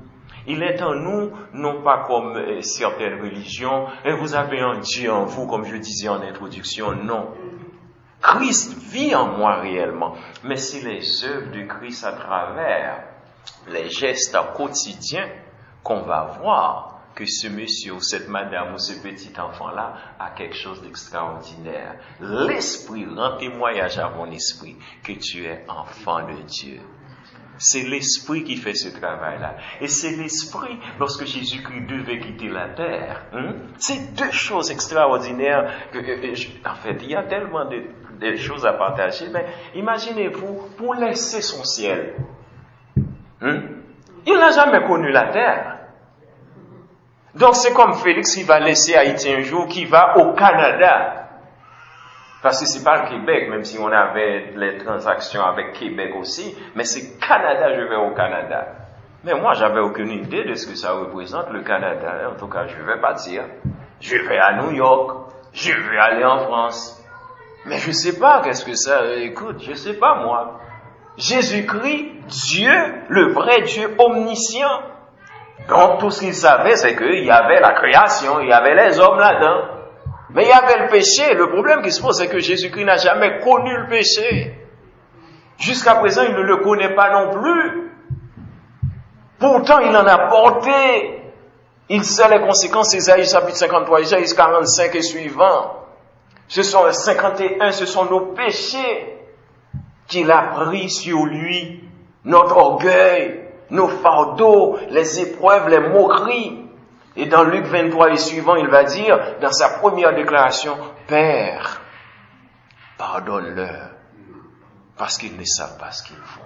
Il 0.46 0.62
est 0.62 0.80
en 0.82 0.94
nous, 0.94 1.30
non 1.54 1.82
pas 1.82 2.04
comme 2.06 2.36
euh, 2.36 2.60
certaines 2.62 3.20
religions, 3.20 3.86
et 4.04 4.12
vous 4.12 4.34
avez 4.34 4.60
un 4.60 4.78
Dieu 4.78 5.10
en 5.10 5.24
vous, 5.24 5.46
comme 5.46 5.64
je 5.64 5.76
disais 5.76 6.08
en 6.08 6.22
introduction, 6.22 6.94
non. 6.94 7.34
Christ 8.20 8.78
vit 8.90 9.14
en 9.14 9.26
moi 9.36 9.56
réellement, 9.56 10.14
mais 10.44 10.56
c'est 10.56 10.86
les 10.86 11.24
œuvres 11.24 11.50
de 11.52 11.62
Christ 11.62 12.04
à 12.04 12.12
travers 12.12 13.04
les 13.68 13.90
gestes 13.90 14.36
quotidiens 14.54 15.28
qu'on 15.82 16.02
va 16.02 16.36
voir 16.40 16.97
que 17.18 17.26
ce 17.26 17.48
monsieur 17.48 17.94
ou 17.94 18.00
cette 18.00 18.28
madame 18.28 18.74
ou 18.74 18.78
ce 18.78 18.92
petit 19.02 19.32
enfant-là 19.40 19.92
a 20.20 20.30
quelque 20.30 20.54
chose 20.54 20.80
d'extraordinaire. 20.82 21.96
L'Esprit 22.20 23.06
rend 23.06 23.36
témoignage 23.36 23.98
à 23.98 24.08
mon 24.10 24.30
esprit 24.30 24.76
que 25.02 25.12
tu 25.14 25.44
es 25.44 25.64
enfant 25.66 26.24
de 26.28 26.40
Dieu. 26.46 26.78
C'est 27.58 27.82
l'Esprit 27.82 28.44
qui 28.44 28.54
fait 28.54 28.74
ce 28.74 28.96
travail-là. 28.96 29.56
Et 29.80 29.88
c'est 29.88 30.12
l'Esprit, 30.12 30.78
lorsque 31.00 31.24
Jésus-Christ 31.24 31.86
devait 31.88 32.20
quitter 32.20 32.50
la 32.50 32.68
terre, 32.68 33.24
hein, 33.32 33.54
c'est 33.78 34.14
deux 34.14 34.30
choses 34.30 34.70
extraordinaires. 34.70 35.88
Que, 35.90 35.98
en 35.98 36.74
fait, 36.76 36.98
il 37.02 37.10
y 37.10 37.16
a 37.16 37.24
tellement 37.24 37.64
de, 37.64 37.82
de 38.20 38.36
choses 38.36 38.64
à 38.64 38.74
partager. 38.74 39.28
Mais 39.32 39.44
imaginez-vous, 39.74 40.68
pour 40.76 40.94
laisser 40.94 41.42
son 41.42 41.64
ciel, 41.64 42.14
hein, 43.40 43.60
il 44.24 44.34
n'a 44.34 44.52
jamais 44.52 44.86
connu 44.86 45.10
la 45.10 45.32
terre. 45.32 45.77
Donc 47.34 47.54
c'est 47.54 47.72
comme 47.72 47.94
Félix 47.94 48.34
qui 48.34 48.42
va 48.44 48.58
laisser 48.60 48.96
Haïti 48.96 49.32
un 49.32 49.40
jour, 49.40 49.66
qui 49.66 49.84
va 49.84 50.16
au 50.18 50.32
Canada. 50.34 51.28
Parce 52.42 52.60
que 52.60 52.66
c'est 52.66 52.84
pas 52.84 53.02
le 53.02 53.08
Québec, 53.08 53.50
même 53.50 53.64
si 53.64 53.78
on 53.78 53.88
avait 53.88 54.52
les 54.54 54.78
transactions 54.78 55.42
avec 55.42 55.72
Québec 55.72 56.14
aussi, 56.18 56.56
mais 56.74 56.84
c'est 56.84 57.18
Canada, 57.18 57.74
je 57.74 57.82
vais 57.82 57.96
au 57.96 58.14
Canada. 58.14 58.66
Mais 59.24 59.34
moi, 59.34 59.54
j'avais 59.54 59.80
aucune 59.80 60.10
idée 60.10 60.44
de 60.44 60.54
ce 60.54 60.66
que 60.68 60.76
ça 60.76 60.92
représente 60.92 61.50
le 61.50 61.62
Canada. 61.62 62.30
En 62.32 62.38
tout 62.38 62.46
cas, 62.46 62.66
je 62.68 62.80
vais 62.80 63.00
pas 63.00 63.14
dire. 63.14 63.44
Je 64.00 64.16
vais 64.16 64.38
à 64.38 64.62
New 64.62 64.70
York, 64.70 65.32
je 65.52 65.72
vais 65.72 65.98
aller 65.98 66.24
en 66.24 66.38
France. 66.38 67.04
Mais 67.66 67.78
je 67.78 67.90
sais 67.90 68.18
pas 68.18 68.42
qu'est-ce 68.42 68.64
que 68.64 68.74
ça, 68.74 69.16
écoute, 69.16 69.56
je 69.60 69.74
sais 69.74 69.94
pas 69.94 70.22
moi. 70.22 70.60
Jésus-Christ, 71.16 72.26
Dieu, 72.26 72.70
le 73.08 73.32
vrai 73.32 73.62
Dieu 73.62 73.96
omniscient. 73.98 74.82
Donc 75.66 75.98
tout 75.98 76.10
ce 76.10 76.20
qu'il 76.20 76.34
savait, 76.34 76.76
c'est 76.76 76.96
qu'il 76.96 77.24
y 77.24 77.30
avait 77.30 77.60
la 77.60 77.72
création, 77.72 78.40
il 78.40 78.48
y 78.48 78.52
avait 78.52 78.74
les 78.74 78.98
hommes 79.00 79.18
là-dedans. 79.18 79.78
Mais 80.30 80.44
il 80.44 80.48
y 80.48 80.52
avait 80.52 80.84
le 80.84 80.88
péché. 80.88 81.34
Le 81.34 81.48
problème 81.48 81.82
qui 81.82 81.90
se 81.90 82.00
pose, 82.00 82.18
c'est 82.18 82.28
que 82.28 82.38
Jésus-Christ 82.38 82.84
n'a 82.84 82.96
jamais 82.96 83.40
connu 83.40 83.74
le 83.76 83.88
péché. 83.88 84.54
Jusqu'à 85.58 85.96
présent, 85.96 86.22
il 86.22 86.34
ne 86.34 86.42
le 86.42 86.58
connaît 86.58 86.94
pas 86.94 87.10
non 87.10 87.32
plus. 87.32 87.92
Pourtant, 89.38 89.80
il 89.80 89.96
en 89.96 90.06
a 90.06 90.28
porté. 90.28 91.22
Il 91.88 92.04
sait 92.04 92.28
les 92.28 92.40
conséquences, 92.40 92.92
Isaïe 92.94 93.26
chapitre 93.26 93.56
53, 93.56 94.00
Isaïe 94.02 94.26
45 94.34 94.94
et 94.94 95.02
suivant. 95.02 95.74
Ce 96.46 96.62
sont 96.62 96.84
les 96.84 96.92
51, 96.92 97.72
ce 97.72 97.86
sont 97.86 98.04
nos 98.06 98.32
péchés 98.34 99.16
qu'il 100.06 100.30
a 100.30 100.50
pris 100.54 100.90
sur 100.90 101.24
lui. 101.24 101.84
Notre 102.24 102.56
orgueil, 102.56 103.47
nos 103.70 103.88
fardeaux, 103.88 104.78
les 104.90 105.20
épreuves, 105.20 105.68
les 105.68 105.80
moqueries. 105.80 106.64
Et 107.16 107.26
dans 107.26 107.42
Luc 107.42 107.64
23 107.64 108.12
et 108.12 108.16
suivant, 108.16 108.56
il 108.56 108.68
va 108.68 108.84
dire, 108.84 109.40
dans 109.40 109.50
sa 109.50 109.78
première 109.78 110.14
déclaration, 110.14 110.76
Père, 111.06 111.80
pardonne-leur, 112.96 113.90
parce 114.96 115.18
qu'ils 115.18 115.36
ne 115.36 115.44
savent 115.44 115.78
pas 115.78 115.90
ce 115.90 116.04
qu'ils 116.04 116.16
font. 116.16 116.40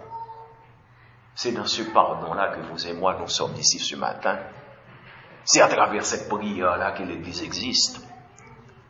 C'est 1.35 1.53
dans 1.53 1.67
ce 1.67 1.83
pardon-là 1.83 2.49
que 2.49 2.61
vous 2.61 2.87
et 2.87 2.93
moi, 2.93 3.17
nous 3.19 3.29
sommes 3.29 3.55
ici 3.57 3.79
ce 3.79 3.97
matin. 3.97 4.39
C'est 5.45 5.61
à 5.61 5.69
travers 5.69 6.05
cette 6.05 6.29
prière-là 6.29 6.93
que 6.93 7.03
l'Église 7.03 7.43
existe. 7.43 8.01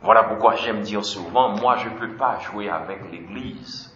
Voilà 0.03 0.25
pourquoi 0.25 0.57
j'aime 0.57 0.81
dire 0.81 1.05
souvent, 1.05 1.51
moi 1.51 1.77
je 1.77 1.89
ne 1.89 1.99
peux 1.99 2.17
pas 2.17 2.39
jouer 2.41 2.69
avec 2.69 3.11
l'Église. 3.11 3.92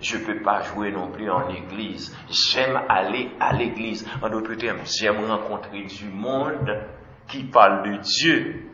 Je 0.00 0.16
ne 0.16 0.24
peux 0.24 0.42
pas 0.42 0.62
jouer 0.62 0.92
non 0.92 1.08
plus 1.10 1.30
en 1.30 1.48
Église. 1.48 2.16
J'aime 2.30 2.80
aller 2.88 3.30
à 3.40 3.52
l'Église. 3.52 4.08
En 4.22 4.28
d'autres 4.28 4.54
termes, 4.54 4.80
j'aime 4.84 5.24
rencontrer 5.24 5.82
du 5.84 6.06
monde 6.06 6.78
qui 7.26 7.44
parle 7.44 7.82
de 7.82 7.96
Dieu. 7.98 8.64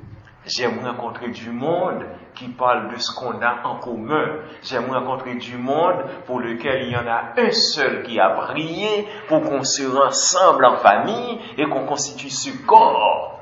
J'aime 0.47 0.85
rencontrer 0.85 1.31
du 1.31 1.51
monde 1.51 2.05
qui 2.35 2.49
parle 2.49 2.93
de 2.93 2.99
ce 2.99 3.15
qu'on 3.15 3.41
a 3.41 3.67
en 3.67 3.79
commun. 3.79 4.41
J'aime 4.63 4.91
rencontrer 4.91 5.37
du 5.37 5.57
monde 5.57 6.05
pour 6.27 6.41
lequel 6.41 6.83
il 6.83 6.93
y 6.93 6.97
en 6.97 7.07
a 7.07 7.33
un 7.39 7.51
seul 7.51 8.03
qui 8.03 8.21
a 8.21 8.29
prié 8.31 9.09
pour 9.29 9.41
qu'on 9.43 9.65
se 9.65 9.85
rassemble 9.85 10.67
en 10.67 10.77
famille 10.77 11.41
et 11.57 11.65
qu'on 11.65 11.87
constitue 11.87 12.29
ce 12.29 12.51
corps 12.67 13.41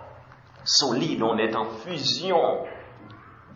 solide. 0.65 1.23
On 1.23 1.39
est 1.39 1.57
en 1.57 1.65
fusion. 1.65 2.65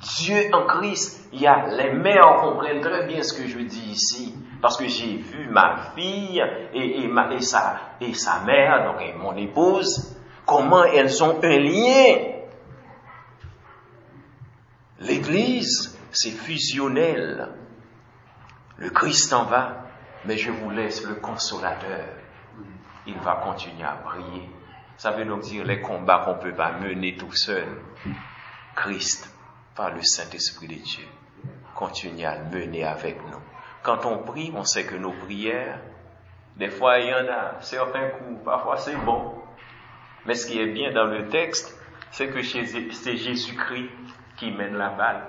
Dieu 0.00 0.50
en 0.52 0.66
Christ, 0.66 1.28
il 1.32 1.40
y 1.40 1.46
a 1.46 1.66
les 1.68 1.92
mères 1.92 2.36
comprennent 2.40 2.80
très 2.80 3.06
bien 3.06 3.22
ce 3.22 3.32
que 3.32 3.48
je 3.48 3.58
dis 3.58 3.92
ici, 3.92 4.34
parce 4.60 4.76
que 4.76 4.86
j'ai 4.86 5.16
vu 5.16 5.48
ma 5.48 5.92
fille 5.94 6.42
et, 6.74 7.00
et, 7.00 7.08
ma, 7.08 7.32
et, 7.32 7.40
sa, 7.40 7.78
et 8.00 8.12
sa 8.14 8.40
mère, 8.40 8.84
donc 8.84 9.02
mon 9.18 9.36
épouse, 9.36 10.16
comment 10.44 10.84
elles 10.84 11.22
ont 11.22 11.40
un 11.42 11.58
lien. 11.58 12.32
L'Église, 15.00 15.98
c'est 16.10 16.30
fusionnel. 16.30 17.48
Le 18.78 18.90
Christ 18.90 19.32
en 19.32 19.44
va, 19.44 19.84
mais 20.24 20.36
je 20.36 20.50
vous 20.50 20.70
laisse 20.70 21.04
le 21.04 21.14
consolateur. 21.16 22.04
Il 23.06 23.18
va 23.18 23.36
continuer 23.36 23.84
à 23.84 23.96
briller. 24.04 24.48
Ça 24.96 25.10
veut 25.10 25.24
donc 25.24 25.42
dire 25.42 25.64
les 25.64 25.80
combats 25.80 26.22
qu'on 26.24 26.36
ne 26.36 26.40
peut 26.40 26.56
pas 26.56 26.72
mener 26.72 27.16
tout 27.16 27.34
seul. 27.34 27.68
Christ, 28.74 29.30
par 29.76 29.94
le 29.94 30.02
Saint-Esprit 30.02 30.68
de 30.68 30.74
Dieu, 30.74 31.04
continue 31.74 32.24
à 32.24 32.38
le 32.38 32.44
mener 32.44 32.84
avec 32.84 33.18
nous. 33.30 33.38
Quand 33.82 34.04
on 34.06 34.18
prie, 34.24 34.50
on 34.54 34.64
sait 34.64 34.84
que 34.84 34.96
nos 34.96 35.12
prières, 35.12 35.78
des 36.56 36.70
fois 36.70 36.98
il 36.98 37.08
y 37.08 37.14
en 37.14 37.28
a 37.30 37.60
certains 37.60 38.08
coups, 38.08 38.42
parfois 38.44 38.78
c'est 38.78 38.96
bon, 38.96 39.34
mais 40.24 40.34
ce 40.34 40.46
qui 40.46 40.58
est 40.58 40.72
bien 40.72 40.92
dans 40.92 41.06
le 41.06 41.28
texte, 41.28 41.78
c'est 42.10 42.28
que 42.28 42.42
c'est 42.42 43.16
Jésus-Christ 43.16 43.90
qui 44.36 44.50
mène 44.50 44.76
la 44.76 44.90
balle. 44.90 45.22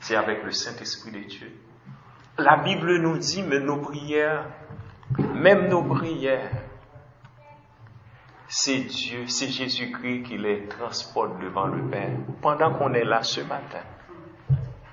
C'est 0.00 0.16
avec 0.16 0.42
le 0.42 0.50
Saint-Esprit 0.50 1.12
de 1.12 1.20
Dieu. 1.20 1.52
La 2.38 2.56
Bible 2.56 2.98
nous 2.98 3.18
dit, 3.18 3.42
mais 3.42 3.60
nos 3.60 3.76
prières, 3.78 4.46
même 5.34 5.68
nos 5.68 5.82
prières, 5.82 6.50
c'est 8.54 8.80
Dieu, 8.80 9.24
c'est 9.28 9.48
Jésus-Christ 9.48 10.24
qui 10.24 10.36
les 10.36 10.66
transporte 10.66 11.40
devant 11.40 11.68
le 11.68 11.88
Père 11.88 12.10
pendant 12.42 12.74
qu'on 12.74 12.92
est 12.92 13.02
là 13.04 13.22
ce 13.22 13.40
matin. 13.40 13.80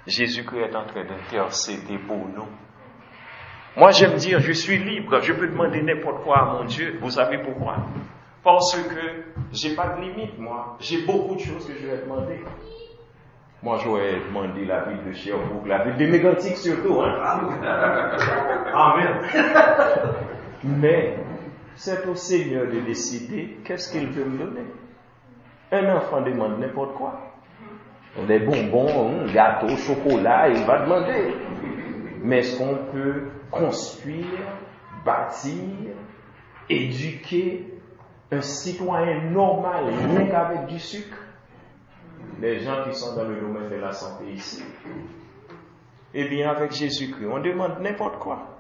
Jésus-Christ 0.08 0.62
est 0.72 0.76
en 0.78 0.86
train 0.86 1.04
d'intercéder 1.04 1.98
pour 2.08 2.26
nous. 2.34 2.48
Moi, 3.76 3.92
j'aime 3.92 4.16
dire, 4.16 4.40
je 4.40 4.54
suis 4.54 4.78
libre, 4.78 5.20
je 5.22 5.34
peux 5.34 5.48
demander 5.48 5.82
n'importe 5.82 6.24
quoi 6.24 6.38
à 6.38 6.46
mon 6.54 6.64
Dieu. 6.64 7.00
Vous 7.02 7.10
savez 7.10 7.40
pourquoi? 7.40 7.76
Parce 8.46 8.78
que 8.78 9.26
j'ai 9.52 9.76
pas 9.76 9.90
de 9.90 10.04
limite, 10.04 10.40
moi. 10.40 10.78
J'ai 10.80 11.06
beaucoup 11.06 11.36
de 11.36 11.42
choses 11.42 11.68
que 11.68 11.74
je 11.74 11.86
vais 11.86 11.98
demander. 11.98 12.40
Moi, 13.62 13.78
j'aurais 13.84 14.22
demandé 14.26 14.64
la 14.64 14.86
ville 14.86 15.04
de 15.06 15.12
Sherbrooke, 15.12 15.68
la 15.68 15.84
ville 15.84 15.98
des 15.98 16.08
mégantiques 16.08 16.56
surtout. 16.56 17.02
Hein? 17.02 17.50
Amen. 18.74 19.20
Mais 20.64 21.18
c'est 21.80 22.06
au 22.08 22.16
Seigneur 22.16 22.68
de 22.68 22.82
décider 22.82 23.58
qu'est-ce 23.64 23.90
qu'il 23.90 24.10
veut 24.10 24.26
me 24.26 24.38
donner. 24.38 24.66
Un 25.72 25.96
enfant 25.96 26.22
demande 26.22 26.60
n'importe 26.60 26.94
quoi. 26.96 27.22
Des 28.28 28.40
bonbons, 28.40 29.22
un 29.22 29.32
gâteau, 29.32 29.78
chocolat, 29.78 30.50
il 30.50 30.66
va 30.66 30.84
demander. 30.84 31.34
Mais 32.22 32.40
est-ce 32.40 32.58
qu'on 32.58 32.92
peut 32.92 33.30
construire, 33.50 34.26
bâtir, 35.06 35.64
éduquer 36.70 37.66
un 38.30 38.42
citoyen 38.42 39.32
normal, 39.32 39.86
rien 39.86 40.26
qu'avec 40.26 40.66
du 40.66 40.80
sucre? 40.80 41.18
Les 42.42 42.60
gens 42.60 42.84
qui 42.84 42.94
sont 42.94 43.16
dans 43.16 43.24
le 43.24 43.40
domaine 43.40 43.70
de 43.70 43.76
la 43.76 43.94
santé 43.94 44.26
ici. 44.34 44.62
Eh 46.14 46.28
bien, 46.28 46.50
avec 46.50 46.74
Jésus-Christ, 46.74 47.28
on 47.32 47.40
demande 47.40 47.80
n'importe 47.80 48.20
quoi. 48.20 48.60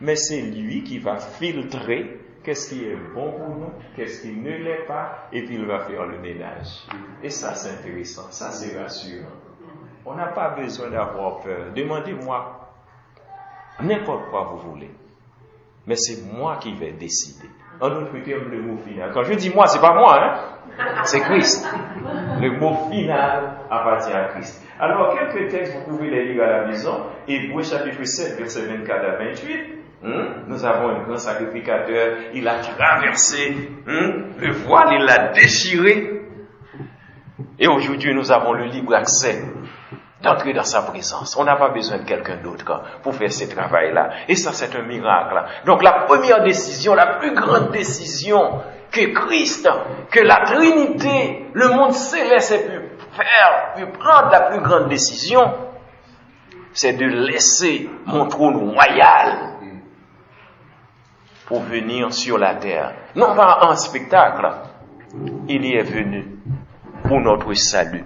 Mais 0.00 0.14
c'est 0.14 0.42
lui 0.42 0.84
qui 0.84 1.00
va 1.00 1.16
filtrer 1.16 2.20
qu'est-ce 2.42 2.68
qui 2.70 2.84
est 2.84 2.96
bon 3.14 3.32
pour 3.32 3.48
nous, 3.48 3.72
qu'est-ce 3.96 4.22
qui 4.22 4.32
ne 4.32 4.50
l'est 4.50 4.86
pas, 4.86 5.28
et 5.32 5.44
puis 5.44 5.54
il 5.56 5.66
va 5.66 5.80
faire 5.80 6.06
le 6.06 6.18
ménage. 6.18 6.86
Et 7.22 7.30
ça, 7.30 7.54
c'est 7.54 7.78
intéressant, 7.78 8.30
ça, 8.30 8.50
c'est 8.50 8.78
rassurant. 8.78 9.28
On 10.04 10.14
n'a 10.14 10.28
pas 10.28 10.50
besoin 10.50 10.90
d'avoir 10.90 11.40
peur. 11.40 11.72
Demandez-moi 11.74 12.70
n'importe 13.80 14.28
quoi 14.30 14.44
vous 14.52 14.70
voulez. 14.70 14.90
Mais 15.86 15.96
c'est 15.96 16.22
moi 16.32 16.58
qui 16.60 16.74
vais 16.74 16.92
décider. 16.92 17.48
En 17.80 17.88
d'autres 17.88 18.18
termes, 18.24 18.50
le 18.50 18.62
mot 18.62 18.78
final. 18.78 19.10
Quand 19.12 19.24
je 19.24 19.34
dis 19.34 19.50
moi, 19.50 19.66
c'est 19.66 19.80
pas 19.80 19.94
moi, 19.94 20.22
hein? 20.22 21.02
C'est 21.04 21.20
Christ. 21.20 21.66
Le 22.40 22.58
mot 22.58 22.88
final 22.90 23.58
appartient 23.70 24.12
à 24.12 24.24
Christ. 24.28 24.64
Alors, 24.78 25.16
quelques 25.16 25.50
textes, 25.50 25.74
vous 25.76 25.96
pouvez 25.96 26.10
les 26.10 26.32
lire 26.32 26.44
à 26.44 26.46
la 26.46 26.66
maison. 26.66 27.06
Hébreu 27.26 27.62
chapitre 27.62 28.04
7, 28.04 28.38
verset 28.38 28.66
24 28.66 29.04
à 29.04 29.16
28. 29.16 29.81
Hmm? 30.02 30.48
Nous 30.48 30.64
avons 30.64 30.88
un 30.88 31.02
grand 31.04 31.16
sacrificateur, 31.16 32.16
il 32.34 32.48
a 32.48 32.58
traversé 32.58 33.52
hmm? 33.86 34.38
le 34.38 34.52
voile, 34.52 34.94
il 34.98 35.04
l'a 35.04 35.28
déchiré. 35.28 36.22
Et 37.58 37.68
aujourd'hui, 37.68 38.12
nous 38.12 38.32
avons 38.32 38.52
le 38.52 38.64
libre 38.64 38.94
accès 38.94 39.44
d'entrer 40.20 40.52
dans 40.52 40.64
sa 40.64 40.82
présence. 40.82 41.36
On 41.36 41.44
n'a 41.44 41.54
pas 41.54 41.68
besoin 41.68 41.98
de 41.98 42.04
quelqu'un 42.04 42.36
d'autre 42.42 42.82
pour 43.02 43.14
faire 43.14 43.32
ce 43.32 43.44
travail-là. 43.44 44.10
Et 44.28 44.34
ça, 44.34 44.52
c'est 44.52 44.74
un 44.74 44.82
miracle. 44.82 45.40
Donc 45.66 45.82
la 45.84 46.04
première 46.06 46.42
décision, 46.42 46.94
la 46.94 47.18
plus 47.18 47.34
grande 47.34 47.70
décision 47.70 48.60
que 48.90 49.06
Christ, 49.12 49.68
que 50.10 50.20
la 50.20 50.44
Trinité, 50.44 51.46
le 51.52 51.68
monde 51.68 51.92
céleste 51.92 52.52
ait 52.52 52.64
pu 52.64 52.80
faire, 53.12 53.74
pu 53.76 53.86
prendre 53.98 54.30
la 54.30 54.50
plus 54.50 54.60
grande 54.60 54.88
décision, 54.88 55.42
c'est 56.72 56.94
de 56.94 57.06
laisser 57.06 57.88
mon 58.06 58.26
trône 58.26 58.56
royal 58.56 59.52
pour 61.46 61.62
venir 61.62 62.12
sur 62.12 62.38
la 62.38 62.54
terre. 62.56 62.92
Non 63.14 63.34
pas 63.34 63.60
en 63.62 63.76
spectacle, 63.76 64.46
il 65.48 65.64
y 65.64 65.74
est 65.74 65.82
venu 65.82 66.38
pour 67.04 67.20
notre 67.20 67.52
salut. 67.54 68.04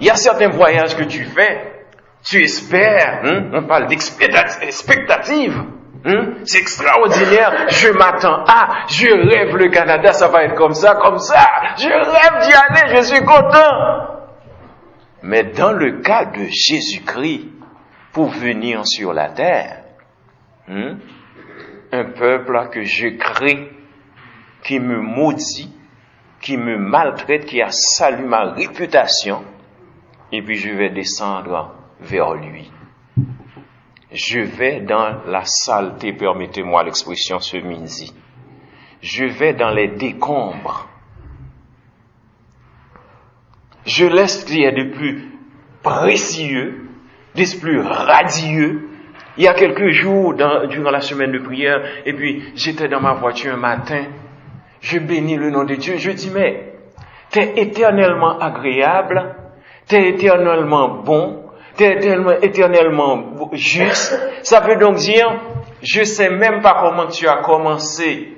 Il 0.00 0.06
y 0.06 0.10
a 0.10 0.16
certains 0.16 0.48
voyages 0.48 0.96
que 0.96 1.04
tu 1.04 1.24
fais, 1.24 1.86
tu 2.24 2.42
espères, 2.42 3.20
hein, 3.24 3.50
on 3.52 3.66
parle 3.66 3.86
d'expectative. 3.86 5.62
Hein, 6.06 6.34
c'est 6.44 6.58
extraordinaire, 6.58 7.66
je 7.68 7.88
m'attends 7.88 8.44
à, 8.46 8.86
je 8.88 9.06
rêve 9.06 9.56
le 9.56 9.70
Canada, 9.70 10.12
ça 10.12 10.28
va 10.28 10.44
être 10.44 10.54
comme 10.54 10.74
ça, 10.74 10.96
comme 10.96 11.18
ça, 11.18 11.46
je 11.78 11.88
rêve 11.88 12.46
d'y 12.46 12.52
aller, 12.52 12.96
je 12.96 13.02
suis 13.02 13.24
content. 13.24 14.14
Mais 15.22 15.44
dans 15.44 15.72
le 15.72 16.02
cas 16.02 16.26
de 16.26 16.44
Jésus-Christ, 16.50 17.48
pour 18.12 18.28
venir 18.28 18.86
sur 18.86 19.14
la 19.14 19.30
terre, 19.30 19.84
hein, 20.68 20.96
un 21.94 22.04
peuple 22.04 22.68
que 22.72 22.82
je 22.82 23.08
crée, 23.08 23.70
qui 24.62 24.80
me 24.80 25.00
maudit, 25.00 25.72
qui 26.40 26.56
me 26.56 26.76
maltraite, 26.76 27.46
qui 27.46 27.62
a 27.62 27.70
salué 27.70 28.26
ma 28.26 28.52
réputation, 28.52 29.44
et 30.32 30.42
puis 30.42 30.56
je 30.56 30.70
vais 30.70 30.90
descendre 30.90 31.74
vers 32.00 32.34
lui. 32.34 32.70
Je 34.12 34.40
vais 34.40 34.80
dans 34.80 35.22
la 35.26 35.44
saleté, 35.44 36.12
permettez-moi 36.12 36.84
l'expression 36.84 37.40
ce 37.40 37.56
midi. 37.56 38.14
Je 39.00 39.24
vais 39.24 39.54
dans 39.54 39.70
les 39.70 39.88
décombres. 39.88 40.88
Je 43.86 44.06
laisse 44.06 44.40
ce 44.40 44.46
qui 44.46 44.60
de 44.60 44.94
plus 44.94 45.30
précieux, 45.82 46.88
de 47.34 47.60
plus 47.60 47.80
radieux, 47.80 48.93
il 49.36 49.44
y 49.44 49.48
a 49.48 49.54
quelques 49.54 49.90
jours, 49.90 50.34
durant 50.34 50.90
la 50.90 51.00
semaine 51.00 51.32
de 51.32 51.38
prière, 51.38 51.82
et 52.06 52.12
puis 52.12 52.52
j'étais 52.54 52.88
dans 52.88 53.00
ma 53.00 53.14
voiture 53.14 53.54
un 53.54 53.58
matin, 53.58 54.04
je 54.80 54.98
bénis 54.98 55.36
le 55.36 55.50
nom 55.50 55.64
de 55.64 55.74
Dieu, 55.74 55.94
je 55.96 56.10
dis, 56.10 56.30
mais 56.32 56.74
t'es 57.30 57.54
éternellement 57.56 58.38
agréable, 58.38 59.34
t'es 59.86 60.10
éternellement 60.10 61.02
bon, 61.02 61.44
t'es 61.76 61.96
éternellement, 61.96 62.40
éternellement 62.42 63.24
juste. 63.52 64.18
Ça 64.42 64.60
veut 64.60 64.76
donc 64.76 64.96
dire, 64.96 65.40
je 65.82 66.04
sais 66.04 66.30
même 66.30 66.60
pas 66.60 66.76
comment 66.80 67.06
tu 67.06 67.26
as 67.26 67.38
commencé 67.38 68.36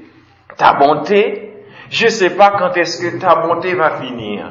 ta 0.57 0.75
bonté, 0.75 1.53
je 1.91 2.09
sais 2.09 2.31
pas 2.31 2.53
quand 2.59 2.77
est-ce 2.77 3.05
que 3.05 3.19
ta 3.19 3.37
bonté 3.37 3.75
va 3.75 4.01
finir. 4.01 4.51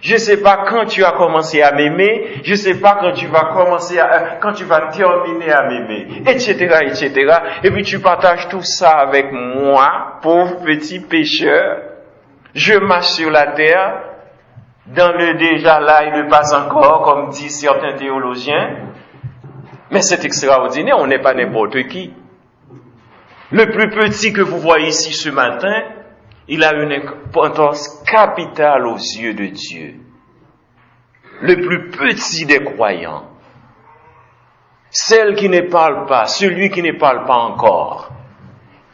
Je 0.00 0.14
ne 0.14 0.18
sais 0.18 0.40
pas 0.40 0.64
quand 0.68 0.86
tu 0.86 1.04
as 1.04 1.12
commencé 1.12 1.60
à 1.60 1.72
m'aimer, 1.72 2.40
je 2.42 2.52
ne 2.52 2.56
sais 2.56 2.80
pas 2.80 2.96
quand 3.00 3.12
tu 3.12 3.26
vas 3.26 3.52
commencer 3.52 3.98
à, 3.98 4.38
quand 4.40 4.52
tu 4.52 4.64
vas 4.64 4.88
terminer 4.88 5.52
à 5.52 5.68
m'aimer, 5.68 6.22
etc., 6.26 6.54
etc. 6.86 7.12
Et 7.62 7.70
puis 7.70 7.82
tu 7.82 7.98
partages 7.98 8.48
tout 8.48 8.62
ça 8.62 8.90
avec 8.90 9.30
moi, 9.30 10.18
pauvre 10.22 10.62
petit 10.64 11.00
pécheur. 11.00 11.82
Je 12.54 12.74
marche 12.74 13.08
sur 13.08 13.30
la 13.30 13.48
terre, 13.48 14.04
dans 14.86 15.12
le 15.12 15.34
déjà 15.34 15.80
là 15.80 16.04
et 16.04 16.22
le 16.22 16.28
pas 16.28 16.54
encore, 16.54 17.02
comme 17.02 17.28
disent 17.30 17.60
certains 17.60 17.94
théologiens. 17.94 18.88
Mais 19.90 20.02
c'est 20.02 20.24
extraordinaire, 20.24 20.96
on 20.98 21.06
n'est 21.06 21.20
pas 21.20 21.34
n'importe 21.34 21.88
qui. 21.88 22.12
Le 23.52 23.66
plus 23.70 23.90
petit 23.90 24.32
que 24.32 24.40
vous 24.40 24.58
voyez 24.58 24.88
ici 24.88 25.12
ce 25.12 25.28
matin, 25.28 25.82
il 26.50 26.64
a 26.64 26.74
une 26.74 26.92
importance 26.92 28.02
capitale 28.04 28.84
aux 28.84 28.96
yeux 28.96 29.34
de 29.34 29.46
Dieu. 29.46 30.00
Le 31.42 31.54
plus 31.54 31.90
petit 31.90 32.44
des 32.44 32.62
croyants, 32.62 33.28
celle 34.90 35.36
qui 35.36 35.48
ne 35.48 35.70
parle 35.70 36.06
pas, 36.06 36.26
celui 36.26 36.70
qui 36.70 36.82
ne 36.82 36.98
parle 36.98 37.24
pas 37.24 37.36
encore, 37.36 38.10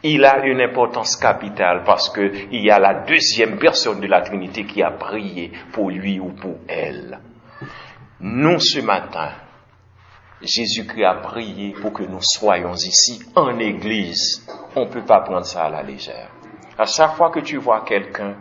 il 0.03 0.23
a 0.23 0.45
une 0.45 0.61
importance 0.61 1.17
capitale 1.17 1.81
parce 1.83 2.13
qu'il 2.13 2.63
y 2.63 2.69
a 2.69 2.77
la 2.77 3.03
deuxième 3.05 3.57
personne 3.57 4.01
de 4.01 4.07
la 4.07 4.21
Trinité 4.21 4.63
qui 4.63 4.83
a 4.83 4.91
prié 4.91 5.51
pour 5.73 5.89
lui 5.89 6.19
ou 6.19 6.33
pour 6.33 6.57
elle. 6.67 7.19
Nous, 8.19 8.59
ce 8.59 8.81
matin, 8.81 9.31
Jésus-Christ 10.41 11.05
a 11.05 11.15
prié 11.15 11.73
pour 11.81 11.91
que 11.91 12.03
nous 12.03 12.21
soyons 12.21 12.75
ici 12.75 13.19
en 13.35 13.57
Église. 13.57 14.47
On 14.75 14.85
ne 14.85 14.91
peut 14.91 15.05
pas 15.05 15.21
prendre 15.21 15.45
ça 15.45 15.63
à 15.63 15.69
la 15.69 15.81
légère. 15.81 16.36
À 16.77 16.85
chaque 16.85 17.15
fois 17.15 17.31
que 17.31 17.39
tu 17.39 17.57
vois 17.57 17.81
quelqu'un, 17.81 18.35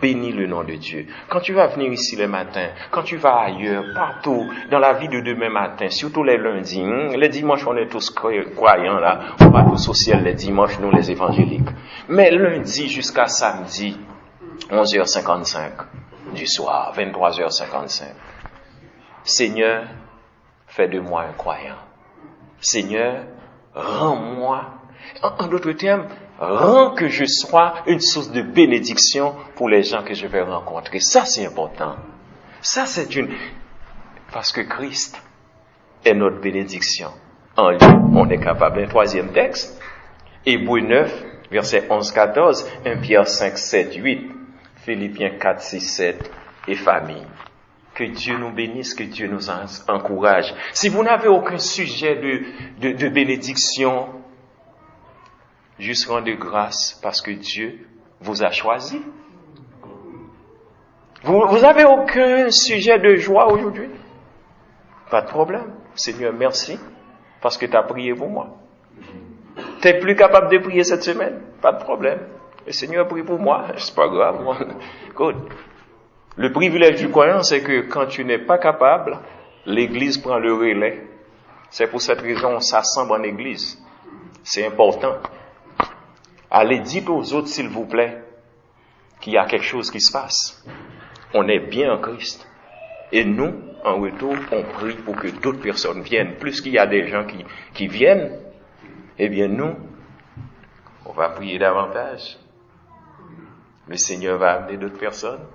bénis 0.00 0.32
le 0.32 0.46
nom 0.46 0.64
de 0.64 0.74
Dieu. 0.74 1.06
Quand 1.28 1.40
tu 1.40 1.52
vas 1.52 1.68
venir 1.68 1.92
ici 1.92 2.16
le 2.16 2.26
matin, 2.26 2.70
quand 2.90 3.02
tu 3.02 3.16
vas 3.16 3.36
ailleurs, 3.36 3.84
partout, 3.94 4.50
dans 4.70 4.80
la 4.80 4.94
vie 4.94 5.08
de 5.08 5.20
demain 5.20 5.48
matin, 5.48 5.88
surtout 5.90 6.24
les 6.24 6.38
lundis, 6.38 6.82
hein, 6.82 7.16
les 7.16 7.28
dimanches 7.28 7.66
on 7.66 7.76
est 7.76 7.88
tous 7.88 8.10
croyants 8.10 8.98
là, 8.98 9.20
on 9.40 9.50
va 9.50 9.62
tous 9.62 9.88
au 9.88 9.94
ciel 9.94 10.24
les 10.24 10.34
dimanches, 10.34 10.78
nous 10.80 10.90
les 10.90 11.10
évangéliques. 11.10 11.68
Mais 12.08 12.30
lundi 12.30 12.88
jusqu'à 12.88 13.26
samedi, 13.26 13.96
11h55 14.70 15.70
du 16.34 16.46
soir, 16.46 16.92
23h55, 16.96 18.04
Seigneur, 19.22 19.84
fais 20.66 20.88
de 20.88 20.98
moi 20.98 21.22
un 21.22 21.32
croyant. 21.32 21.76
Seigneur, 22.60 23.24
rends-moi, 23.74 24.64
en 25.22 25.46
d'autres 25.46 25.72
termes, 25.72 26.06
rend 26.50 26.94
que 26.94 27.08
je 27.08 27.24
sois 27.24 27.74
une 27.86 28.00
source 28.00 28.30
de 28.32 28.42
bénédiction 28.42 29.34
pour 29.54 29.68
les 29.68 29.82
gens 29.82 30.02
que 30.02 30.14
je 30.14 30.26
vais 30.26 30.42
rencontrer. 30.42 31.00
Ça, 31.00 31.24
c'est 31.24 31.46
important. 31.46 31.96
Ça, 32.60 32.86
c'est 32.86 33.14
une... 33.14 33.28
Parce 34.32 34.52
que 34.52 34.62
Christ 34.62 35.20
est 36.04 36.14
notre 36.14 36.40
bénédiction. 36.40 37.08
En 37.56 37.70
lui, 37.70 37.78
on 38.14 38.28
est 38.30 38.40
capable. 38.40 38.80
Un 38.80 38.88
troisième 38.88 39.32
texte. 39.32 39.80
Hébreu 40.46 40.80
9, 40.80 41.24
verset 41.50 41.86
11, 41.88 42.10
14, 42.10 42.68
1 42.84 42.96
Pierre 42.96 43.28
5, 43.28 43.56
7, 43.56 43.94
8, 43.94 44.30
Philippiens 44.84 45.38
4, 45.38 45.60
6, 45.60 45.80
7 45.80 46.30
et 46.66 46.74
famille. 46.74 47.26
Que 47.94 48.04
Dieu 48.04 48.38
nous 48.38 48.50
bénisse, 48.50 48.94
que 48.94 49.04
Dieu 49.04 49.28
nous 49.28 49.50
encourage. 49.88 50.54
Si 50.72 50.88
vous 50.88 51.04
n'avez 51.04 51.28
aucun 51.28 51.58
sujet 51.58 52.16
de, 52.80 52.92
de, 52.92 53.08
bénédiction, 53.08 54.08
juste 55.82 56.08
rendez 56.08 56.36
grâce 56.36 56.98
parce 57.02 57.20
que 57.20 57.30
Dieu 57.30 57.86
vous 58.20 58.42
a 58.42 58.50
choisi. 58.50 59.00
Vous, 61.24 61.40
vous 61.48 61.64
avez 61.64 61.84
aucun 61.84 62.50
sujet 62.50 62.98
de 62.98 63.16
joie 63.16 63.52
aujourd'hui? 63.52 63.90
Pas 65.10 65.22
de 65.22 65.28
problème. 65.28 65.74
Seigneur, 65.94 66.32
merci 66.32 66.78
parce 67.40 67.58
que 67.58 67.66
tu 67.66 67.76
as 67.76 67.82
prié 67.82 68.14
pour 68.14 68.28
moi. 68.28 68.56
Tu 69.80 69.88
es 69.88 69.98
plus 69.98 70.16
capable 70.16 70.50
de 70.50 70.58
prier 70.58 70.84
cette 70.84 71.02
semaine? 71.02 71.42
Pas 71.60 71.72
de 71.72 71.82
problème. 71.82 72.20
Seigneur 72.68 73.08
prie 73.08 73.22
pour 73.22 73.38
moi, 73.38 73.66
c'est 73.76 73.94
pas 73.94 74.08
grave. 74.08 74.40
Good. 75.14 75.36
Le 76.36 76.52
privilège 76.52 77.00
du 77.00 77.10
croyant, 77.10 77.42
c'est 77.42 77.62
que 77.62 77.82
quand 77.82 78.06
tu 78.06 78.24
n'es 78.24 78.38
pas 78.38 78.58
capable, 78.58 79.18
l'Église 79.66 80.18
prend 80.18 80.38
le 80.38 80.54
relais. 80.54 81.06
C'est 81.70 81.88
pour 81.88 82.00
cette 82.00 82.20
raison 82.20 82.54
qu'on 82.54 82.60
s'assemble 82.60 83.12
en 83.12 83.22
Église. 83.22 83.78
C'est 84.42 84.66
important. 84.66 85.16
Allez, 86.54 86.80
dites 86.80 87.08
aux 87.08 87.32
autres, 87.32 87.48
s'il 87.48 87.68
vous 87.68 87.86
plaît, 87.86 88.22
qu'il 89.22 89.32
y 89.32 89.38
a 89.38 89.46
quelque 89.46 89.64
chose 89.64 89.90
qui 89.90 90.02
se 90.02 90.12
passe. 90.12 90.62
On 91.32 91.48
est 91.48 91.60
bien 91.60 91.94
en 91.94 91.98
Christ. 91.98 92.46
Et 93.10 93.24
nous, 93.24 93.54
en 93.82 93.98
retour, 93.98 94.36
on 94.52 94.62
prie 94.62 94.96
pour 94.96 95.16
que 95.16 95.28
d'autres 95.28 95.62
personnes 95.62 96.02
viennent. 96.02 96.36
Plus 96.36 96.60
qu'il 96.60 96.72
y 96.72 96.78
a 96.78 96.86
des 96.86 97.08
gens 97.08 97.24
qui, 97.24 97.42
qui 97.72 97.86
viennent, 97.86 98.38
eh 99.18 99.30
bien 99.30 99.48
nous, 99.48 99.76
on 101.06 101.12
va 101.12 101.30
prier 101.30 101.58
davantage. 101.58 102.36
Le 103.88 103.96
Seigneur 103.96 104.36
va 104.36 104.52
amener 104.52 104.76
d'autres 104.76 104.98
personnes. 104.98 105.46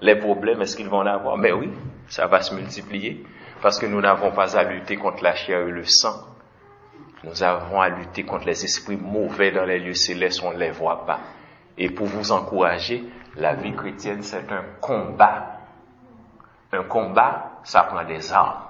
Les 0.00 0.16
problèmes, 0.16 0.62
est-ce 0.62 0.74
qu'ils 0.74 0.88
vont 0.88 1.00
en 1.00 1.06
avoir? 1.06 1.36
Mais 1.36 1.52
oui, 1.52 1.68
ça 2.08 2.26
va 2.28 2.40
se 2.40 2.54
multiplier 2.54 3.26
parce 3.60 3.78
que 3.78 3.84
nous 3.84 4.00
n'avons 4.00 4.32
pas 4.32 4.56
à 4.56 4.64
lutter 4.64 4.96
contre 4.96 5.22
la 5.22 5.34
chair 5.34 5.68
et 5.68 5.70
le 5.70 5.84
sang. 5.84 6.33
Nous 7.24 7.42
avons 7.42 7.80
à 7.80 7.88
lutter 7.88 8.24
contre 8.24 8.46
les 8.46 8.64
esprits 8.64 8.96
mauvais 8.96 9.50
dans 9.50 9.64
les 9.64 9.78
lieux 9.78 9.94
célestes, 9.94 10.42
on 10.42 10.52
ne 10.52 10.58
les 10.58 10.70
voit 10.70 11.06
pas. 11.06 11.20
Et 11.76 11.90
pour 11.90 12.06
vous 12.06 12.32
encourager, 12.32 13.04
la 13.36 13.54
vie 13.54 13.74
chrétienne, 13.74 14.22
c'est 14.22 14.50
un 14.52 14.64
combat. 14.80 15.60
Un 16.72 16.84
combat, 16.84 17.60
ça 17.64 17.82
prend 17.82 18.04
des 18.04 18.32
armes. 18.32 18.62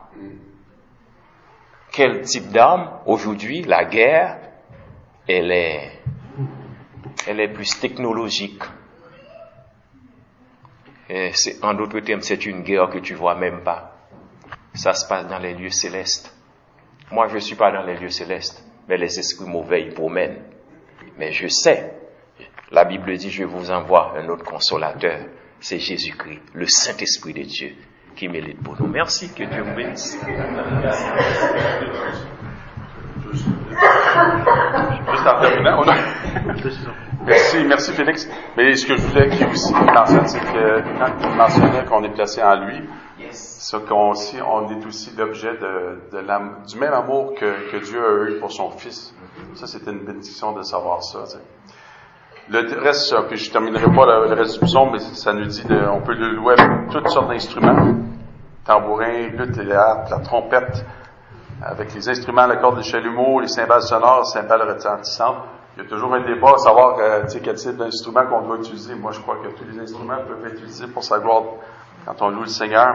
Quel 1.92 2.22
type 2.22 2.50
d'armes 2.50 2.90
Aujourd'hui, 3.06 3.62
la 3.62 3.84
guerre, 3.84 4.38
elle 5.28 5.50
est, 5.52 6.02
elle 7.26 7.40
est 7.40 7.48
plus 7.48 7.78
technologique 7.78 8.62
en 11.62 11.74
d'autres 11.74 12.00
termes, 12.00 12.22
c'est 12.22 12.46
une 12.46 12.62
guerre 12.62 12.88
que 12.88 12.98
tu 12.98 13.14
vois 13.14 13.34
même 13.34 13.62
pas. 13.62 13.92
Ça 14.74 14.94
se 14.94 15.06
passe 15.06 15.26
dans 15.28 15.38
les 15.38 15.54
lieux 15.54 15.70
célestes. 15.70 16.33
Moi, 17.10 17.28
je 17.28 17.34
ne 17.34 17.40
suis 17.40 17.56
pas 17.56 17.70
dans 17.70 17.82
les 17.82 17.96
lieux 17.96 18.08
célestes, 18.10 18.64
mais 18.88 18.96
les 18.96 19.18
esprits 19.18 19.48
mauvais 19.48 19.82
y 19.82 19.90
promènent. 19.90 20.42
Mais 21.18 21.32
je 21.32 21.46
sais, 21.48 21.94
la 22.70 22.84
Bible 22.84 23.16
dit, 23.16 23.30
je 23.30 23.44
vous 23.44 23.70
envoie 23.70 24.14
un 24.16 24.28
autre 24.28 24.44
consolateur, 24.44 25.20
c'est 25.60 25.78
Jésus-Christ, 25.78 26.42
le 26.54 26.66
Saint-Esprit 26.66 27.34
de 27.34 27.42
Dieu, 27.42 27.72
qui 28.16 28.28
milite 28.28 28.62
pour 28.62 28.80
nous. 28.80 28.88
Merci, 28.88 29.32
que 29.32 29.44
Dieu 29.44 29.62
vous 29.62 29.74
bénisse. 29.74 30.18
Juste 33.32 35.26
en 35.26 35.40
terminant. 35.40 35.82
Merci, 37.26 37.64
merci 37.64 37.92
Félix. 37.92 38.28
Mais 38.56 38.74
ce 38.74 38.86
que 38.86 38.96
je 38.96 39.02
voulais 39.02 39.28
qu'il 39.30 39.46
aussi 39.46 39.72
c'est 40.26 40.40
que 40.40 40.98
quand 40.98 41.12
il 41.20 41.36
mentionnait 41.36 41.84
qu'on 41.84 42.04
est 42.04 42.12
placé 42.12 42.42
en 42.42 42.66
lui, 42.66 42.82
c'est 43.34 43.84
qu'on 43.86 44.10
aussi, 44.10 44.36
on 44.40 44.68
est 44.70 44.86
aussi 44.86 45.14
l'objet 45.16 45.56
de, 45.56 45.98
du 46.66 46.78
même 46.78 46.92
amour 46.92 47.34
que, 47.34 47.70
que, 47.70 47.76
Dieu 47.84 48.00
a 48.04 48.30
eu 48.30 48.38
pour 48.38 48.52
son 48.52 48.70
Fils. 48.70 49.14
Ça, 49.54 49.66
c'était 49.66 49.90
une 49.90 50.04
bénédiction 50.04 50.52
de 50.52 50.62
savoir 50.62 51.02
ça. 51.02 51.24
Le 52.48 52.80
reste, 52.80 53.14
puis 53.28 53.36
je 53.36 53.50
terminerai 53.50 53.86
pas 53.94 54.26
le, 54.26 54.34
reste 54.34 54.62
du 54.62 54.78
mais 54.92 54.98
ça 54.98 55.32
nous 55.32 55.46
dit 55.46 55.64
de, 55.64 55.88
on 55.88 56.00
peut 56.02 56.14
le 56.14 56.30
louer 56.34 56.54
avec 56.58 56.90
toutes 56.90 57.08
sortes 57.08 57.28
d'instruments. 57.28 57.94
Tambourin, 58.64 59.28
lutte, 59.28 59.56
la 59.56 60.20
trompette, 60.22 60.84
avec 61.62 61.94
les 61.94 62.08
instruments, 62.08 62.46
la 62.46 62.56
corde 62.56 62.78
de 62.78 62.82
chalumeau, 62.82 63.40
les 63.40 63.48
cymbales 63.48 63.82
sonores, 63.82 64.20
les 64.20 64.40
cymbales 64.40 64.62
retentissantes. 64.62 65.36
Il 65.76 65.82
y 65.82 65.86
a 65.86 65.88
toujours 65.88 66.14
un 66.14 66.24
débat 66.24 66.52
à 66.54 66.58
savoir 66.58 66.98
euh, 67.00 67.24
quel 67.42 67.56
type 67.56 67.76
d'instrument 67.76 68.26
qu'on 68.26 68.42
doit 68.42 68.56
utiliser. 68.58 68.94
Moi, 68.94 69.10
je 69.10 69.20
crois 69.20 69.36
que 69.36 69.48
tous 69.48 69.64
les 69.64 69.80
instruments 69.80 70.18
peuvent 70.26 70.46
être 70.46 70.54
utilisés 70.54 70.86
pour 70.86 71.02
sa 71.02 71.18
gloire 71.18 71.42
quand 72.04 72.20
on 72.22 72.30
loue 72.30 72.42
le 72.42 72.46
Seigneur. 72.46 72.94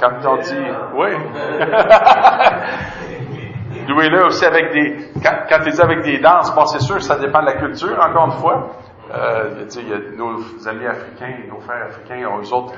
Quand 0.00 0.12
on 0.24 0.36
dit, 0.36 0.54
oui. 0.94 1.10
Louez-le 3.88 4.26
aussi 4.26 4.44
avec 4.44 4.72
des, 4.72 5.10
quand, 5.22 5.44
quand 5.48 5.58
il 5.64 5.72
dit 5.72 5.80
avec 5.80 6.02
des 6.02 6.18
danses, 6.18 6.54
bon, 6.54 6.66
c'est 6.66 6.80
sûr, 6.80 7.02
ça 7.02 7.18
dépend 7.18 7.40
de 7.40 7.46
la 7.46 7.54
culture, 7.54 7.98
encore 8.00 8.26
une 8.26 8.40
fois. 8.40 8.72
Euh, 9.14 9.64
il 9.74 9.88
y 9.88 9.92
a 9.92 9.98
nos 10.16 10.68
amis 10.68 10.86
africains, 10.86 11.34
nos 11.48 11.60
frères 11.60 11.86
africains, 11.86 12.20
eux 12.20 12.52
autres, 12.52 12.74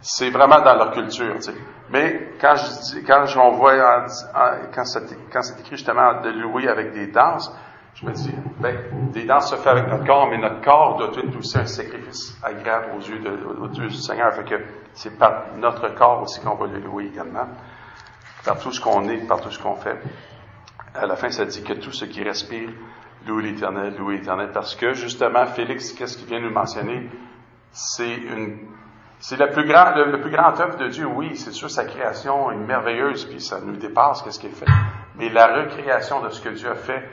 c'est 0.00 0.30
vraiment 0.30 0.60
dans 0.60 0.76
leur 0.76 0.92
culture, 0.92 1.34
tu 1.36 1.42
sais. 1.42 1.54
Mais 1.90 2.34
quand 2.40 2.54
je 2.54 2.94
dis, 2.94 3.04
quand 3.04 3.24
on 3.36 3.50
voit, 3.52 4.06
quand 4.74 4.84
c'est 4.84 5.12
écrit 5.12 5.76
justement 5.76 6.20
de 6.20 6.30
louer 6.30 6.68
avec 6.68 6.92
des 6.92 7.08
danses, 7.08 7.52
je 7.94 8.06
me 8.06 8.12
dis, 8.12 8.34
ben, 8.58 8.76
des 9.12 9.24
danses 9.24 9.50
se 9.50 9.56
fait 9.56 9.68
avec 9.68 9.88
notre 9.88 10.04
corps, 10.04 10.28
mais 10.28 10.38
notre 10.38 10.60
corps 10.60 10.96
doit 10.96 11.10
être 11.16 11.36
aussi 11.38 11.58
un 11.58 11.66
sacrifice 11.66 12.36
agréable 12.42 12.86
aux 12.96 13.00
yeux, 13.00 13.20
de, 13.20 13.86
du 13.86 13.94
Seigneur. 13.94 14.34
Fait 14.34 14.44
que 14.44 14.54
c'est 14.94 15.16
par 15.16 15.44
notre 15.56 15.94
corps 15.94 16.22
aussi 16.22 16.40
qu'on 16.40 16.56
va 16.56 16.66
le 16.66 16.80
louer 16.80 17.06
également. 17.06 17.46
Par 18.44 18.58
tout 18.58 18.72
ce 18.72 18.80
qu'on 18.80 19.08
est, 19.08 19.26
par 19.26 19.40
tout 19.40 19.50
ce 19.50 19.60
qu'on 19.60 19.76
fait. 19.76 19.98
À 20.94 21.06
la 21.06 21.16
fin, 21.16 21.30
ça 21.30 21.44
dit 21.44 21.62
que 21.62 21.72
tout 21.74 21.92
ce 21.92 22.04
qui 22.04 22.22
respire 22.22 22.70
loue 23.26 23.38
l'éternel, 23.38 23.94
loue 23.96 24.10
l'éternel. 24.10 24.50
Parce 24.52 24.74
que, 24.74 24.92
justement, 24.92 25.46
Félix, 25.46 25.92
qu'est-ce 25.92 26.18
qu'il 26.18 26.26
vient 26.26 26.40
nous 26.40 26.52
mentionner? 26.52 27.08
C'est 27.70 28.14
une, 28.14 28.58
c'est 29.18 29.38
le 29.38 29.50
plus 29.50 29.66
grand, 29.66 29.94
le, 29.96 30.20
plus 30.20 30.30
grand 30.30 30.58
œuvre 30.60 30.76
de 30.76 30.88
Dieu, 30.88 31.06
oui, 31.06 31.36
c'est 31.36 31.52
sûr, 31.52 31.70
sa 31.70 31.84
création 31.84 32.50
est 32.50 32.56
merveilleuse, 32.56 33.24
puis 33.24 33.40
ça 33.40 33.60
nous 33.60 33.76
dépasse, 33.76 34.22
qu'est-ce 34.22 34.38
qu'il 34.38 34.50
fait. 34.50 34.66
Mais 35.16 35.28
la 35.30 35.62
recréation 35.62 36.20
de 36.20 36.28
ce 36.28 36.42
que 36.42 36.50
Dieu 36.50 36.70
a 36.70 36.74
fait, 36.74 37.08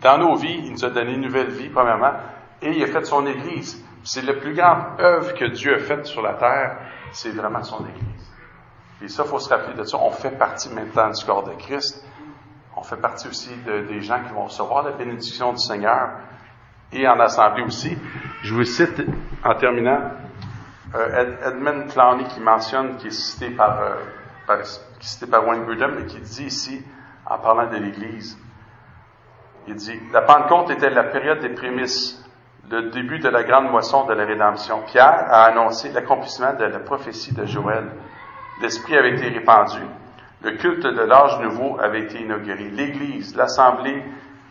dans 0.00 0.18
nos 0.18 0.36
vies, 0.36 0.60
il 0.64 0.72
nous 0.72 0.84
a 0.84 0.90
donné 0.90 1.14
une 1.14 1.20
nouvelle 1.20 1.50
vie, 1.50 1.68
premièrement, 1.68 2.12
et 2.62 2.70
il 2.70 2.82
a 2.82 2.86
fait 2.86 3.04
son 3.04 3.26
Église. 3.26 3.84
C'est 4.02 4.22
la 4.22 4.34
plus 4.34 4.54
grande 4.54 4.98
œuvre 4.98 5.34
que 5.34 5.44
Dieu 5.46 5.74
a 5.74 5.78
faite 5.78 6.06
sur 6.06 6.22
la 6.22 6.34
terre, 6.34 6.78
c'est 7.12 7.30
vraiment 7.30 7.62
son 7.62 7.84
Église. 7.86 8.30
Et 9.02 9.08
ça, 9.08 9.24
il 9.24 9.30
faut 9.30 9.38
se 9.38 9.48
rappeler 9.48 9.74
de 9.74 9.84
ça. 9.84 9.98
On 9.98 10.10
fait 10.10 10.36
partie 10.36 10.68
maintenant 10.70 11.10
du 11.10 11.24
corps 11.24 11.44
de 11.44 11.54
Christ. 11.54 12.04
On 12.76 12.82
fait 12.82 12.96
partie 12.96 13.28
aussi 13.28 13.50
des 13.64 14.00
gens 14.00 14.22
qui 14.22 14.32
vont 14.32 14.44
recevoir 14.44 14.84
la 14.84 14.92
bénédiction 14.92 15.52
du 15.52 15.58
Seigneur 15.58 16.10
et 16.92 17.06
en 17.06 17.18
assemblée 17.20 17.62
aussi. 17.62 17.96
Je 18.42 18.54
vous 18.54 18.64
cite 18.64 19.02
en 19.44 19.54
terminant 19.54 20.00
euh, 20.94 21.36
Edmund 21.46 21.88
Clowney 21.88 22.24
qui 22.28 22.40
mentionne, 22.40 22.96
qui 22.96 23.08
est 23.08 23.12
cité 23.12 23.50
par, 23.50 23.80
euh, 23.80 24.56
qui 24.98 25.06
est 25.06 25.08
cité 25.08 25.26
par 25.26 25.46
Wayne 25.46 25.64
Grudem, 25.64 25.98
et 26.00 26.06
qui 26.06 26.20
dit 26.20 26.44
ici, 26.44 26.82
en 27.26 27.38
parlant 27.38 27.70
de 27.70 27.76
l'Église, 27.76 28.38
il 29.70 29.76
dit, 29.76 30.00
la 30.12 30.22
Pentecôte 30.22 30.70
était 30.70 30.90
la 30.90 31.04
période 31.04 31.38
des 31.38 31.50
prémices, 31.50 32.20
le 32.68 32.90
début 32.90 33.20
de 33.20 33.28
la 33.28 33.44
grande 33.44 33.70
moisson 33.70 34.04
de 34.04 34.14
la 34.14 34.24
rédemption. 34.24 34.82
Pierre 34.82 35.26
a 35.30 35.44
annoncé 35.44 35.90
l'accomplissement 35.92 36.54
de 36.54 36.64
la 36.64 36.80
prophétie 36.80 37.32
de 37.34 37.44
Joël. 37.44 37.84
L'Esprit 38.60 38.96
avait 38.96 39.14
été 39.14 39.28
répandu. 39.28 39.80
Le 40.42 40.56
culte 40.56 40.82
de 40.82 41.02
l'âge 41.02 41.38
nouveau 41.40 41.78
avait 41.80 42.02
été 42.02 42.20
inauguré. 42.20 42.64
L'Église, 42.70 43.36
l'Assemblée, 43.36 44.02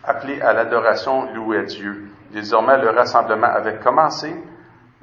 appelée 0.04 0.40
à 0.40 0.54
l'adoration, 0.54 1.30
louait 1.34 1.64
Dieu. 1.64 2.08
Désormais, 2.32 2.78
le 2.78 2.90
rassemblement 2.90 3.48
avait 3.48 3.78
commencé. 3.78 4.34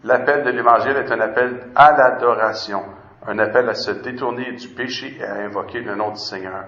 L'appel 0.03 0.43
de 0.43 0.49
l'Évangile 0.49 0.97
est 0.97 1.11
un 1.11 1.19
appel 1.19 1.67
à 1.75 1.91
l'adoration, 1.91 2.83
un 3.27 3.37
appel 3.37 3.69
à 3.69 3.75
se 3.75 3.91
détourner 3.91 4.51
du 4.53 4.69
péché 4.69 5.15
et 5.19 5.23
à 5.23 5.45
invoquer 5.45 5.81
le 5.81 5.95
nom 5.95 6.09
du 6.09 6.19
Seigneur. 6.19 6.65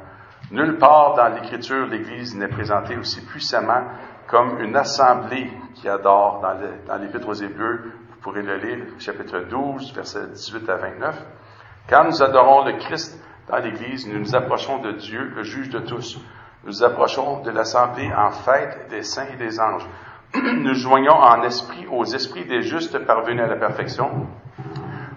Nulle 0.52 0.80
part 0.80 1.14
dans 1.14 1.28
l'Écriture, 1.28 1.86
l'Église 1.86 2.36
n'est 2.36 2.48
présentée 2.48 2.98
aussi 2.98 3.24
puissamment 3.24 3.84
comme 4.28 4.60
une 4.62 4.76
assemblée 4.76 5.52
qui 5.76 5.88
adore 5.88 6.42
dans 6.88 6.98
l'Épître 6.98 7.28
aux 7.28 7.34
Hébreux. 7.34 7.82
Vous 8.10 8.22
pourrez 8.22 8.42
le 8.42 8.58
lire, 8.58 8.86
chapitre 8.98 9.42
12, 9.48 9.94
versets 9.94 10.28
18 10.28 10.70
à 10.70 10.78
29. 10.78 11.26
Quand 11.88 12.04
nous 12.06 12.24
adorons 12.24 12.66
le 12.66 12.74
Christ 12.80 13.24
dans 13.48 13.58
l'Église, 13.58 14.08
nous 14.08 14.20
nous 14.20 14.36
approchons 14.36 14.80
de 14.80 14.94
Dieu, 14.94 15.32
le 15.36 15.44
juge 15.44 15.70
de 15.70 15.80
tous. 15.80 16.18
Nous 16.64 16.72
nous 16.72 16.84
approchons 16.84 17.42
de 17.44 17.52
l'assemblée 17.52 18.12
en 18.12 18.32
fête 18.32 18.88
des 18.90 19.04
saints 19.04 19.28
et 19.32 19.38
des 19.38 19.60
anges. 19.60 19.88
Nous 20.36 20.76
joignons 20.76 21.14
en 21.14 21.42
esprit 21.42 21.88
aux 21.88 22.06
esprits 22.06 22.46
des 22.46 22.62
justes 22.62 23.00
parvenus 23.00 23.44
à 23.44 23.48
la 23.48 23.56
perfection. 23.56 24.28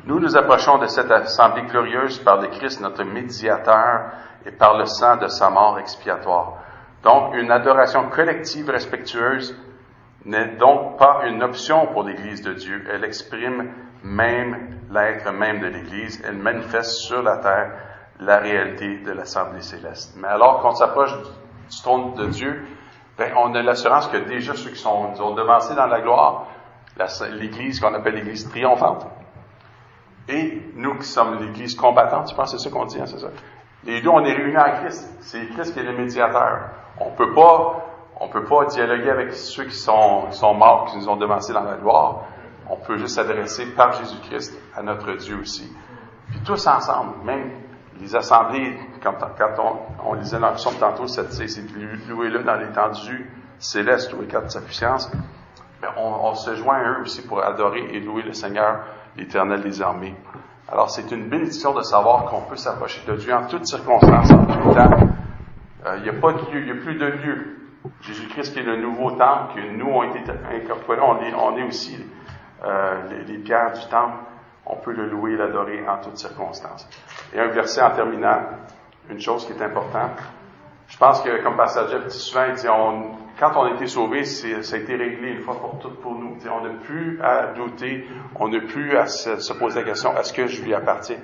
Nous 0.05 0.19
nous 0.19 0.37
approchons 0.37 0.79
de 0.79 0.87
cette 0.87 1.11
assemblée 1.11 1.63
glorieuse 1.63 2.19
par 2.19 2.41
le 2.41 2.49
Christ, 2.49 2.81
notre 2.81 3.05
médiateur, 3.05 4.13
et 4.45 4.51
par 4.51 4.77
le 4.77 4.87
sang 4.87 5.17
de 5.17 5.29
sa 5.29 5.51
mort 5.51 5.79
expiatoire. 5.79 6.55
Donc, 7.05 7.35
une 7.35 7.51
adoration 7.51 8.09
collective 8.09 8.69
respectueuse 8.71 9.57
n'est 10.25 10.57
donc 10.57 10.99
pas 10.99 11.23
une 11.27 11.43
option 11.43 11.87
pour 11.89 12.05
l'Église 12.05 12.43
de 12.43 12.53
Dieu. 12.53 12.85
Elle 12.93 13.05
exprime 13.05 13.73
même 14.03 14.79
l'être 14.91 15.31
même 15.33 15.61
de 15.61 15.67
l'Église, 15.69 16.23
elle 16.27 16.37
manifeste 16.37 16.91
sur 16.93 17.23
la 17.23 17.39
terre 17.39 17.73
la 18.21 18.39
réalité 18.39 18.99
de 18.99 19.13
l'Assemblée 19.13 19.63
céleste. 19.63 20.15
Mais 20.17 20.29
alors 20.29 20.61
qu'on 20.61 20.75
s'approche 20.75 21.17
du 21.17 21.83
trône 21.83 22.15
de 22.15 22.27
Dieu, 22.27 22.65
ben, 23.17 23.33
on 23.37 23.55
a 23.55 23.63
l'assurance 23.63 24.09
que 24.09 24.17
déjà 24.17 24.55
ceux 24.55 24.71
qui 24.71 24.79
sont, 24.79 25.11
nous 25.11 25.21
ont 25.21 25.35
devancés 25.35 25.75
dans 25.75 25.87
la 25.87 26.01
gloire, 26.01 26.47
l'Église 27.31 27.81
qu'on 27.81 27.95
appelle 27.95 28.15
l'Église 28.15 28.49
triomphante, 28.49 29.07
et 30.29 30.63
nous 30.77 30.97
qui 30.99 31.07
sommes 31.07 31.39
l'Église 31.41 31.75
combattante, 31.75 32.27
tu 32.29 32.35
penses 32.35 32.53
c'est 32.53 32.59
ça 32.59 32.71
qu'on 32.71 32.85
dit, 32.87 33.01
hein, 33.01 33.07
c'est 33.07 33.19
ça? 33.19 33.29
Les 33.85 34.01
deux, 34.01 34.11
on 34.11 34.25
est 34.25 34.33
réunis 34.33 34.57
en 34.57 34.81
Christ. 34.81 35.09
C'est 35.21 35.45
Christ 35.51 35.75
qui 35.75 35.81
est 35.81 35.83
le 35.83 35.97
médiateur. 35.97 36.71
On 37.01 37.11
peut 37.11 37.33
pas, 37.35 37.85
on 38.21 38.29
peut 38.29 38.45
pas 38.45 38.67
dialoguer 38.67 39.11
avec 39.11 39.33
ceux 39.33 39.65
qui 39.65 39.75
sont, 39.75 40.31
sont 40.31 40.55
morts, 40.55 40.87
qui 40.87 40.99
nous 40.99 41.09
ont 41.09 41.17
devancés 41.17 41.53
dans 41.53 41.65
la 41.65 41.77
gloire. 41.77 42.27
On 42.71 42.77
peut 42.77 42.97
juste 42.97 43.17
s'adresser 43.17 43.67
par 43.75 43.93
Jésus-Christ 43.93 44.57
à 44.77 44.83
notre 44.83 45.13
Dieu 45.15 45.39
aussi. 45.41 45.69
Puis 46.31 46.41
tous 46.45 46.67
ensemble, 46.67 47.25
même 47.25 47.51
les 48.01 48.15
assemblées, 48.15 48.79
quand, 49.03 49.15
on, 49.59 50.11
on, 50.11 50.15
lisait 50.15 50.39
dans 50.39 50.51
le 50.51 50.55
psaume 50.55 50.77
tantôt, 50.77 51.09
c'est 51.09 51.27
louer-le 52.09 52.45
dans 52.45 52.55
l'étendue 52.55 53.31
céleste 53.59 54.13
ou 54.15 54.23
écart 54.23 54.45
de 54.45 54.49
sa 54.49 54.61
puissance, 54.61 55.11
ben, 55.81 55.89
on, 55.97 56.29
on, 56.29 56.35
se 56.35 56.55
joint 56.55 56.77
à 56.77 56.91
eux 56.91 57.03
aussi 57.03 57.27
pour 57.27 57.43
adorer 57.43 57.81
et 57.93 58.01
louer 58.01 58.23
le 58.23 58.33
Seigneur, 58.33 58.85
l'éternel 59.17 59.63
des 59.63 59.83
armées. 59.83 60.15
Alors 60.71 60.91
c'est 60.91 61.11
une 61.11 61.29
bénédiction 61.29 61.75
de 61.75 61.83
savoir 61.83 62.27
qu'on 62.27 62.43
peut 62.43 62.57
s'approcher 62.57 63.03
de 63.07 63.17
Dieu 63.17 63.35
en 63.35 63.47
toutes 63.47 63.67
circonstances, 63.67 64.31
en 64.31 64.47
tout 64.47 64.75
temps. 64.75 65.09
Euh, 65.87 65.97
il 65.99 66.03
n'y 66.05 66.09
a 66.09 66.21
pas 66.21 66.33
il 66.53 66.65
n'y 66.65 66.71
a 66.71 66.75
plus 66.75 66.95
de 66.95 67.07
lieu. 67.07 67.57
Jésus-Christ 68.01 68.57
est 68.57 68.63
le 68.63 68.81
nouveau 68.81 69.11
temple, 69.13 69.55
que 69.57 69.77
nous 69.77 69.87
on 69.87 70.05
été 70.05 70.31
incorporés, 70.31 71.01
on 71.01 71.21
est, 71.21 71.35
on 71.35 71.57
est 71.57 71.65
aussi 71.65 71.99
euh, 72.65 73.25
les, 73.27 73.39
pierres 73.39 73.73
du 73.73 73.85
temple 73.89 74.19
on 74.65 74.77
peut 74.77 74.93
le 74.93 75.09
louer 75.09 75.33
et 75.33 75.37
l'adorer 75.37 75.87
en 75.89 75.99
toutes 75.99 76.17
circonstances. 76.17 76.89
Et 77.33 77.41
un 77.41 77.49
verset 77.49 77.83
en 77.83 77.91
terminant, 77.91 78.43
une 79.09 79.21
chose 79.21 79.45
qui 79.47 79.53
est 79.53 79.63
importante. 79.63 80.19
Je 80.89 80.97
pense 80.97 81.21
que, 81.23 81.43
comme 81.43 81.57
Pasteur 81.57 81.89
Jeff 81.89 82.07
dit 82.07 82.19
souvent, 82.19 82.45
il 82.49 82.55
dit, 82.55 82.69
on, 82.69 83.11
quand 83.43 83.57
on 83.57 83.65
a 83.65 83.71
été 83.71 83.89
sauvé, 83.89 84.25
ça 84.25 84.47
a 84.47 84.79
été 84.79 84.95
réglé 84.95 85.33
une 85.33 85.41
fois 85.41 85.59
pour 85.59 85.77
toutes 85.81 86.01
pour 86.01 86.15
nous. 86.15 86.37
on 86.49 86.61
n'a 86.65 86.75
plus 86.75 87.21
à 87.21 87.47
douter, 87.55 88.07
on 88.37 88.47
n'a 88.47 88.61
plus 88.61 88.97
à 88.97 89.07
se, 89.07 89.53
poser 89.55 89.81
la 89.81 89.87
question, 89.87 90.17
est-ce 90.17 90.33
que 90.33 90.47
je 90.47 90.63
lui 90.63 90.73
appartiens? 90.73 91.17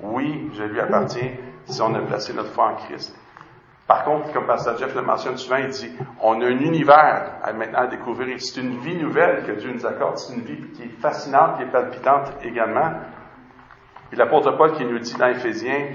Oui, 0.00 0.50
je 0.54 0.64
lui 0.64 0.80
appartiens 0.80 1.30
si 1.66 1.80
on 1.80 1.94
a 1.94 2.00
placé 2.00 2.32
notre 2.32 2.50
foi 2.50 2.72
en 2.72 2.74
Christ. 2.74 3.16
Par 3.86 4.02
contre, 4.02 4.32
comme 4.32 4.46
Pasteur 4.46 4.78
Jeff 4.78 4.92
le 4.96 5.02
mentionne 5.02 5.36
souvent, 5.36 5.58
il 5.58 5.68
dit, 5.68 5.92
on 6.20 6.40
a 6.40 6.46
un 6.46 6.58
univers 6.58 7.34
à 7.40 7.52
maintenant 7.52 7.82
à 7.82 7.86
découvrir. 7.86 8.40
C'est 8.40 8.60
une 8.60 8.78
vie 8.80 8.96
nouvelle 8.96 9.44
que 9.44 9.52
Dieu 9.52 9.72
nous 9.72 9.86
accorde. 9.86 10.18
C'est 10.18 10.34
une 10.34 10.42
vie 10.42 10.72
qui 10.74 10.82
est 10.82 11.00
fascinante, 11.00 11.56
qui 11.56 11.62
est 11.62 11.70
palpitante 11.70 12.32
également. 12.42 12.94
Et 14.12 14.16
l'apôtre 14.16 14.56
Paul 14.56 14.72
qui 14.72 14.84
nous 14.84 14.98
dit 14.98 15.14
dans 15.14 15.28
Éphésiens, 15.28 15.90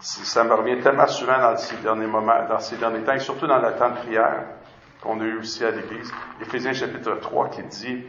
ça 0.00 0.42
me 0.44 0.54
revient 0.54 0.80
tellement 0.80 1.06
souvent 1.06 1.38
dans 1.38 1.56
ces 1.58 1.76
derniers 1.76 2.06
moments, 2.06 2.46
dans 2.48 2.58
ces 2.58 2.76
derniers 2.76 3.02
temps, 3.02 3.12
et 3.12 3.18
surtout 3.18 3.46
dans 3.46 3.58
le 3.58 3.76
temps 3.76 3.90
de 3.90 3.96
prière 3.96 4.44
qu'on 5.02 5.20
a 5.20 5.24
eu 5.24 5.38
aussi 5.38 5.64
à 5.64 5.70
l'Église. 5.70 6.12
Éphésiens 6.40 6.72
chapitre 6.72 7.14
3 7.20 7.48
qui 7.50 7.62
dit, 7.64 8.04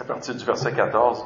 à 0.00 0.04
partir 0.04 0.34
du 0.34 0.44
verset 0.44 0.72
14, 0.72 1.24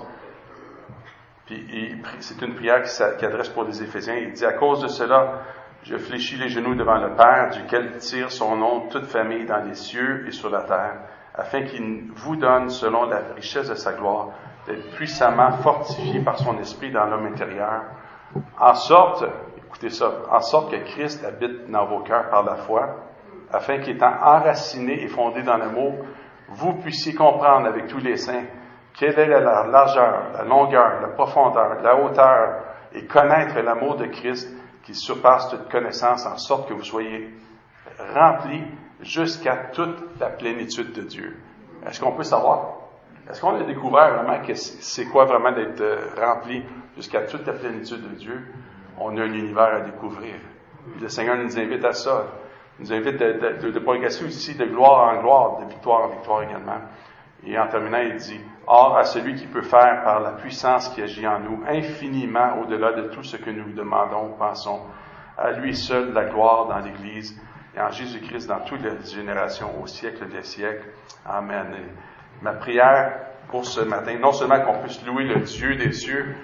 puis 1.46 1.96
c'est 2.20 2.40
une 2.42 2.54
prière 2.54 2.82
qui, 2.82 3.24
adresse 3.24 3.48
pour 3.48 3.64
les 3.64 3.82
Éphésiens, 3.82 4.16
il 4.16 4.32
dit, 4.32 4.44
à 4.44 4.52
cause 4.52 4.82
de 4.82 4.88
cela, 4.88 5.40
je 5.82 5.96
fléchis 5.96 6.36
les 6.36 6.48
genoux 6.48 6.74
devant 6.74 6.98
le 6.98 7.16
Père, 7.16 7.50
duquel 7.50 7.96
tire 7.98 8.30
son 8.30 8.56
nom 8.56 8.88
toute 8.88 9.06
famille 9.06 9.46
dans 9.46 9.64
les 9.64 9.74
cieux 9.74 10.26
et 10.28 10.30
sur 10.30 10.50
la 10.50 10.62
terre, 10.62 11.00
afin 11.34 11.62
qu'il 11.62 12.12
vous 12.14 12.36
donne, 12.36 12.68
selon 12.68 13.06
la 13.06 13.20
richesse 13.34 13.68
de 13.68 13.74
sa 13.74 13.94
gloire, 13.94 14.28
d'être 14.66 14.90
puissamment 14.92 15.50
fortifié 15.52 16.20
par 16.20 16.38
son 16.38 16.58
esprit 16.58 16.92
dans 16.92 17.06
l'homme 17.06 17.26
intérieur, 17.26 17.82
en 18.60 18.74
sorte, 18.74 19.24
écoutez 19.56 19.90
ça, 19.90 20.12
en 20.30 20.40
sorte 20.40 20.70
que 20.70 20.76
Christ 20.76 21.24
habite 21.24 21.68
dans 21.70 21.86
vos 21.86 22.00
cœurs 22.00 22.30
par 22.30 22.44
la 22.44 22.56
foi, 22.56 23.11
afin 23.52 23.78
qu'étant 23.78 24.12
enraciné 24.22 25.02
et 25.02 25.08
fondé 25.08 25.42
dans 25.42 25.56
l'amour, 25.56 25.94
vous 26.48 26.74
puissiez 26.74 27.14
comprendre 27.14 27.66
avec 27.66 27.86
tous 27.86 27.98
les 27.98 28.16
saints 28.16 28.44
quelle 28.94 29.18
est 29.18 29.26
la 29.26 29.66
largeur, 29.66 30.32
la 30.34 30.44
longueur, 30.44 31.00
la 31.00 31.08
profondeur, 31.08 31.80
la 31.82 31.96
hauteur, 31.96 32.62
et 32.94 33.06
connaître 33.06 33.58
l'amour 33.60 33.96
de 33.96 34.06
Christ 34.06 34.54
qui 34.82 34.94
surpasse 34.94 35.48
toute 35.48 35.70
connaissance, 35.70 36.26
en 36.26 36.36
sorte 36.36 36.68
que 36.68 36.74
vous 36.74 36.84
soyez 36.84 37.30
remplis 38.14 38.64
jusqu'à 39.00 39.56
toute 39.72 40.20
la 40.20 40.28
plénitude 40.28 40.92
de 40.92 41.02
Dieu. 41.02 41.36
Est-ce 41.86 42.00
qu'on 42.00 42.12
peut 42.12 42.22
savoir? 42.22 42.74
Est-ce 43.28 43.40
qu'on 43.40 43.54
a 43.54 43.64
découvert 43.64 44.14
vraiment 44.14 44.44
que 44.44 44.54
c'est 44.54 45.06
quoi 45.06 45.24
vraiment 45.24 45.52
d'être 45.52 45.80
euh, 45.80 46.08
rempli 46.18 46.62
jusqu'à 46.96 47.22
toute 47.22 47.46
la 47.46 47.52
plénitude 47.52 48.02
de 48.02 48.14
Dieu? 48.16 48.46
On 48.98 49.16
a 49.16 49.22
un 49.22 49.32
univers 49.32 49.74
à 49.74 49.80
découvrir. 49.80 50.34
Le 51.00 51.08
Seigneur 51.08 51.36
nous 51.36 51.58
invite 51.58 51.84
à 51.84 51.92
ça. 51.92 52.26
Il 52.78 52.86
nous 52.86 52.92
invite 52.92 53.18
de, 53.18 53.70
de 53.70 53.78
progresser 53.78 54.24
aussi 54.24 54.56
de 54.56 54.64
gloire 54.64 55.14
en 55.14 55.20
gloire, 55.20 55.60
de 55.60 55.68
victoire 55.68 56.04
en 56.04 56.08
victoire 56.08 56.42
également. 56.42 56.80
Et 57.44 57.58
en 57.58 57.66
terminant, 57.68 57.98
il 57.98 58.16
dit, 58.16 58.40
Or 58.66 58.96
à 58.96 59.04
celui 59.04 59.34
qui 59.34 59.46
peut 59.46 59.62
faire 59.62 60.02
par 60.04 60.20
la 60.20 60.32
puissance 60.32 60.88
qui 60.90 61.02
agit 61.02 61.26
en 61.26 61.40
nous 61.40 61.62
infiniment 61.66 62.60
au-delà 62.60 62.92
de 62.92 63.08
tout 63.08 63.24
ce 63.24 63.36
que 63.36 63.50
nous 63.50 63.72
demandons 63.72 64.30
ou 64.30 64.36
pensons, 64.38 64.80
à 65.36 65.50
lui 65.50 65.74
seul 65.74 66.12
la 66.12 66.26
gloire 66.26 66.68
dans 66.68 66.78
l'Église 66.78 67.36
et 67.76 67.80
en 67.80 67.90
Jésus-Christ 67.90 68.46
dans 68.46 68.60
toutes 68.60 68.82
les 68.82 69.04
générations, 69.04 69.82
au 69.82 69.86
siècle 69.86 70.28
des 70.28 70.42
siècles. 70.42 70.88
Amen. 71.26 71.74
ma 72.40 72.52
prière 72.52 73.18
pour 73.48 73.64
ce 73.64 73.80
matin, 73.80 74.16
non 74.20 74.32
seulement 74.32 74.60
qu'on 74.60 74.78
puisse 74.78 75.04
louer 75.04 75.24
le 75.24 75.40
Dieu 75.40 75.74
des 75.76 75.92
cieux, 75.92 76.36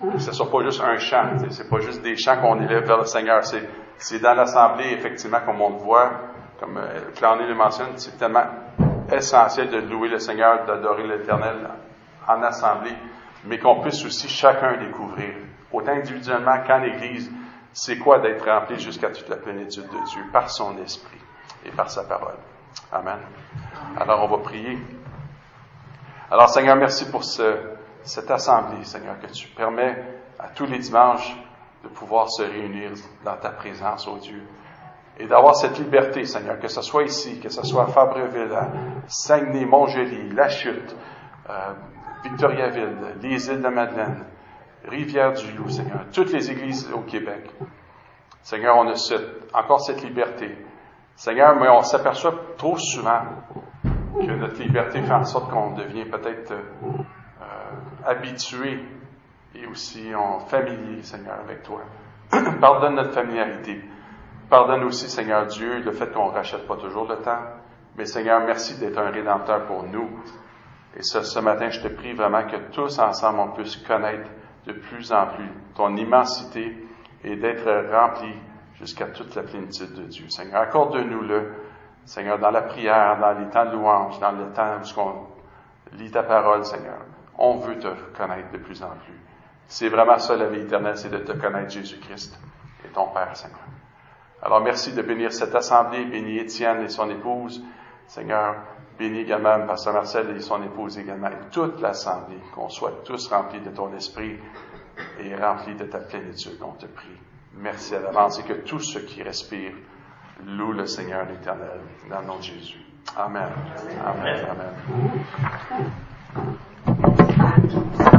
que 0.00 0.18
ce 0.18 0.32
soit 0.32 0.50
pas 0.50 0.62
juste 0.62 0.82
un 0.82 0.98
chant, 0.98 1.38
c'est 1.50 1.68
pas 1.68 1.80
juste 1.80 2.02
des 2.02 2.16
chants 2.16 2.40
qu'on 2.40 2.60
élève 2.60 2.86
vers 2.86 2.98
le 2.98 3.04
Seigneur, 3.04 3.44
c'est 3.44 3.68
dans 4.20 4.34
l'assemblée, 4.34 4.92
effectivement, 4.92 5.40
comme 5.44 5.60
on 5.60 5.70
le 5.70 5.76
voit, 5.76 6.10
comme 6.60 6.76
euh, 6.78 7.46
le 7.46 7.54
mentionne, 7.54 7.96
c'est 7.96 8.18
tellement 8.18 8.44
essentiel 9.10 9.70
de 9.70 9.78
louer 9.78 10.08
le 10.08 10.18
Seigneur, 10.18 10.64
d'adorer 10.66 11.06
l'Éternel 11.06 11.68
en 12.26 12.42
assemblée, 12.42 12.94
mais 13.44 13.58
qu'on 13.58 13.80
puisse 13.80 14.04
aussi 14.04 14.28
chacun 14.28 14.76
découvrir, 14.76 15.34
autant 15.72 15.92
individuellement 15.92 16.58
qu'en 16.66 16.82
Église, 16.82 17.30
c'est 17.72 17.98
quoi 17.98 18.20
d'être 18.20 18.48
rempli 18.48 18.78
jusqu'à 18.78 19.10
toute 19.10 19.28
la 19.28 19.36
plénitude 19.36 19.88
de 19.88 20.04
Dieu 20.06 20.22
par 20.32 20.48
son 20.48 20.78
esprit 20.78 21.20
et 21.64 21.70
par 21.70 21.90
sa 21.90 22.04
parole. 22.04 22.36
Amen. 22.92 23.18
Alors 23.98 24.24
on 24.24 24.36
va 24.36 24.42
prier. 24.42 24.78
Alors 26.30 26.48
Seigneur, 26.48 26.76
merci 26.76 27.10
pour 27.10 27.24
cette 27.24 28.30
assemblée, 28.30 28.84
Seigneur, 28.84 29.18
que 29.20 29.26
tu 29.26 29.48
permets 29.48 30.02
à 30.38 30.48
tous 30.48 30.66
les 30.66 30.78
dimanches 30.78 31.36
de 31.84 31.88
pouvoir 31.88 32.30
se 32.30 32.42
réunir 32.42 32.90
dans 33.24 33.36
ta 33.36 33.50
présence, 33.50 34.08
ô 34.08 34.16
Dieu 34.16 34.42
et 35.18 35.26
d'avoir 35.26 35.54
cette 35.54 35.78
liberté, 35.78 36.24
Seigneur, 36.24 36.58
que 36.58 36.68
ce 36.68 36.82
soit 36.82 37.04
ici, 37.04 37.38
que 37.40 37.48
ce 37.48 37.62
soit 37.62 37.84
à 37.84 37.86
Fabreville, 37.86 38.58
Saguenay, 39.06 39.64
Montgély, 39.64 40.30
La 40.30 40.48
Chute, 40.48 40.96
euh, 41.48 41.72
Victoriaville, 42.24 42.96
les 43.22 43.48
îles 43.48 43.62
de 43.62 43.68
Madeleine, 43.68 44.24
Rivière-du-Loup, 44.86 45.68
Seigneur, 45.68 46.06
toutes 46.12 46.32
les 46.32 46.50
églises 46.50 46.90
au 46.92 47.00
Québec. 47.00 47.48
Seigneur, 48.42 48.76
on 48.76 48.88
a 48.88 48.94
encore 49.54 49.80
cette 49.80 50.02
liberté. 50.02 50.58
Seigneur, 51.16 51.54
mais 51.56 51.68
on 51.68 51.82
s'aperçoit 51.82 52.34
trop 52.58 52.76
souvent 52.76 53.22
que 53.84 54.32
notre 54.32 54.60
liberté 54.60 55.00
fait 55.00 55.12
en 55.12 55.24
sorte 55.24 55.50
qu'on 55.50 55.72
devient 55.74 56.06
peut-être 56.06 56.52
euh, 56.52 57.44
habitué 58.04 58.80
et 59.54 59.66
aussi 59.66 60.14
en 60.14 60.40
familier, 60.40 61.02
Seigneur, 61.02 61.38
avec 61.40 61.62
toi. 61.62 61.82
Pardonne 62.60 62.96
notre 62.96 63.12
familiarité. 63.12 63.80
Pardonne 64.50 64.84
aussi, 64.84 65.08
Seigneur 65.08 65.46
Dieu, 65.46 65.80
le 65.80 65.92
fait 65.92 66.12
qu'on 66.12 66.28
ne 66.28 66.34
rachète 66.34 66.66
pas 66.66 66.76
toujours 66.76 67.08
le 67.08 67.16
temps. 67.16 67.42
Mais 67.96 68.06
Seigneur, 68.06 68.40
merci 68.44 68.78
d'être 68.78 68.98
un 68.98 69.10
rédempteur 69.10 69.66
pour 69.66 69.84
nous. 69.84 70.08
Et 70.96 71.02
ce, 71.02 71.22
ce 71.22 71.38
matin, 71.38 71.70
je 71.70 71.80
te 71.80 71.88
prie 71.88 72.12
vraiment 72.12 72.44
que 72.44 72.56
tous 72.72 72.98
ensemble, 72.98 73.40
on 73.40 73.48
puisse 73.52 73.76
connaître 73.76 74.30
de 74.66 74.72
plus 74.72 75.12
en 75.12 75.26
plus 75.26 75.50
ton 75.74 75.96
immensité 75.96 76.86
et 77.22 77.36
d'être 77.36 77.90
remplis 77.92 78.36
jusqu'à 78.78 79.06
toute 79.06 79.34
la 79.34 79.42
plénitude 79.42 79.94
de 79.94 80.02
Dieu. 80.04 80.28
Seigneur, 80.28 80.62
accorde-nous-le, 80.62 81.52
Seigneur, 82.04 82.38
dans 82.38 82.50
la 82.50 82.62
prière, 82.62 83.18
dans 83.18 83.32
les 83.38 83.48
temps 83.48 83.64
de 83.64 83.72
louange, 83.72 84.18
dans 84.20 84.32
le 84.32 84.52
temps 84.52 84.76
où 84.96 85.00
on 85.00 85.96
lit 85.96 86.10
ta 86.10 86.22
parole, 86.22 86.64
Seigneur. 86.64 86.98
On 87.38 87.56
veut 87.56 87.78
te 87.78 87.88
connaître 88.16 88.50
de 88.52 88.58
plus 88.58 88.82
en 88.82 88.90
plus. 88.90 89.23
C'est 89.66 89.88
vraiment 89.88 90.18
ça 90.18 90.36
la 90.36 90.46
vie 90.46 90.60
éternelle, 90.60 90.96
c'est 90.96 91.10
de 91.10 91.18
te 91.18 91.32
connaître 91.32 91.70
Jésus-Christ 91.70 92.38
et 92.84 92.88
ton 92.88 93.08
Père, 93.08 93.36
Seigneur. 93.36 93.58
Alors 94.42 94.60
merci 94.60 94.92
de 94.92 95.02
bénir 95.02 95.32
cette 95.32 95.54
assemblée, 95.54 96.04
bénis 96.04 96.38
Étienne 96.38 96.82
et 96.82 96.88
son 96.88 97.08
épouse. 97.08 97.64
Seigneur, 98.06 98.56
bénis 98.98 99.20
également 99.20 99.66
Pasteur 99.66 99.94
Marcel 99.94 100.36
et 100.36 100.40
son 100.40 100.62
épouse 100.62 100.98
également, 100.98 101.28
et 101.28 101.50
toute 101.50 101.80
l'assemblée, 101.80 102.38
qu'on 102.54 102.68
soit 102.68 103.02
tous 103.04 103.28
remplis 103.28 103.60
de 103.60 103.70
ton 103.70 103.94
esprit 103.94 104.38
et 105.18 105.34
remplis 105.34 105.74
de 105.74 105.84
ta 105.84 105.98
plénitude, 105.98 106.58
on 106.62 106.72
te 106.72 106.86
prie. 106.86 107.18
Merci 107.56 107.94
à 107.94 108.00
l'avance 108.00 108.38
et 108.40 108.42
que 108.42 108.52
tous 108.52 108.80
ceux 108.80 109.00
qui 109.00 109.22
respirent 109.22 109.76
louent 110.44 110.72
le 110.72 110.86
Seigneur 110.86 111.26
l'éternel 111.26 111.80
dans 112.10 112.20
le 112.20 112.26
nom 112.26 112.36
de 112.36 112.42
Jésus. 112.42 112.80
Amen. 113.16 113.48
Amen. 114.04 114.46
Amen. 117.86 118.10